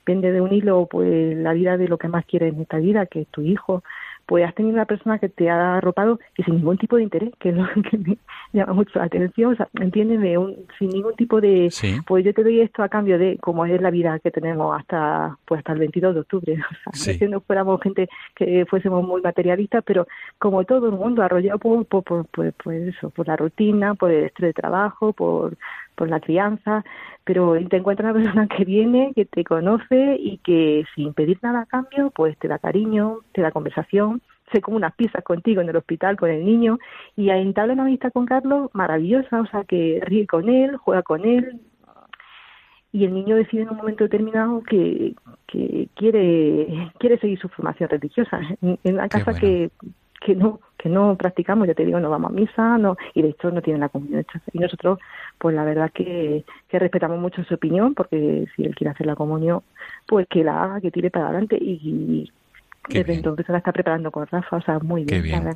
pende 0.05 0.33
de 0.33 0.41
un 0.41 0.53
hilo 0.53 0.87
pues 0.87 1.37
la 1.37 1.53
vida 1.55 1.77
de 1.77 1.89
lo 1.89 1.99
que 1.99 2.09
más 2.09 2.25
quieres 2.27 2.55
en 2.55 2.63
esta 2.63 2.79
vida, 2.79 3.07
que 3.07 3.23
es 3.23 3.29
tu 3.29 3.43
hijo, 3.43 3.83
pues 4.29 4.45
has 4.45 4.55
tenido 4.55 4.75
una 4.75 4.85
persona 4.85 5.19
que 5.19 5.31
te 5.31 5.49
ha 5.49 5.79
arropado 5.79 6.21
y 6.37 6.43
sin 6.43 6.57
ningún 6.57 6.77
tipo 6.77 6.97
de 6.97 7.03
interés, 7.03 7.31
que 7.41 7.49
es 7.49 7.57
lo 7.57 7.65
que 7.91 7.97
me 7.97 8.19
llama 8.53 8.75
mucho 8.75 8.99
la 8.99 9.07
atención, 9.07 9.55
o 9.55 9.57
sea, 9.57 9.69
entiéndeme, 9.81 10.37
un, 10.37 10.55
sin 10.79 10.91
ningún 10.91 11.15
tipo 11.15 11.41
de, 11.41 11.73
pues 12.07 12.27
yo 12.27 12.35
te 12.35 12.45
doy 12.45 12.61
esto 12.61 12.83
a 12.83 12.91
cambio 12.91 13.19
de 13.19 13.39
cómo 13.41 13.65
es 13.65 13.81
la 13.81 13.91
vida 13.91 14.19
que 14.19 14.31
tenemos 14.31 14.79
hasta 14.79 15.39
pues 15.47 15.61
hasta 15.61 15.73
el 15.73 15.79
22 15.79 16.15
de 16.15 16.21
octubre, 16.21 16.59
o 16.93 16.95
sea, 16.95 17.19
que 17.19 17.27
no 17.27 17.41
fuéramos 17.41 17.81
gente 17.81 18.07
que 18.37 18.67
fuésemos 18.67 19.03
muy 19.03 19.23
materialistas, 19.23 19.83
pero 19.83 20.07
como 20.39 20.63
todo 20.65 20.89
el 20.89 20.93
mundo 20.93 21.23
arrollado 21.23 21.59
por, 21.59 21.87
por, 21.87 22.05
por, 22.05 22.27
por, 22.27 22.53
pues 22.53 22.95
eso, 22.95 23.09
por 23.09 23.27
la 23.29 23.37
rutina, 23.37 23.95
por 23.95 24.11
el 24.11 24.25
estrés 24.25 24.51
de 24.51 24.61
trabajo, 24.61 25.15
por 25.15 25.57
por 25.99 26.09
la 26.09 26.21
crianza, 26.21 26.85
pero 27.25 27.55
te 27.69 27.77
encuentras 27.77 28.15
una 28.15 28.23
persona 28.23 28.47
que 28.47 28.65
viene, 28.65 29.13
que 29.15 29.27
te 29.27 29.45
conoce 29.45 30.17
y 30.19 30.39
que 30.39 30.85
sin 30.95 31.13
pedir 31.13 31.39
nada 31.43 31.63
a 31.63 31.67
cambio, 31.67 32.11
pues 32.15 32.39
te 32.39 32.49
da 32.49 32.59
cariño, 32.59 33.19
te 33.33 33.43
da 33.43 33.51
conversación, 33.51 34.23
se 34.53 34.63
come 34.63 34.79
unas 34.79 34.95
pizzas 34.95 35.25
contigo 35.25 35.61
en 35.61 35.69
el 35.69 35.77
hospital 35.77 36.17
con 36.17 36.31
el 36.31 36.45
niño 36.47 36.79
y 37.17 37.29
entabla 37.29 37.75
una 37.75 37.83
amistad 37.83 38.13
con 38.13 38.25
Carlos 38.25 38.71
maravillosa, 38.73 39.41
o 39.41 39.47
sea, 39.47 39.65
que 39.65 40.01
ríe 40.03 40.27
con 40.27 40.49
él, 40.49 40.77
juega 40.77 41.03
con 41.03 41.27
él 41.27 41.61
y 42.93 43.05
el 43.05 43.13
niño 43.13 43.37
decide 43.37 43.63
en 43.63 43.71
un 43.71 43.77
momento 43.77 44.05
determinado 44.05 44.63
que, 44.63 45.15
que 45.47 45.89
quiere 45.95 46.91
quiere 46.99 47.19
seguir 47.19 47.39
su 47.39 47.49
formación 47.49 47.91
religiosa 47.91 48.41
en, 48.63 48.79
una 48.85 49.09
casa 49.09 49.35
que 49.35 49.71
que 50.21 50.35
no 50.35 50.61
que 50.79 50.89
no 50.89 51.17
practicamos, 51.17 51.67
ya 51.67 51.75
te 51.75 51.85
digo, 51.85 51.99
no 51.99 52.09
vamos 52.09 52.31
a 52.31 52.35
misa, 52.35 52.79
no 52.79 52.97
y 53.13 53.23
de 53.23 53.31
hecho 53.31 53.51
no 53.51 53.61
tienen 53.61 53.81
la 53.81 53.89
comunión 53.89 54.21
hecha. 54.21 54.41
Y 54.53 54.61
nosotros, 54.61 55.01
pues 55.37 55.55
la 55.55 55.65
verdad 55.65 55.91
que, 55.93 56.45
que 56.69 56.79
respetamos 56.79 57.19
mucho 57.19 57.43
su 57.45 57.55
opinión, 57.55 57.95
porque 57.95 58.47
si 58.55 58.65
él 58.65 58.77
quiere 58.77 58.93
hacer 58.93 59.07
la 59.07 59.17
comunión, 59.17 59.63
pues 60.07 60.29
que 60.29 60.45
la 60.45 60.63
haga, 60.63 60.81
que 60.81 60.93
tire 60.93 61.11
para 61.11 61.27
adelante 61.27 61.59
y, 61.61 62.31
desde 62.89 63.15
entonces 63.15 63.47
se 63.47 63.53
la 63.53 63.59
está 63.59 63.73
preparando 63.73 64.11
con 64.11 64.27
Rafa, 64.27 64.57
o 64.57 64.63
sea, 64.63 64.79
muy 64.79 65.05
bien. 65.05 65.23
bien. 65.23 65.53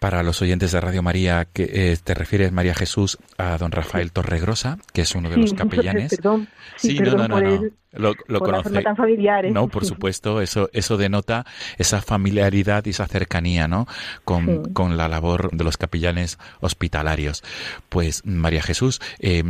Para 0.00 0.22
los 0.22 0.42
oyentes 0.42 0.72
de 0.72 0.80
Radio 0.80 1.02
María, 1.02 1.46
que 1.50 1.64
eh, 1.64 1.96
te 2.02 2.14
refieres, 2.14 2.52
María 2.52 2.74
Jesús, 2.74 3.18
a 3.38 3.56
don 3.56 3.72
Rafael 3.72 4.12
Torregrosa, 4.12 4.78
que 4.92 5.02
es 5.02 5.14
uno 5.14 5.30
de 5.30 5.38
los 5.38 5.54
capellanes. 5.54 6.16
Perdón, 6.16 6.48
sí, 6.76 6.98
no, 6.98 7.12
no, 7.12 7.28
no, 7.28 7.40
no. 7.40 7.70
Lo, 7.96 8.14
lo 8.26 8.40
conoce. 8.40 8.82
Tan 8.82 8.96
familiar, 8.96 9.44
No, 9.52 9.68
por 9.68 9.84
supuesto, 9.84 10.40
eso, 10.40 10.68
eso 10.72 10.96
denota 10.96 11.46
esa 11.78 12.02
familiaridad 12.02 12.84
y 12.86 12.90
esa 12.90 13.06
cercanía, 13.06 13.68
¿no? 13.68 13.86
Con, 14.24 14.72
con 14.72 14.96
la 14.96 15.08
labor 15.08 15.50
de 15.52 15.64
los 15.64 15.76
capellanes 15.76 16.38
hospitalarios. 16.60 17.42
Pues, 17.88 18.26
María 18.26 18.62
Jesús, 18.62 19.00
eh, 19.20 19.44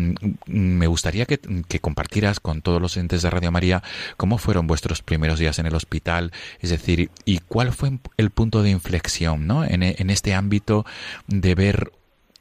me 0.47 0.87
gustaría 0.87 1.25
que, 1.25 1.39
que, 1.69 1.81
compartieras 1.81 2.39
con 2.39 2.61
todos 2.61 2.83
los 2.83 2.97
entes 2.97 3.23
de 3.23 3.31
Radio 3.31 3.51
María 3.51 3.83
cómo 4.17 4.37
fueron 4.37 4.67
vuestros 4.67 5.03
primeros 5.03 5.39
días 5.39 5.59
en 5.59 5.67
el 5.67 5.75
hospital, 5.75 6.33
es 6.61 6.71
decir, 6.71 7.04
y 7.25 7.39
cuál 7.39 7.73
fue 7.73 7.99
el 8.17 8.31
punto 8.31 8.63
de 8.63 8.71
inflexión, 8.71 9.47
¿no? 9.47 9.65
En, 9.65 9.83
en 9.83 10.11
este 10.11 10.35
ámbito 10.35 10.85
de 11.27 11.55
ver 11.55 11.93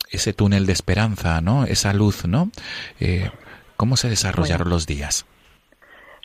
ese 0.09 0.33
túnel 0.33 0.65
de 0.65 0.73
esperanza, 0.73 1.41
¿no? 1.41 1.65
Esa 1.65 1.93
luz, 1.93 2.25
¿no? 2.25 2.51
Eh, 2.99 3.31
¿Cómo 3.77 3.97
se 3.97 4.09
desarrollaron 4.09 4.69
los 4.69 4.85
días? 4.85 5.25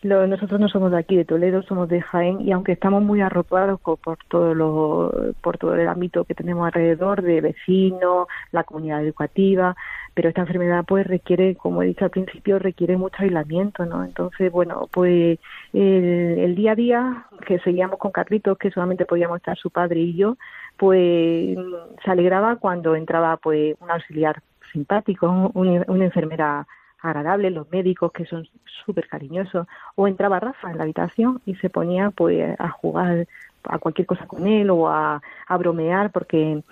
Nosotros 0.02 0.60
no 0.60 0.68
somos 0.68 0.92
de 0.92 0.98
aquí, 0.98 1.16
de 1.16 1.24
Toledo, 1.24 1.62
somos 1.62 1.88
de 1.88 2.00
Jaén 2.00 2.40
y 2.40 2.52
aunque 2.52 2.72
estamos 2.72 3.02
muy 3.02 3.20
arropados 3.20 3.80
por, 3.80 4.18
todo 4.28 4.54
lo, 4.54 5.12
por 5.40 5.58
todo 5.58 5.74
el 5.74 5.88
ámbito 5.88 6.24
que 6.24 6.34
tenemos 6.34 6.66
alrededor 6.66 7.22
de 7.22 7.40
vecinos, 7.40 8.28
la 8.52 8.62
comunidad 8.62 9.02
educativa, 9.02 9.74
pero 10.14 10.28
esta 10.28 10.42
enfermedad 10.42 10.84
pues 10.86 11.06
requiere, 11.06 11.56
como 11.56 11.82
he 11.82 11.86
dicho 11.86 12.04
al 12.04 12.12
principio, 12.12 12.60
requiere 12.60 12.96
mucho 12.96 13.22
aislamiento, 13.22 13.86
¿no? 13.86 14.04
Entonces, 14.04 14.52
bueno, 14.52 14.88
pues 14.92 15.38
el, 15.72 16.54
día 16.54 16.72
a 16.72 16.76
día 16.76 17.26
que 17.44 17.58
seguíamos 17.60 17.98
con 17.98 18.12
Carlitos, 18.12 18.56
que 18.56 18.70
solamente 18.70 19.04
podíamos 19.04 19.38
estar 19.38 19.56
su 19.58 19.70
padre 19.70 20.00
y 20.00 20.14
yo, 20.14 20.36
pues 20.76 21.58
se 22.04 22.10
alegraba 22.10 22.56
cuando 22.56 22.94
entraba 22.94 23.36
pues 23.36 23.76
un 23.80 23.90
auxiliar 23.90 24.42
simpático, 24.72 25.50
una 25.54 26.04
enfermera 26.04 26.66
agradable, 27.00 27.50
los 27.50 27.70
médicos 27.70 28.12
que 28.12 28.26
son 28.26 28.48
súper 28.84 29.06
cariñosos, 29.08 29.66
o 29.94 30.08
entraba 30.08 30.40
Rafa 30.40 30.70
en 30.70 30.78
la 30.78 30.84
habitación 30.84 31.40
y 31.46 31.54
se 31.56 31.70
ponía 31.70 32.10
pues 32.10 32.58
a 32.58 32.68
jugar 32.70 33.26
a 33.64 33.78
cualquier 33.78 34.06
cosa 34.06 34.26
con 34.26 34.46
él 34.46 34.70
o 34.70 34.88
a, 34.88 35.20
bromear 35.58 36.10
porque 36.10 36.62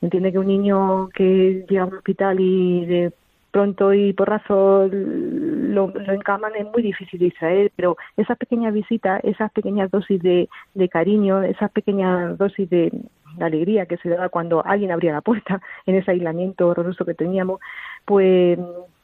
entiende 0.00 0.32
que 0.32 0.38
un 0.38 0.46
niño 0.46 1.08
que 1.14 1.64
llega 1.68 1.82
a 1.82 1.86
un 1.86 1.94
hospital 1.94 2.40
y 2.40 2.86
de 2.86 3.12
pronto 3.50 3.92
y 3.92 4.12
porrazo 4.12 4.88
lo, 4.90 5.88
lo 5.88 6.12
encaman 6.12 6.52
es 6.56 6.66
muy 6.66 6.82
difícil 6.82 7.18
de 7.18 7.26
distraer, 7.26 7.72
pero 7.76 7.96
esas 8.16 8.38
pequeñas 8.38 8.72
visitas, 8.72 9.20
esas 9.24 9.52
pequeñas 9.52 9.90
dosis 9.90 10.20
de, 10.22 10.48
de 10.74 10.88
cariño, 10.88 11.42
esas 11.42 11.70
pequeñas 11.70 12.36
dosis 12.38 12.68
de, 12.70 12.90
de 13.36 13.44
alegría 13.44 13.86
que 13.86 13.98
se 13.98 14.08
daba 14.08 14.28
cuando 14.28 14.64
alguien 14.64 14.90
abría 14.90 15.12
la 15.12 15.20
puerta 15.20 15.60
en 15.86 15.96
ese 15.96 16.12
aislamiento 16.12 16.68
horroroso 16.68 17.04
que 17.04 17.14
teníamos, 17.14 17.60
pues 18.04 18.58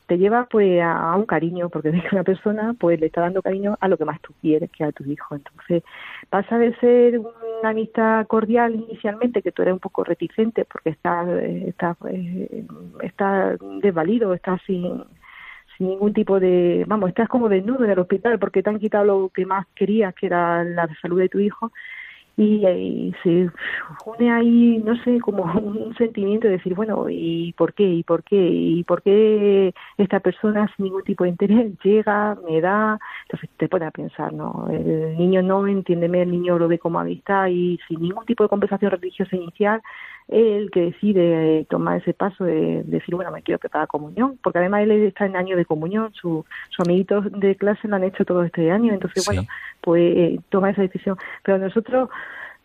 te 0.08 0.16
lleva 0.16 0.46
pues 0.50 0.80
a, 0.82 1.14
un 1.16 1.26
cariño, 1.26 1.68
porque 1.68 1.90
ves 1.90 2.02
que 2.02 2.16
una 2.16 2.24
persona 2.24 2.74
pues 2.80 2.98
le 2.98 3.06
está 3.06 3.20
dando 3.20 3.42
cariño 3.42 3.76
a 3.78 3.88
lo 3.88 3.98
que 3.98 4.06
más 4.06 4.20
tú 4.22 4.32
quieres, 4.40 4.70
que 4.70 4.82
a 4.82 4.90
tu 4.90 5.04
hijo. 5.04 5.34
Entonces 5.34 5.84
pasa 6.30 6.58
de 6.58 6.74
ser 6.76 7.18
una 7.18 7.68
amistad 7.70 8.26
cordial 8.26 8.74
inicialmente, 8.74 9.42
que 9.42 9.52
tú 9.52 9.62
eres 9.62 9.74
un 9.74 9.80
poco 9.80 10.04
reticente 10.04 10.64
porque 10.64 10.90
estás 10.90 11.28
está, 11.28 11.96
está 13.02 13.56
desvalido, 13.82 14.32
estás 14.32 14.62
sin, 14.66 15.04
sin 15.76 15.88
ningún 15.88 16.14
tipo 16.14 16.40
de, 16.40 16.84
vamos, 16.88 17.10
estás 17.10 17.28
como 17.28 17.50
desnudo 17.50 17.84
en 17.84 17.90
el 17.90 17.98
hospital 17.98 18.38
porque 18.38 18.62
te 18.62 18.70
han 18.70 18.78
quitado 18.78 19.04
lo 19.04 19.28
que 19.28 19.44
más 19.44 19.66
querías, 19.74 20.14
que 20.14 20.26
era 20.26 20.64
la 20.64 20.88
salud 21.02 21.20
de 21.20 21.28
tu 21.28 21.38
hijo, 21.38 21.70
y, 22.38 23.12
se 23.22 23.50
une 24.06 24.30
ahí, 24.30 24.78
no 24.84 24.96
sé, 25.02 25.18
como 25.20 25.42
un 25.60 25.94
sentimiento 25.96 26.46
de 26.46 26.54
decir, 26.54 26.74
bueno, 26.74 27.06
¿y 27.10 27.52
por 27.54 27.74
qué? 27.74 27.84
¿Y 27.84 28.02
por 28.04 28.22
qué? 28.22 28.36
¿Y 28.36 28.84
por 28.84 29.02
qué 29.02 29.74
esta 29.96 30.20
persona 30.20 30.70
sin 30.76 30.84
ningún 30.84 31.02
tipo 31.02 31.24
de 31.24 31.30
interés 31.30 31.72
llega, 31.82 32.36
me 32.48 32.60
da? 32.60 32.98
Entonces 33.24 33.50
te 33.56 33.68
pone 33.68 33.86
a 33.86 33.90
pensar, 33.90 34.32
¿no? 34.32 34.68
El 34.70 35.16
niño 35.18 35.42
no, 35.42 35.66
entiéndeme, 35.66 36.22
el 36.22 36.30
niño 36.30 36.58
lo 36.58 36.68
ve 36.68 36.78
como 36.78 37.00
amistad 37.00 37.48
y 37.48 37.78
sin 37.88 38.00
ningún 38.00 38.24
tipo 38.24 38.44
de 38.44 38.48
conversación 38.48 38.92
religiosa 38.92 39.34
inicial, 39.34 39.82
él 40.28 40.70
que 40.70 40.80
decide 40.80 41.64
tomar 41.70 41.98
ese 41.98 42.12
paso 42.12 42.44
de, 42.44 42.82
decir, 42.84 43.14
bueno, 43.14 43.30
me 43.30 43.42
quiero 43.42 43.58
preparar 43.58 43.88
comunión, 43.88 44.38
porque 44.42 44.58
además 44.58 44.82
él 44.82 44.90
está 44.90 45.26
en 45.26 45.36
año 45.36 45.56
de 45.56 45.64
comunión, 45.64 46.12
sus 46.12 46.44
su 46.70 46.82
amiguitos 46.82 47.26
de 47.32 47.56
clase 47.56 47.88
lo 47.88 47.96
han 47.96 48.04
hecho 48.04 48.24
todo 48.24 48.42
este 48.42 48.70
año, 48.70 48.92
entonces, 48.92 49.24
bueno, 49.26 49.44
pues 49.80 50.16
eh, 50.16 50.40
toma 50.50 50.70
esa 50.70 50.82
decisión. 50.82 51.16
Pero 51.42 51.58
nosotros, 51.58 52.10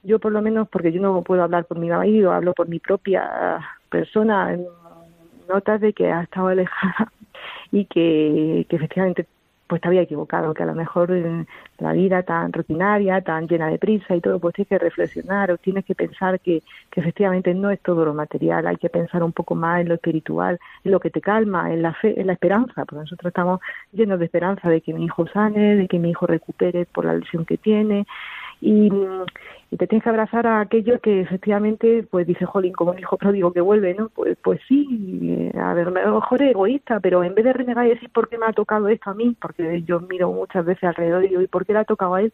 yo 0.03 0.19
por 0.19 0.33
lo 0.33 0.41
menos, 0.41 0.67
porque 0.67 0.91
yo 0.91 1.01
no 1.01 1.21
puedo 1.21 1.41
hablar 1.41 1.65
por 1.65 1.79
mi 1.79 1.89
marido, 1.89 2.33
hablo 2.33 2.53
por 2.53 2.67
mi 2.67 2.79
propia 2.79 3.59
persona, 3.89 4.57
notas 5.47 5.79
de 5.79 5.93
que 5.93 6.11
ha 6.11 6.23
estado 6.23 6.47
alejada 6.47 7.11
y 7.71 7.85
que, 7.85 8.65
que 8.69 8.75
efectivamente 8.75 9.25
pues 9.73 9.81
te 9.81 9.87
había 9.87 10.03
equivocado, 10.03 10.53
que 10.53 10.61
a 10.61 10.67
lo 10.67 10.75
mejor 10.75 11.09
en 11.09 11.47
la 11.79 11.93
vida 11.93 12.21
tan 12.21 12.53
rutinaria, 12.53 13.21
tan 13.21 13.47
llena 13.47 13.69
de 13.69 13.79
prisa 13.79 14.15
y 14.15 14.21
todo, 14.21 14.37
pues 14.37 14.53
tienes 14.53 14.69
que 14.69 14.77
reflexionar 14.77 15.49
o 15.49 15.57
tienes 15.57 15.83
que 15.83 15.95
pensar 15.95 16.39
que, 16.39 16.61
que 16.91 16.99
efectivamente 16.99 17.55
no 17.55 17.71
es 17.71 17.79
todo 17.79 18.05
lo 18.05 18.13
material, 18.13 18.67
hay 18.67 18.75
que 18.75 18.91
pensar 18.91 19.23
un 19.23 19.31
poco 19.31 19.55
más 19.55 19.81
en 19.81 19.89
lo 19.89 19.95
espiritual, 19.95 20.59
en 20.83 20.91
lo 20.91 20.99
que 20.99 21.09
te 21.09 21.21
calma, 21.21 21.73
en 21.73 21.81
la 21.81 21.91
fe, 21.95 22.21
en 22.21 22.27
la 22.27 22.33
esperanza, 22.33 22.85
porque 22.85 23.01
nosotros 23.01 23.31
estamos 23.31 23.61
llenos 23.91 24.19
de 24.19 24.25
esperanza 24.25 24.69
de 24.69 24.81
que 24.81 24.93
mi 24.93 25.05
hijo 25.05 25.25
sane, 25.25 25.75
de 25.75 25.87
que 25.87 25.97
mi 25.97 26.11
hijo 26.11 26.27
recupere 26.27 26.85
por 26.85 27.05
la 27.05 27.15
lesión 27.15 27.43
que 27.43 27.57
tiene, 27.57 28.05
y, 28.63 28.89
te 29.77 29.87
tienes 29.87 30.03
que 30.03 30.09
abrazar 30.09 30.45
a 30.45 30.61
aquello 30.61 30.99
que 31.01 31.21
efectivamente, 31.21 32.05
pues 32.09 32.27
dice 32.27 32.45
Jolín, 32.45 32.73
como 32.73 32.93
el 32.93 32.99
hijo 32.99 33.17
pródigo 33.17 33.51
que 33.51 33.59
vuelve, 33.59 33.95
¿no? 33.95 34.09
Pues, 34.09 34.37
pues 34.41 34.61
sí, 34.67 35.49
a 35.59 35.73
ver, 35.73 35.87
a 35.87 36.05
lo 36.05 36.15
mejor 36.15 36.43
es 36.43 36.51
egoísta, 36.51 36.99
pero 36.99 37.23
en 37.23 37.33
vez 37.33 37.43
de 37.43 37.53
renegar 37.53 37.87
y 37.87 37.89
decir 37.89 38.09
por 38.11 38.29
qué 38.29 38.37
me 38.37 38.45
ha 38.45 38.53
tocado 38.53 38.87
esto 38.87 39.09
a 39.09 39.15
mí, 39.15 39.35
porque 39.41 39.81
yo 39.81 39.99
miro 39.99 40.31
muchas 40.31 40.63
veces 40.63 40.83
alrededor 40.83 41.25
y 41.25 41.29
digo, 41.29 41.41
¿y 41.41 41.47
por 41.47 41.65
qué 41.65 41.73
le 41.73 41.79
ha 41.79 41.85
tocado 41.85 42.13
a 42.13 42.21
él? 42.21 42.31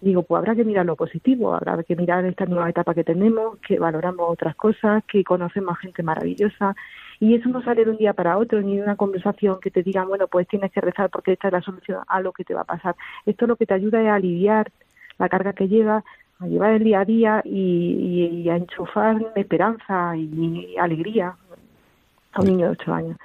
Digo, 0.00 0.22
pues 0.22 0.38
habrá 0.38 0.54
que 0.54 0.64
mirar 0.64 0.86
lo 0.86 0.96
positivo, 0.96 1.54
habrá 1.54 1.82
que 1.82 1.94
mirar 1.94 2.24
esta 2.24 2.46
nueva 2.46 2.70
etapa 2.70 2.94
que 2.94 3.04
tenemos, 3.04 3.58
que 3.58 3.78
valoramos 3.78 4.30
otras 4.30 4.56
cosas, 4.56 5.04
que 5.04 5.22
conocemos 5.22 5.76
a 5.76 5.80
gente 5.82 6.02
maravillosa. 6.02 6.74
Y 7.20 7.34
eso 7.34 7.50
no 7.50 7.62
sale 7.62 7.84
de 7.84 7.90
un 7.90 7.98
día 7.98 8.14
para 8.14 8.38
otro, 8.38 8.62
ni 8.62 8.76
de 8.78 8.82
una 8.82 8.96
conversación 8.96 9.60
que 9.60 9.70
te 9.70 9.82
diga, 9.82 10.04
bueno, 10.06 10.26
pues 10.28 10.48
tienes 10.48 10.72
que 10.72 10.80
rezar 10.80 11.10
porque 11.10 11.32
esta 11.32 11.48
es 11.48 11.52
la 11.52 11.60
solución 11.60 11.98
a 12.08 12.22
lo 12.22 12.32
que 12.32 12.44
te 12.44 12.54
va 12.54 12.62
a 12.62 12.64
pasar. 12.64 12.96
Esto 13.26 13.46
lo 13.46 13.56
que 13.56 13.66
te 13.66 13.74
ayuda 13.74 14.00
es 14.00 14.08
a 14.08 14.14
aliviar 14.14 14.72
la 15.20 15.28
carga 15.28 15.52
que 15.52 15.68
lleva 15.68 16.02
a 16.40 16.46
llevar 16.46 16.72
el 16.72 16.84
día 16.84 17.00
a 17.00 17.04
día 17.04 17.42
y, 17.44 18.48
a 18.48 18.56
enchufar 18.56 19.32
esperanza 19.36 20.16
y 20.16 20.76
alegría 20.76 21.36
a 22.32 22.40
un 22.40 22.46
niño 22.46 22.66
de 22.66 22.72
ocho 22.72 22.92
años 22.92 23.16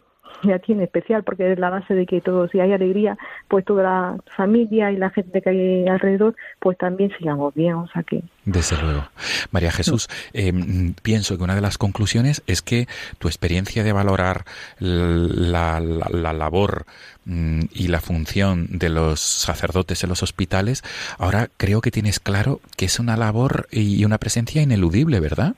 y 0.43 0.51
a 0.51 0.59
ti 0.59 0.73
en 0.73 0.81
especial, 0.81 1.23
porque 1.23 1.51
es 1.51 1.59
la 1.59 1.69
base 1.69 1.93
de 1.93 2.05
que 2.05 2.21
todo, 2.21 2.47
si 2.47 2.59
hay 2.59 2.73
alegría, 2.73 3.17
pues 3.47 3.65
toda 3.65 3.83
la 3.83 4.17
familia 4.35 4.91
y 4.91 4.97
la 4.97 5.09
gente 5.09 5.41
que 5.41 5.49
hay 5.49 5.87
alrededor, 5.87 6.35
pues 6.59 6.77
también 6.77 7.11
sigamos 7.17 7.53
bien, 7.53 7.73
o 7.73 7.87
sea 7.87 8.03
que... 8.03 8.23
Desde 8.45 8.77
luego. 8.81 9.07
María 9.51 9.71
Jesús, 9.71 10.07
eh, 10.33 10.53
pienso 11.01 11.37
que 11.37 11.43
una 11.43 11.55
de 11.55 11.61
las 11.61 11.77
conclusiones 11.77 12.43
es 12.47 12.61
que 12.61 12.87
tu 13.17 13.27
experiencia 13.27 13.83
de 13.83 13.91
valorar 13.91 14.45
la, 14.79 15.79
la, 15.79 16.33
labor 16.33 16.85
mm, 17.25 17.61
y 17.73 17.87
la 17.87 18.01
función 18.01 18.67
de 18.69 18.89
los 18.89 19.19
sacerdotes 19.19 20.03
en 20.03 20.09
los 20.09 20.21
hospitales, 20.21 20.83
ahora 21.17 21.49
creo 21.57 21.81
que 21.81 21.91
tienes 21.91 22.19
claro 22.19 22.59
que 22.77 22.85
es 22.85 22.99
una 22.99 23.17
labor 23.17 23.67
y 23.71 24.05
una 24.05 24.17
presencia 24.17 24.61
ineludible, 24.61 25.19
¿verdad? 25.19 25.55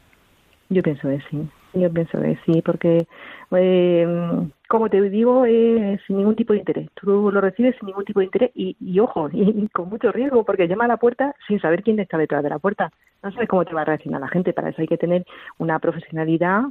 Yo 0.70 0.82
pienso 0.84 1.10
que 1.10 1.22
sí. 1.30 1.48
Yo 1.74 1.92
pienso 1.92 2.20
que 2.20 2.38
sí, 2.46 2.62
porque, 2.62 3.06
eh, 3.52 4.48
como 4.68 4.90
te 4.90 5.02
digo, 5.10 5.46
es 5.46 6.00
sin 6.08 6.18
ningún 6.18 6.36
tipo 6.36 6.54
de 6.54 6.60
interés. 6.60 6.90
Tú 6.96 7.32
lo 7.32 7.42
recibes 7.42 7.76
sin 7.78 7.88
ningún 7.88 8.06
tipo 8.06 8.20
de 8.20 8.26
interés 8.26 8.52
y, 8.56 8.76
y 8.80 9.00
ojo, 9.00 9.30
y, 9.34 9.68
con 9.70 9.90
mucho 9.90 10.12
riesgo, 10.12 10.44
porque 10.44 10.68
llama 10.68 10.86
a 10.86 10.90
la 10.90 10.98
puerta 10.98 11.36
sin 11.48 11.60
saber 11.60 11.84
quién 11.84 12.00
está 12.00 12.18
detrás 12.18 12.44
de 12.44 12.50
la 12.50 12.60
puerta. 12.60 12.92
No 13.24 13.32
sabes 13.32 13.50
cómo 13.50 13.66
te 13.66 13.74
va 13.74 13.82
a 13.82 13.86
reaccionar 13.86 14.22
la 14.22 14.28
gente. 14.28 14.54
Para 14.54 14.70
eso 14.70 14.82
hay 14.82 14.88
que 14.88 14.98
tener 14.98 15.26
una 15.58 15.80
profesionalidad 15.80 16.66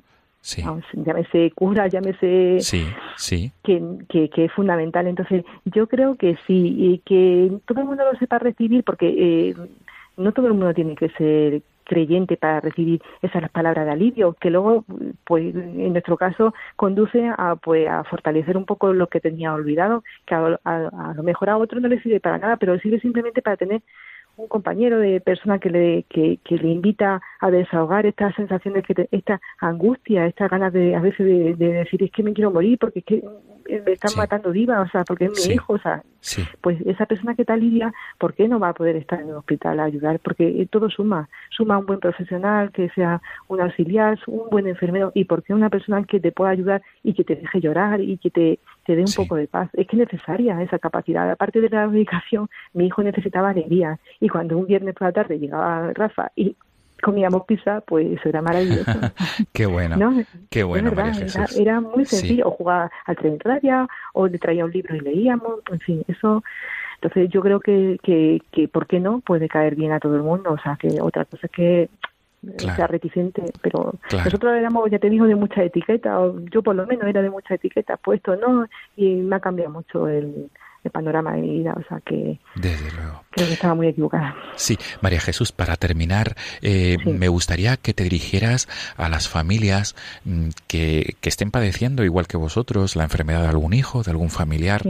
Sí. 0.47 0.63
llámese 0.93 1.51
cura, 1.57 1.89
llámese 1.89 2.59
sí, 2.61 2.87
sí. 3.17 3.53
Que, 3.65 3.83
que, 4.09 4.31
que, 4.31 4.45
es 4.45 4.53
fundamental. 4.53 5.09
Entonces, 5.09 5.45
yo 5.65 5.89
creo 5.89 6.15
que 6.15 6.39
sí, 6.47 6.77
y 6.79 6.99
que 6.99 7.51
todo 7.67 7.81
el 7.81 7.87
mundo 7.87 8.05
lo 8.05 8.17
sepa 8.17 8.39
recibir, 8.39 8.85
porque 8.85 9.09
eh, 9.09 9.57
no 10.17 10.31
todo 10.31 10.47
el 10.47 10.53
mundo 10.53 10.73
tiene 10.73 10.95
que 10.95 11.09
ser 11.11 11.63
creyente 11.87 12.37
para 12.37 12.61
recibir 12.61 13.01
esas 13.23 13.49
palabras 13.51 13.87
de 13.87 13.93
alivio, 13.93 14.35
que 14.35 14.51
luego, 14.51 14.85
pues 15.25 15.55
en 15.55 15.93
nuestro 15.93 16.17
caso, 16.17 16.53
conduce 16.77 17.27
a, 17.37 17.57
pues, 17.57 17.89
a 17.89 18.05
fortalecer 18.05 18.57
un 18.57 18.67
poco 18.67 18.93
lo 18.93 19.07
que 19.07 19.21
tenía 19.21 19.55
olvidado, 19.55 20.03
que 20.27 20.35
a, 20.35 20.59
a 20.65 21.15
lo 21.15 21.23
mejor 21.23 21.51
a 21.51 21.57
otro 21.57 21.81
no 21.81 21.89
le 21.89 22.01
sirve 22.01 22.21
para 22.21 22.39
nada, 22.39 22.57
pero 22.57 22.79
sirve 22.79 23.01
simplemente 23.01 23.43
para 23.43 23.57
tener 23.57 23.83
un 24.37 24.49
compañero 24.49 24.99
de 24.99 25.21
persona 25.21 25.59
que 25.59 25.71
le, 25.71 26.05
que, 26.09 26.39
que 26.45 26.57
le 26.57 26.69
invita 26.69 27.23
a 27.41 27.51
desahogar 27.51 28.07
estas 28.07 28.35
sensaciones, 28.35 28.85
que 28.85 29.09
esta 29.11 29.41
angustia, 29.59 30.27
estas 30.27 30.51
ganas 30.51 30.73
de 30.73 30.95
a 30.95 31.01
veces 31.01 31.27
de, 31.27 31.55
decir 31.57 32.03
es 32.03 32.11
que 32.11 32.23
me 32.23 32.35
quiero 32.35 32.51
morir 32.51 32.79
porque 32.79 33.01
es 33.01 33.05
que 33.05 33.23
me 33.67 33.93
están 33.93 34.17
matando 34.17 34.53
viva, 34.53 34.81
o 34.81 34.89
sea, 34.89 35.05
porque 35.05 35.27
es 35.27 35.49
mi 35.49 35.55
hijo, 35.55 35.75
o 35.75 35.79
sea, 35.79 36.03
pues 36.61 36.81
esa 36.87 37.07
persona 37.07 37.35
que 37.35 37.45
te 37.45 37.53
alivia, 37.53 37.93
¿por 38.19 38.35
qué 38.35 38.49
no 38.49 38.59
va 38.59 38.71
a 38.71 38.75
poder 38.75 38.97
estar 38.97 39.21
en 39.21 39.29
el 39.29 39.35
hospital 39.35 39.81
a 39.81 39.85
ayudar? 39.85 40.19
Porque 40.21 40.67
todo 40.71 40.91
suma, 40.91 41.29
suma 41.51 41.79
un 41.79 41.87
buen 41.87 42.01
profesional, 42.01 42.73
que 42.73 42.89
sea 42.91 43.21
un 43.49 43.61
auxiliar, 43.61 44.19
un 44.27 44.49
buen 44.51 44.67
enfermero, 44.67 45.13
y 45.15 45.25
porque 45.25 45.55
una 45.55 45.71
persona 45.71 46.03
que 46.05 46.21
te 46.21 46.33
pueda 46.33 46.51
ayudar 46.51 46.83
y 47.03 47.15
que 47.15 47.25
te 47.25 47.37
deje 47.37 47.61
llorar 47.61 48.01
y 48.01 48.19
que 48.19 48.31
te, 48.31 48.59
te 48.85 48.97
dé 48.97 49.03
un 49.03 49.13
poco 49.15 49.37
de 49.37 49.47
paz. 49.47 49.71
Es 49.75 49.87
que 49.87 49.97
es 49.97 50.01
necesaria 50.01 50.61
esa 50.63 50.79
capacidad. 50.79 51.31
Aparte 51.31 51.61
de 51.61 51.69
la 51.69 51.87
medicación, 51.87 52.49
mi 52.73 52.87
hijo 52.87 53.03
necesitaba 53.03 53.51
alegría. 53.51 53.99
Y 54.21 54.29
cuando 54.29 54.59
un 54.59 54.67
viernes 54.67 54.95
por 54.95 55.09
la 55.09 55.13
tarde 55.13 55.39
llegaba 55.39 55.93
Rafa 55.93 56.33
y 56.37 56.57
comíamos 57.03 57.45
pizza, 57.45 57.81
pues 57.83 58.07
eso 58.19 58.29
era 58.29 58.43
maravilloso. 58.43 58.93
Qué 59.53 59.67
bueno. 59.67 59.97
Qué 60.51 60.65
bueno, 60.65 60.93
Era, 61.57 61.81
muy 61.81 62.05
sencillo. 62.05 62.49
O 62.49 62.51
jugaba 62.51 62.91
al 63.05 63.17
tren 63.17 63.39
radio, 63.41 63.89
o 64.13 64.27
le 64.27 64.39
traía 64.39 64.65
un 64.65 64.71
libro 64.71 64.97
y 64.97 65.01
leíamos, 65.01 65.61
en 65.71 65.81
fin, 65.81 66.05
eso. 66.09 66.43
Entonces 66.97 67.29
yo 67.31 67.43
creo 67.43 67.61
que, 67.61 67.99
que, 68.03 68.41
que, 68.51 68.69
¿por 68.69 68.87
qué 68.87 69.01
no? 69.01 69.21
Puede 69.21 69.49
caer 69.49 69.75
bien 69.75 69.93
a 69.93 70.01
todo 70.01 70.17
el 70.17 70.23
mundo. 70.23 70.53
O 70.53 70.59
sea, 70.59 70.77
que 70.77 71.01
otra 71.01 71.25
cosa 71.25 71.47
es 71.47 71.53
que 71.53 71.89
sea 72.59 72.87
reticente, 72.87 73.43
pero 73.61 73.95
nosotros 74.13 74.55
éramos, 74.55 74.91
ya 74.91 74.99
te 74.99 75.11
digo, 75.11 75.27
de 75.27 75.35
mucha 75.35 75.65
etiqueta, 75.65 76.21
o 76.21 76.39
yo 76.47 76.63
por 76.63 76.77
lo 76.77 76.87
menos 76.87 77.07
era 77.07 77.23
de 77.23 77.31
mucha 77.31 77.55
etiqueta 77.55 77.97
puesto, 77.97 78.37
¿no? 78.37 78.67
Y 78.97 79.17
me 79.17 79.37
ha 79.37 79.41
cambiado 79.41 79.73
mucho 79.73 80.07
el, 80.09 80.49
panorama 80.91 81.35
de 81.35 81.43
mi 81.43 81.59
vida, 81.59 81.75
o 81.77 81.89
sea 81.89 82.01
que 82.01 82.39
Desde 82.55 82.91
luego. 82.93 83.25
creo 83.31 83.47
que 83.47 83.55
estaba 83.55 83.75
muy 83.75 83.89
equivocada. 83.89 84.35
Sí, 84.57 84.79
María 85.01 85.21
Jesús, 85.21 85.53
para 85.53 85.77
terminar, 85.77 86.37
eh, 86.63 86.97
me 87.05 87.29
gustaría 87.29 87.77
que 87.77 87.95
te 87.95 88.05
dirigieras 88.05 88.69
a 88.97 89.09
las 89.09 89.29
familias 89.29 89.95
mm, 90.25 90.49
que, 90.67 91.17
que, 91.21 91.29
estén 91.29 91.51
padeciendo, 91.51 92.05
igual 92.05 92.27
que 92.27 92.37
vosotros, 92.37 92.97
la 92.97 93.05
enfermedad 93.05 93.43
de 93.43 93.49
algún 93.49 93.73
hijo, 93.73 94.03
de 94.03 94.11
algún 94.11 94.31
familiar, 94.31 94.83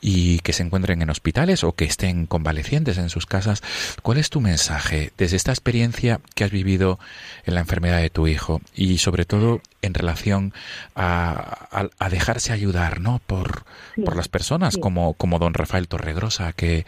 y 0.00 0.38
que 0.40 0.52
se 0.52 0.62
encuentren 0.62 1.02
en 1.02 1.10
hospitales 1.10 1.64
o 1.64 1.72
que 1.72 1.84
estén 1.84 2.26
convalecientes 2.26 2.98
en 2.98 3.08
sus 3.08 3.26
casas. 3.26 3.62
¿Cuál 4.02 4.18
es 4.18 4.30
tu 4.30 4.40
mensaje 4.40 5.12
desde 5.18 5.36
esta 5.36 5.52
experiencia 5.52 6.20
que 6.34 6.44
has 6.44 6.50
vivido 6.50 6.98
en 7.44 7.54
la 7.54 7.60
enfermedad 7.60 8.00
de 8.00 8.10
tu 8.10 8.26
hijo 8.26 8.60
y 8.74 8.98
sobre 8.98 9.24
todo 9.24 9.60
en 9.82 9.94
relación 9.94 10.52
a, 10.94 11.90
a, 11.98 12.08
dejarse 12.08 12.52
ayudar 12.52 13.00
¿no? 13.00 13.20
por, 13.26 13.64
por 14.04 14.16
las 14.16 14.28
personas 14.28 14.78
como, 14.78 15.14
como 15.14 15.38
don 15.38 15.54
Rafael 15.54 15.88
Torregrosa 15.88 16.52
que, 16.52 16.86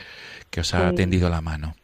que 0.51 0.61
os 0.61 0.75
ha 0.75 0.93
tendido 0.93 1.29
la 1.29 1.41
mano? 1.41 1.75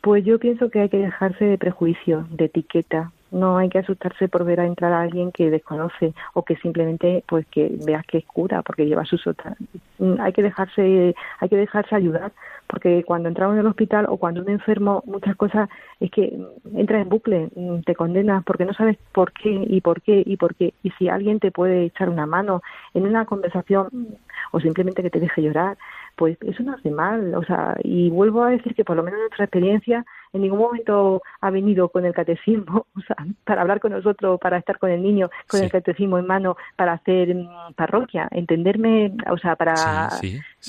Pues 0.00 0.24
yo 0.24 0.38
pienso 0.38 0.70
que 0.70 0.80
hay 0.80 0.88
que 0.88 0.98
dejarse 0.98 1.44
de 1.44 1.58
prejuicio, 1.58 2.26
de 2.30 2.46
etiqueta. 2.46 3.12
No 3.30 3.58
hay 3.58 3.68
que 3.68 3.78
asustarse 3.78 4.28
por 4.28 4.44
ver 4.44 4.60
a 4.60 4.66
entrar 4.66 4.92
a 4.92 5.02
alguien 5.02 5.32
que 5.32 5.50
desconoce 5.50 6.14
o 6.34 6.44
que 6.44 6.56
simplemente 6.56 7.24
pues 7.26 7.46
que 7.46 7.70
veas 7.84 8.04
que 8.06 8.18
es 8.18 8.26
cura 8.26 8.62
porque 8.62 8.86
lleva 8.86 9.04
sus 9.04 9.26
otras. 9.26 9.56
Mm, 9.98 10.20
hay 10.20 10.32
que 10.32 10.42
dejarse, 10.42 11.14
hay 11.40 11.48
que 11.48 11.56
dejarse 11.56 11.94
ayudar 11.94 12.32
porque 12.66 13.02
cuando 13.04 13.28
entramos 13.28 13.54
en 13.54 13.60
el 13.60 13.66
hospital 13.66 14.06
o 14.08 14.18
cuando 14.18 14.42
un 14.42 14.50
enfermo 14.50 15.02
muchas 15.06 15.36
cosas 15.36 15.68
es 16.00 16.10
que 16.10 16.38
entra 16.74 17.00
en 17.00 17.08
bucle, 17.08 17.48
mm, 17.54 17.80
te 17.80 17.94
condenas 17.94 18.44
porque 18.44 18.64
no 18.64 18.74
sabes 18.74 18.98
por 19.12 19.32
qué 19.32 19.50
y 19.66 19.80
por 19.80 20.02
qué 20.02 20.22
y 20.24 20.36
por 20.36 20.54
qué 20.54 20.74
y 20.82 20.90
si 20.92 21.08
alguien 21.08 21.40
te 21.40 21.50
puede 21.50 21.84
echar 21.84 22.08
una 22.08 22.26
mano 22.26 22.62
en 22.94 23.06
una 23.06 23.24
conversación 23.24 23.88
o 24.52 24.60
simplemente 24.60 25.02
que 25.02 25.10
te 25.10 25.20
deje 25.20 25.42
llorar 25.42 25.76
pues 26.18 26.36
eso 26.40 26.64
no 26.64 26.72
hace 26.74 26.90
mal, 26.90 27.32
o 27.36 27.44
sea, 27.44 27.76
y 27.84 28.10
vuelvo 28.10 28.42
a 28.42 28.50
decir 28.50 28.74
que 28.74 28.84
por 28.84 28.96
lo 28.96 29.04
menos 29.04 29.20
nuestra 29.20 29.44
experiencia 29.44 30.04
en 30.32 30.42
ningún 30.42 30.58
momento 30.58 31.22
ha 31.40 31.50
venido 31.50 31.88
con 31.90 32.04
el 32.04 32.12
catecismo, 32.12 32.86
o 32.96 33.00
sea, 33.02 33.16
para 33.44 33.62
hablar 33.62 33.78
con 33.78 33.92
nosotros, 33.92 34.40
para 34.40 34.58
estar 34.58 34.78
con 34.78 34.90
el 34.90 35.00
niño, 35.00 35.30
con 35.46 35.62
el 35.62 35.70
catecismo 35.70 36.18
en 36.18 36.26
mano, 36.26 36.56
para 36.74 36.94
hacer 36.94 37.32
mm, 37.32 37.74
parroquia, 37.76 38.26
entenderme, 38.32 39.14
o 39.30 39.38
sea, 39.38 39.54
para, 39.54 40.10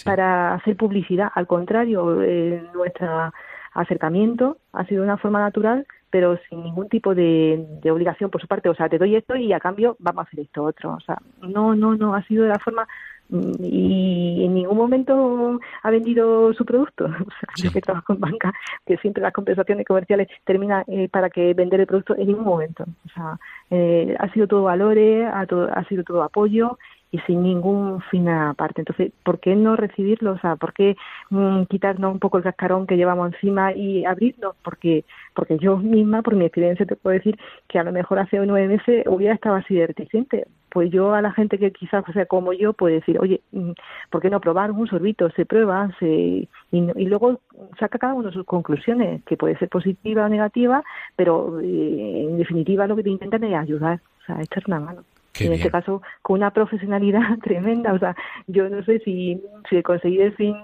para 0.05 0.53
hacer 0.53 0.77
publicidad. 0.77 1.31
Al 1.33 1.47
contrario, 1.47 2.21
eh, 2.21 2.63
nuestro 2.75 3.33
acercamiento 3.73 4.57
ha 4.73 4.85
sido 4.85 5.01
de 5.01 5.07
una 5.07 5.17
forma 5.17 5.39
natural, 5.39 5.87
pero 6.11 6.37
sin 6.47 6.63
ningún 6.63 6.89
tipo 6.89 7.15
de, 7.15 7.65
de 7.81 7.91
obligación 7.91 8.29
por 8.29 8.39
su 8.39 8.47
parte. 8.47 8.69
O 8.69 8.75
sea, 8.75 8.87
te 8.87 8.99
doy 8.99 9.15
esto 9.15 9.35
y 9.35 9.51
a 9.51 9.59
cambio 9.59 9.95
vamos 9.97 10.25
a 10.25 10.27
hacer 10.27 10.41
esto 10.41 10.63
otro. 10.63 10.93
O 10.93 10.99
sea, 10.99 11.17
no, 11.41 11.75
no, 11.75 11.95
no, 11.95 12.13
ha 12.13 12.23
sido 12.23 12.43
de 12.43 12.49
la 12.49 12.59
forma 12.59 12.87
y 13.31 14.43
en 14.43 14.53
ningún 14.55 14.77
momento 14.77 15.59
ha 15.83 15.91
vendido 15.91 16.53
su 16.53 16.65
producto. 16.65 17.05
O 17.29 17.31
sea, 17.39 17.49
yo 17.63 17.71
que 17.71 17.81
trabajo 17.81 18.13
en 18.13 18.19
banca, 18.19 18.53
que 18.85 18.97
siempre 18.97 19.21
las 19.21 19.33
compensaciones 19.33 19.85
comerciales 19.85 20.27
terminan 20.45 20.83
eh, 20.87 21.07
para 21.09 21.29
que 21.29 21.53
vender 21.53 21.79
el 21.81 21.87
producto 21.87 22.15
en 22.17 22.27
ningún 22.27 22.45
momento. 22.45 22.85
O 23.05 23.09
sea, 23.13 23.39
eh, 23.69 24.15
ha 24.19 24.31
sido 24.33 24.47
todo 24.47 24.63
valores, 24.63 25.29
ha, 25.31 25.45
todo, 25.45 25.69
ha 25.71 25.83
sido 25.85 26.03
todo 26.03 26.23
apoyo 26.23 26.77
y 27.11 27.19
sin 27.19 27.43
ningún 27.43 28.01
fin 28.11 28.29
aparte. 28.29 28.81
Entonces, 28.81 29.11
¿por 29.23 29.39
qué 29.39 29.55
no 29.55 29.75
recibirlo? 29.75 30.33
O 30.33 30.39
sea, 30.39 30.55
¿por 30.55 30.73
qué 30.73 30.95
mm, 31.29 31.63
quitarnos 31.63 32.13
un 32.13 32.19
poco 32.19 32.37
el 32.37 32.43
cascarón 32.43 32.85
que 32.85 32.97
llevamos 32.97 33.33
encima 33.33 33.73
y 33.73 34.05
abrirlo? 34.05 34.55
Porque, 34.63 35.05
porque 35.33 35.57
yo 35.57 35.77
misma, 35.77 36.21
por 36.21 36.35
mi 36.35 36.45
experiencia, 36.45 36.85
te 36.85 36.95
puedo 36.95 37.15
decir 37.15 37.37
que 37.67 37.79
a 37.79 37.83
lo 37.83 37.91
mejor 37.91 38.19
hace 38.19 38.37
nueve 38.45 38.67
meses 38.67 39.05
hubiera 39.07 39.33
estado 39.33 39.55
así 39.55 39.75
de 39.75 39.87
reticente. 39.87 40.47
Pues 40.71 40.91
yo 40.91 41.15
a 41.15 41.21
la 41.21 41.31
gente 41.31 41.57
que 41.57 41.71
quizás 41.71 42.03
sea 42.13 42.27
como 42.27 42.53
yo, 42.53 42.73
puedo 42.73 42.93
decir, 42.93 43.19
oye, 43.19 43.41
mm, 43.53 43.71
¿por 44.11 44.21
qué 44.21 44.29
no 44.29 44.39
probar 44.39 44.71
un 44.71 44.87
sorbito? 44.87 45.29
Se 45.31 45.45
prueba 45.45 45.89
se, 45.99 46.07
y, 46.07 46.49
y 46.71 47.05
luego 47.05 47.39
saca 47.79 47.97
cada 47.97 48.13
uno 48.13 48.31
sus 48.31 48.45
conclusiones, 48.45 49.23
que 49.23 49.35
puede 49.35 49.57
ser 49.57 49.69
positiva 49.69 50.25
o 50.25 50.29
negativa, 50.29 50.83
pero 51.15 51.59
eh, 51.59 52.27
en 52.29 52.37
definitiva 52.37 52.85
lo 52.87 52.95
que 52.95 53.03
te 53.03 53.09
intentan 53.09 53.43
es 53.45 53.55
ayudar, 53.55 53.99
o 54.21 54.25
sea, 54.25 54.41
echar 54.41 54.63
una 54.67 54.79
mano 54.79 55.03
en 55.39 55.53
este 55.53 55.71
caso 55.71 56.01
con 56.21 56.37
una 56.37 56.51
profesionalidad 56.51 57.37
tremenda. 57.43 57.93
O 57.93 57.99
sea, 57.99 58.15
yo 58.47 58.69
no 58.69 58.83
sé 58.83 58.99
si, 58.99 59.41
si 59.69 59.81
conseguir 59.83 60.21
el 60.21 60.35
fin 60.35 60.55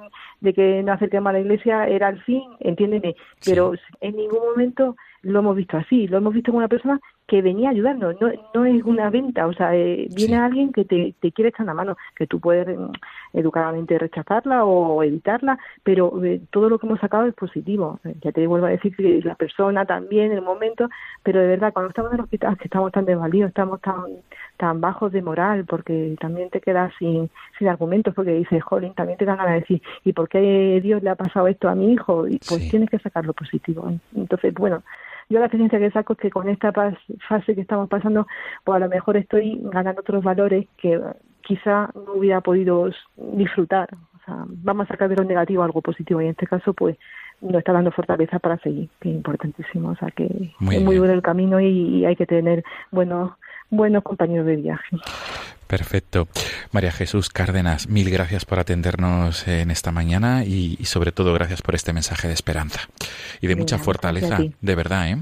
de 0.42 0.54
que 0.54 0.84
no 0.84 0.94
acerquemos 0.94 1.30
a 1.30 1.34
la 1.34 1.40
iglesia 1.40 1.88
era 1.88 2.10
el 2.10 2.22
fin, 2.24 2.44
entiéndeme, 2.60 3.16
pero 3.44 3.74
en 4.02 4.16
ningún 4.16 4.40
momento 4.40 4.96
lo 5.22 5.40
hemos 5.40 5.56
visto 5.56 5.78
así, 5.78 6.08
lo 6.08 6.18
hemos 6.18 6.34
visto 6.34 6.52
con 6.52 6.60
una 6.60 6.68
persona 6.68 7.00
que 7.28 7.42
venía 7.42 7.72
ayudando, 7.72 8.14
no, 8.14 8.32
no 8.54 8.66
es 8.66 8.84
una 8.84 9.10
venta, 9.10 9.48
o 9.48 9.54
sea, 9.54 9.76
eh, 9.76 10.08
viene 10.16 10.38
alguien 10.38 10.72
que 10.72 10.86
te, 10.86 11.16
te, 11.20 11.32
quiere 11.32 11.50
echar 11.50 11.64
una 11.64 11.74
mano, 11.74 11.98
que 12.16 12.28
tú 12.28 12.40
puedes 12.40 12.68
mm, 12.68 12.92
educadamente 13.34 13.98
rechazarla 13.98 14.64
o 14.64 15.02
evitarla, 15.02 15.58
pero 15.84 16.24
eh, 16.24 16.42
todo 16.52 16.70
lo 16.70 16.78
que 16.78 16.86
hemos 16.86 17.00
sacado 17.00 17.26
es 17.26 17.34
positivo. 17.34 18.00
Ya 18.22 18.32
te 18.32 18.46
vuelvo 18.46 18.68
a 18.68 18.70
decir 18.70 18.96
que 18.96 19.22
la 19.24 19.36
persona 19.36 19.86
también, 19.86 20.32
el 20.32 20.42
momento, 20.42 20.88
pero 21.24 21.40
de 21.40 21.48
verdad, 21.48 21.74
cuando 21.74 21.90
estamos 21.90 22.12
en 22.12 22.20
el 22.20 22.24
hospital, 22.24 22.58
que 22.58 22.66
estamos 22.66 22.92
tan 22.92 23.06
desvalidos, 23.06 23.50
estamos 23.50 23.82
tan, 23.82 24.06
tan 24.58 24.80
bajos 24.80 25.12
de 25.12 25.24
moral, 25.24 25.66
porque 25.66 26.16
también 26.20 26.52
te 26.52 26.62
quedas 26.62 26.94
sin, 27.00 27.32
sin 27.58 27.68
argumentos, 27.68 28.14
porque 28.14 28.32
dices, 28.32 28.64
jolín, 28.64 28.94
también 28.94 29.18
te 29.18 29.26
dan 29.26 29.38
ganas 29.38 29.54
de 29.54 29.60
decir, 29.62 29.82
¿y 30.04 30.14
por 30.14 30.30
qué 30.30 30.80
Dios 30.84 31.02
le 31.02 31.10
ha 31.10 31.16
pasado 31.16 31.48
esto 31.48 31.70
a 31.70 31.76
mi 31.76 31.92
hijo? 31.94 32.28
Y 32.28 32.40
pues 32.48 32.70
tienes 32.70 32.90
que 32.90 33.00
sacar 33.00 33.26
lo 33.26 33.34
positivo. 33.34 33.92
Entonces, 34.16 34.54
bueno, 34.54 34.84
yo 35.30 35.40
la 35.40 35.46
experiencia 35.46 35.80
que 35.80 35.92
saco 35.92 36.14
es 36.14 36.20
que 36.20 36.30
con 36.30 36.50
esta 36.50 36.72
fase 36.72 37.56
que 37.56 37.62
estamos 37.62 37.90
pasando, 37.90 38.28
pues 38.64 38.76
a 38.76 38.80
lo 38.80 38.90
mejor 38.90 39.18
estoy 39.18 39.60
ganando 39.64 40.02
otros 40.02 40.24
valores 40.24 40.68
que 40.78 41.02
quizá 41.42 41.90
no 41.94 42.14
hubiera 42.14 42.42
podido 42.42 42.90
disfrutar. 43.18 43.90
O 43.94 44.26
sea, 44.26 44.44
vamos 44.48 44.86
a 44.86 44.94
sacar 44.94 45.10
de 45.10 45.16
lo 45.16 45.24
negativo 45.24 45.64
algo 45.64 45.82
positivo 45.82 46.22
y 46.22 46.26
en 46.26 46.32
este 46.32 46.48
caso, 46.48 46.74
pues 46.74 46.98
nos 47.42 47.56
está 47.56 47.74
dando 47.74 47.92
fortaleza 47.92 48.40
para 48.40 48.58
seguir, 48.60 48.90
que 49.00 49.10
es 49.10 49.16
importantísimo. 49.16 49.90
O 49.90 49.96
sea, 49.96 50.10
que 50.12 50.26
es 50.26 50.82
muy 50.82 50.98
bueno 50.98 51.14
el 51.14 51.22
camino 51.22 51.60
y, 51.60 51.68
y 51.68 52.06
hay 52.06 52.16
que 52.16 52.26
tener 52.26 52.64
buenos 52.92 53.34
buenos 53.70 54.04
compañeros 54.04 54.46
de 54.46 54.56
viaje. 54.58 54.98
Perfecto. 55.76 56.30
María 56.72 56.94
Jesús 56.94 57.30
Cárdenas, 57.30 57.90
mil 57.90 58.10
gracias 58.10 58.46
por 58.46 58.60
atendernos 58.60 59.46
en 59.46 59.72
esta 59.72 59.92
mañana 59.92 60.46
y, 60.46 60.78
sobre 60.86 61.12
todo 61.12 61.34
gracias 61.34 61.62
por 61.62 61.76
este 61.76 61.92
mensaje 61.92 62.30
de 62.30 62.34
esperanza 62.34 62.80
y 63.42 63.48
de 63.48 63.58
mucha 63.58 63.78
fortaleza, 63.78 64.40
de 64.62 64.76
verdad. 64.76 65.10
¿eh? 65.10 65.18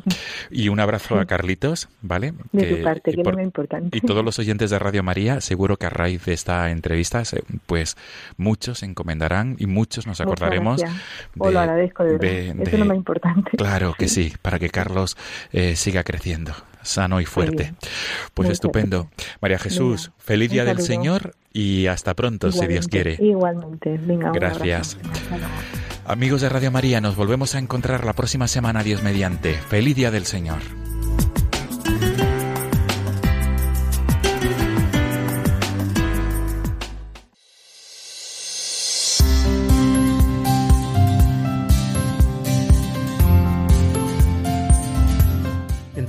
Y 0.52 0.70
un 0.70 0.80
abrazo 0.80 1.20
a 1.20 1.26
Carlitos, 1.26 1.90
¿vale? 2.04 2.36
De 2.52 2.66
tu 2.68 2.84
parte, 2.84 3.14
que 3.14 3.22
es 3.22 3.34
muy 3.34 3.42
importante. 3.42 3.98
Y 3.98 4.02
todos 4.02 4.24
los 4.24 4.38
oyentes 4.38 4.70
de 4.70 4.78
Radio 4.78 5.02
María, 5.02 5.42
seguro 5.42 5.78
que 5.78 5.88
a 5.88 5.90
raíz 5.90 6.24
de 6.26 6.34
esta 6.34 6.70
entrevista, 6.70 7.24
pues 7.66 7.98
muchos 8.38 8.80
se 8.80 8.86
encomendarán 8.86 9.56
y 9.58 9.66
muchos 9.66 10.06
nos 10.06 10.22
acordaremos. 10.22 10.82
De, 10.82 10.88
o 11.40 11.50
lo 11.50 11.60
agradezco, 11.60 12.04
de, 12.04 12.50
Eso 12.50 12.62
es 12.62 12.80
lo 12.80 12.86
más 12.86 12.98
importante. 12.98 13.58
Claro 13.58 13.96
que 13.98 14.08
sí, 14.08 14.34
para 14.44 14.60
que 14.60 14.70
Carlos 14.70 15.18
eh, 15.52 15.76
siga 15.76 16.04
creciendo 16.04 16.54
sano 16.84 17.22
y 17.22 17.26
fuerte. 17.26 17.74
Pues 18.34 18.50
estupendo. 18.50 19.10
María 19.42 19.58
Jesús, 19.58 20.12
feliz 20.18 20.43
día 20.48 20.66
del 20.66 20.82
Señor 20.82 21.36
y 21.52 21.88
hasta 21.88 22.14
pronto, 22.14 22.52
si 22.52 22.66
Dios 22.68 22.88
quiere. 22.88 23.18
Igualmente. 23.20 23.98
Venga, 24.02 24.32
Gracias. 24.32 24.98
Amigos 26.06 26.42
de 26.42 26.50
Radio 26.50 26.72
María, 26.72 27.00
nos 27.00 27.16
volvemos 27.16 27.56
a 27.56 27.60
encontrar 27.60 28.04
la 28.04 28.14
próxima 28.14 28.48
semana, 28.48 28.84
Dios 28.84 29.04
mediante. 29.04 29.54
Feliz 29.54 29.96
día 29.96 30.12
del 30.12 30.26
Señor. 30.26 30.83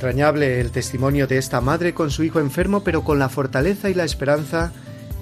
Entrañable 0.05 0.61
el 0.61 0.71
testimonio 0.71 1.27
de 1.27 1.39
esta 1.39 1.63
madre 1.63 1.95
con 1.95 2.11
su 2.11 2.25
hijo 2.25 2.39
enfermo, 2.39 2.85
pero 2.85 3.05
con 3.05 3.19
la 3.19 3.31
fortaleza 3.31 3.89
y 3.89 3.95
la 3.95 4.05
esperanza 4.05 4.71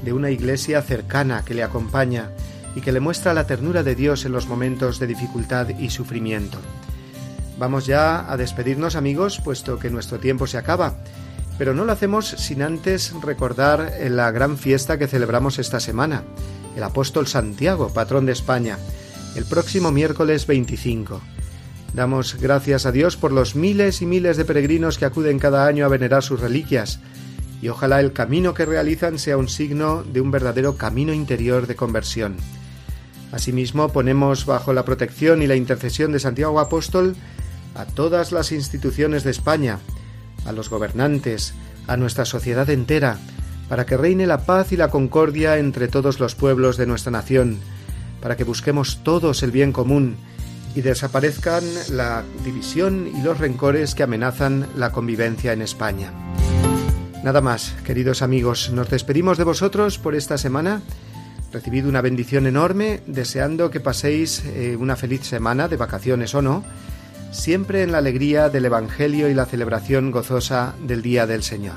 de 0.03 0.12
una 0.12 0.30
iglesia 0.30 0.83
cercana 0.83 1.45
que 1.45 1.55
le 1.55 1.62
acompaña 1.62 2.33
y 2.74 2.80
que 2.80 2.91
le 2.91 2.99
muestra 2.99 3.33
la 3.33 3.47
ternura 3.47 3.85
de 3.85 3.95
Dios 3.95 4.24
en 4.24 4.33
los 4.33 4.49
momentos 4.49 4.99
de 4.99 5.07
dificultad 5.07 5.68
y 5.68 5.91
sufrimiento. 5.91 6.59
Vamos 7.61 7.87
ya 7.87 8.28
a 8.28 8.37
despedirnos 8.37 8.97
amigos, 8.97 9.41
puesto 9.45 9.78
que 9.78 9.89
nuestro 9.89 10.18
tiempo 10.18 10.49
se 10.49 10.59
acaba, 10.59 10.97
pero 11.59 11.74
no 11.74 11.85
lo 11.85 11.93
hacemos 11.93 12.26
sin 12.26 12.61
antes 12.61 13.14
recordar 13.22 13.93
la 14.11 14.33
gran 14.33 14.59
fiesta 14.59 14.99
que 14.99 15.07
celebramos 15.07 15.61
esta 15.61 15.78
semana, 15.78 16.24
el 16.74 16.83
apóstol 16.83 17.28
Santiago, 17.28 17.91
patrón 17.95 18.26
de 18.26 18.33
España, 18.33 18.78
el 19.37 19.45
próximo 19.45 19.93
miércoles 19.93 20.49
25. 20.49 21.20
Damos 21.95 22.40
gracias 22.40 22.86
a 22.86 22.93
Dios 22.93 23.16
por 23.16 23.32
los 23.32 23.55
miles 23.55 24.01
y 24.01 24.07
miles 24.07 24.38
de 24.38 24.47
peregrinos 24.47 24.97
que 24.97 25.05
acuden 25.05 25.38
cada 25.38 25.66
año 25.66 25.84
a 25.84 25.88
venerar 25.88 26.22
sus 26.22 26.40
reliquias, 26.40 27.01
y 27.61 27.68
ojalá 27.68 28.01
el 28.01 28.12
camino 28.12 28.55
que 28.55 28.64
realizan 28.64 29.18
sea 29.18 29.36
un 29.36 29.49
signo 29.49 30.03
de 30.03 30.20
un 30.22 30.30
verdadero 30.30 30.76
camino 30.76 31.12
interior 31.12 31.66
de 31.66 31.76
conversión. 31.76 32.36
Asimismo, 33.30 33.90
ponemos 33.90 34.47
bajo 34.47 34.72
la 34.72 34.84
protección 34.84 35.43
y 35.43 35.47
la 35.47 35.55
intercesión 35.55 36.12
de 36.12 36.20
Santiago 36.20 36.61
Apóstol 36.61 37.14
a 37.74 37.84
todas 37.84 38.32
las 38.32 38.53
instituciones 38.53 39.22
de 39.22 39.30
España, 39.30 39.78
a 40.47 40.53
los 40.53 40.70
gobernantes, 40.70 41.55
a 41.86 41.97
nuestra 41.97 42.24
sociedad 42.24 42.68
entera, 42.70 43.18
para 43.68 43.86
que 43.86 43.97
reine 43.97 44.26
la 44.26 44.45
paz 44.45 44.72
y 44.72 44.76
la 44.76 44.88
concordia 44.88 45.59
entre 45.59 45.88
todos 45.88 46.20
los 46.20 46.34
pueblos 46.34 46.76
de 46.78 46.86
nuestra 46.86 47.12
nación, 47.12 47.59
para 48.20 48.36
que 48.36 48.45
busquemos 48.45 49.03
todos 49.03 49.43
el 49.43 49.51
bien 49.51 49.72
común, 49.72 50.16
y 50.74 50.80
desaparezcan 50.80 51.64
la 51.90 52.24
división 52.44 53.08
y 53.14 53.22
los 53.22 53.38
rencores 53.38 53.94
que 53.94 54.02
amenazan 54.02 54.66
la 54.76 54.92
convivencia 54.92 55.52
en 55.52 55.62
España. 55.62 56.12
Nada 57.22 57.40
más, 57.40 57.74
queridos 57.84 58.22
amigos, 58.22 58.70
nos 58.72 58.90
despedimos 58.90 59.38
de 59.38 59.44
vosotros 59.44 59.98
por 59.98 60.14
esta 60.14 60.38
semana. 60.38 60.82
Recibid 61.52 61.86
una 61.86 62.00
bendición 62.00 62.46
enorme, 62.46 63.00
deseando 63.06 63.70
que 63.70 63.78
paséis 63.78 64.42
eh, 64.46 64.76
una 64.76 64.96
feliz 64.96 65.24
semana 65.26 65.68
de 65.68 65.76
vacaciones 65.76 66.34
o 66.34 66.42
no, 66.42 66.64
siempre 67.30 67.82
en 67.82 67.92
la 67.92 67.98
alegría 67.98 68.48
del 68.48 68.64
Evangelio 68.64 69.28
y 69.28 69.34
la 69.34 69.46
celebración 69.46 70.10
gozosa 70.10 70.74
del 70.84 71.02
Día 71.02 71.26
del 71.26 71.42
Señor. 71.42 71.76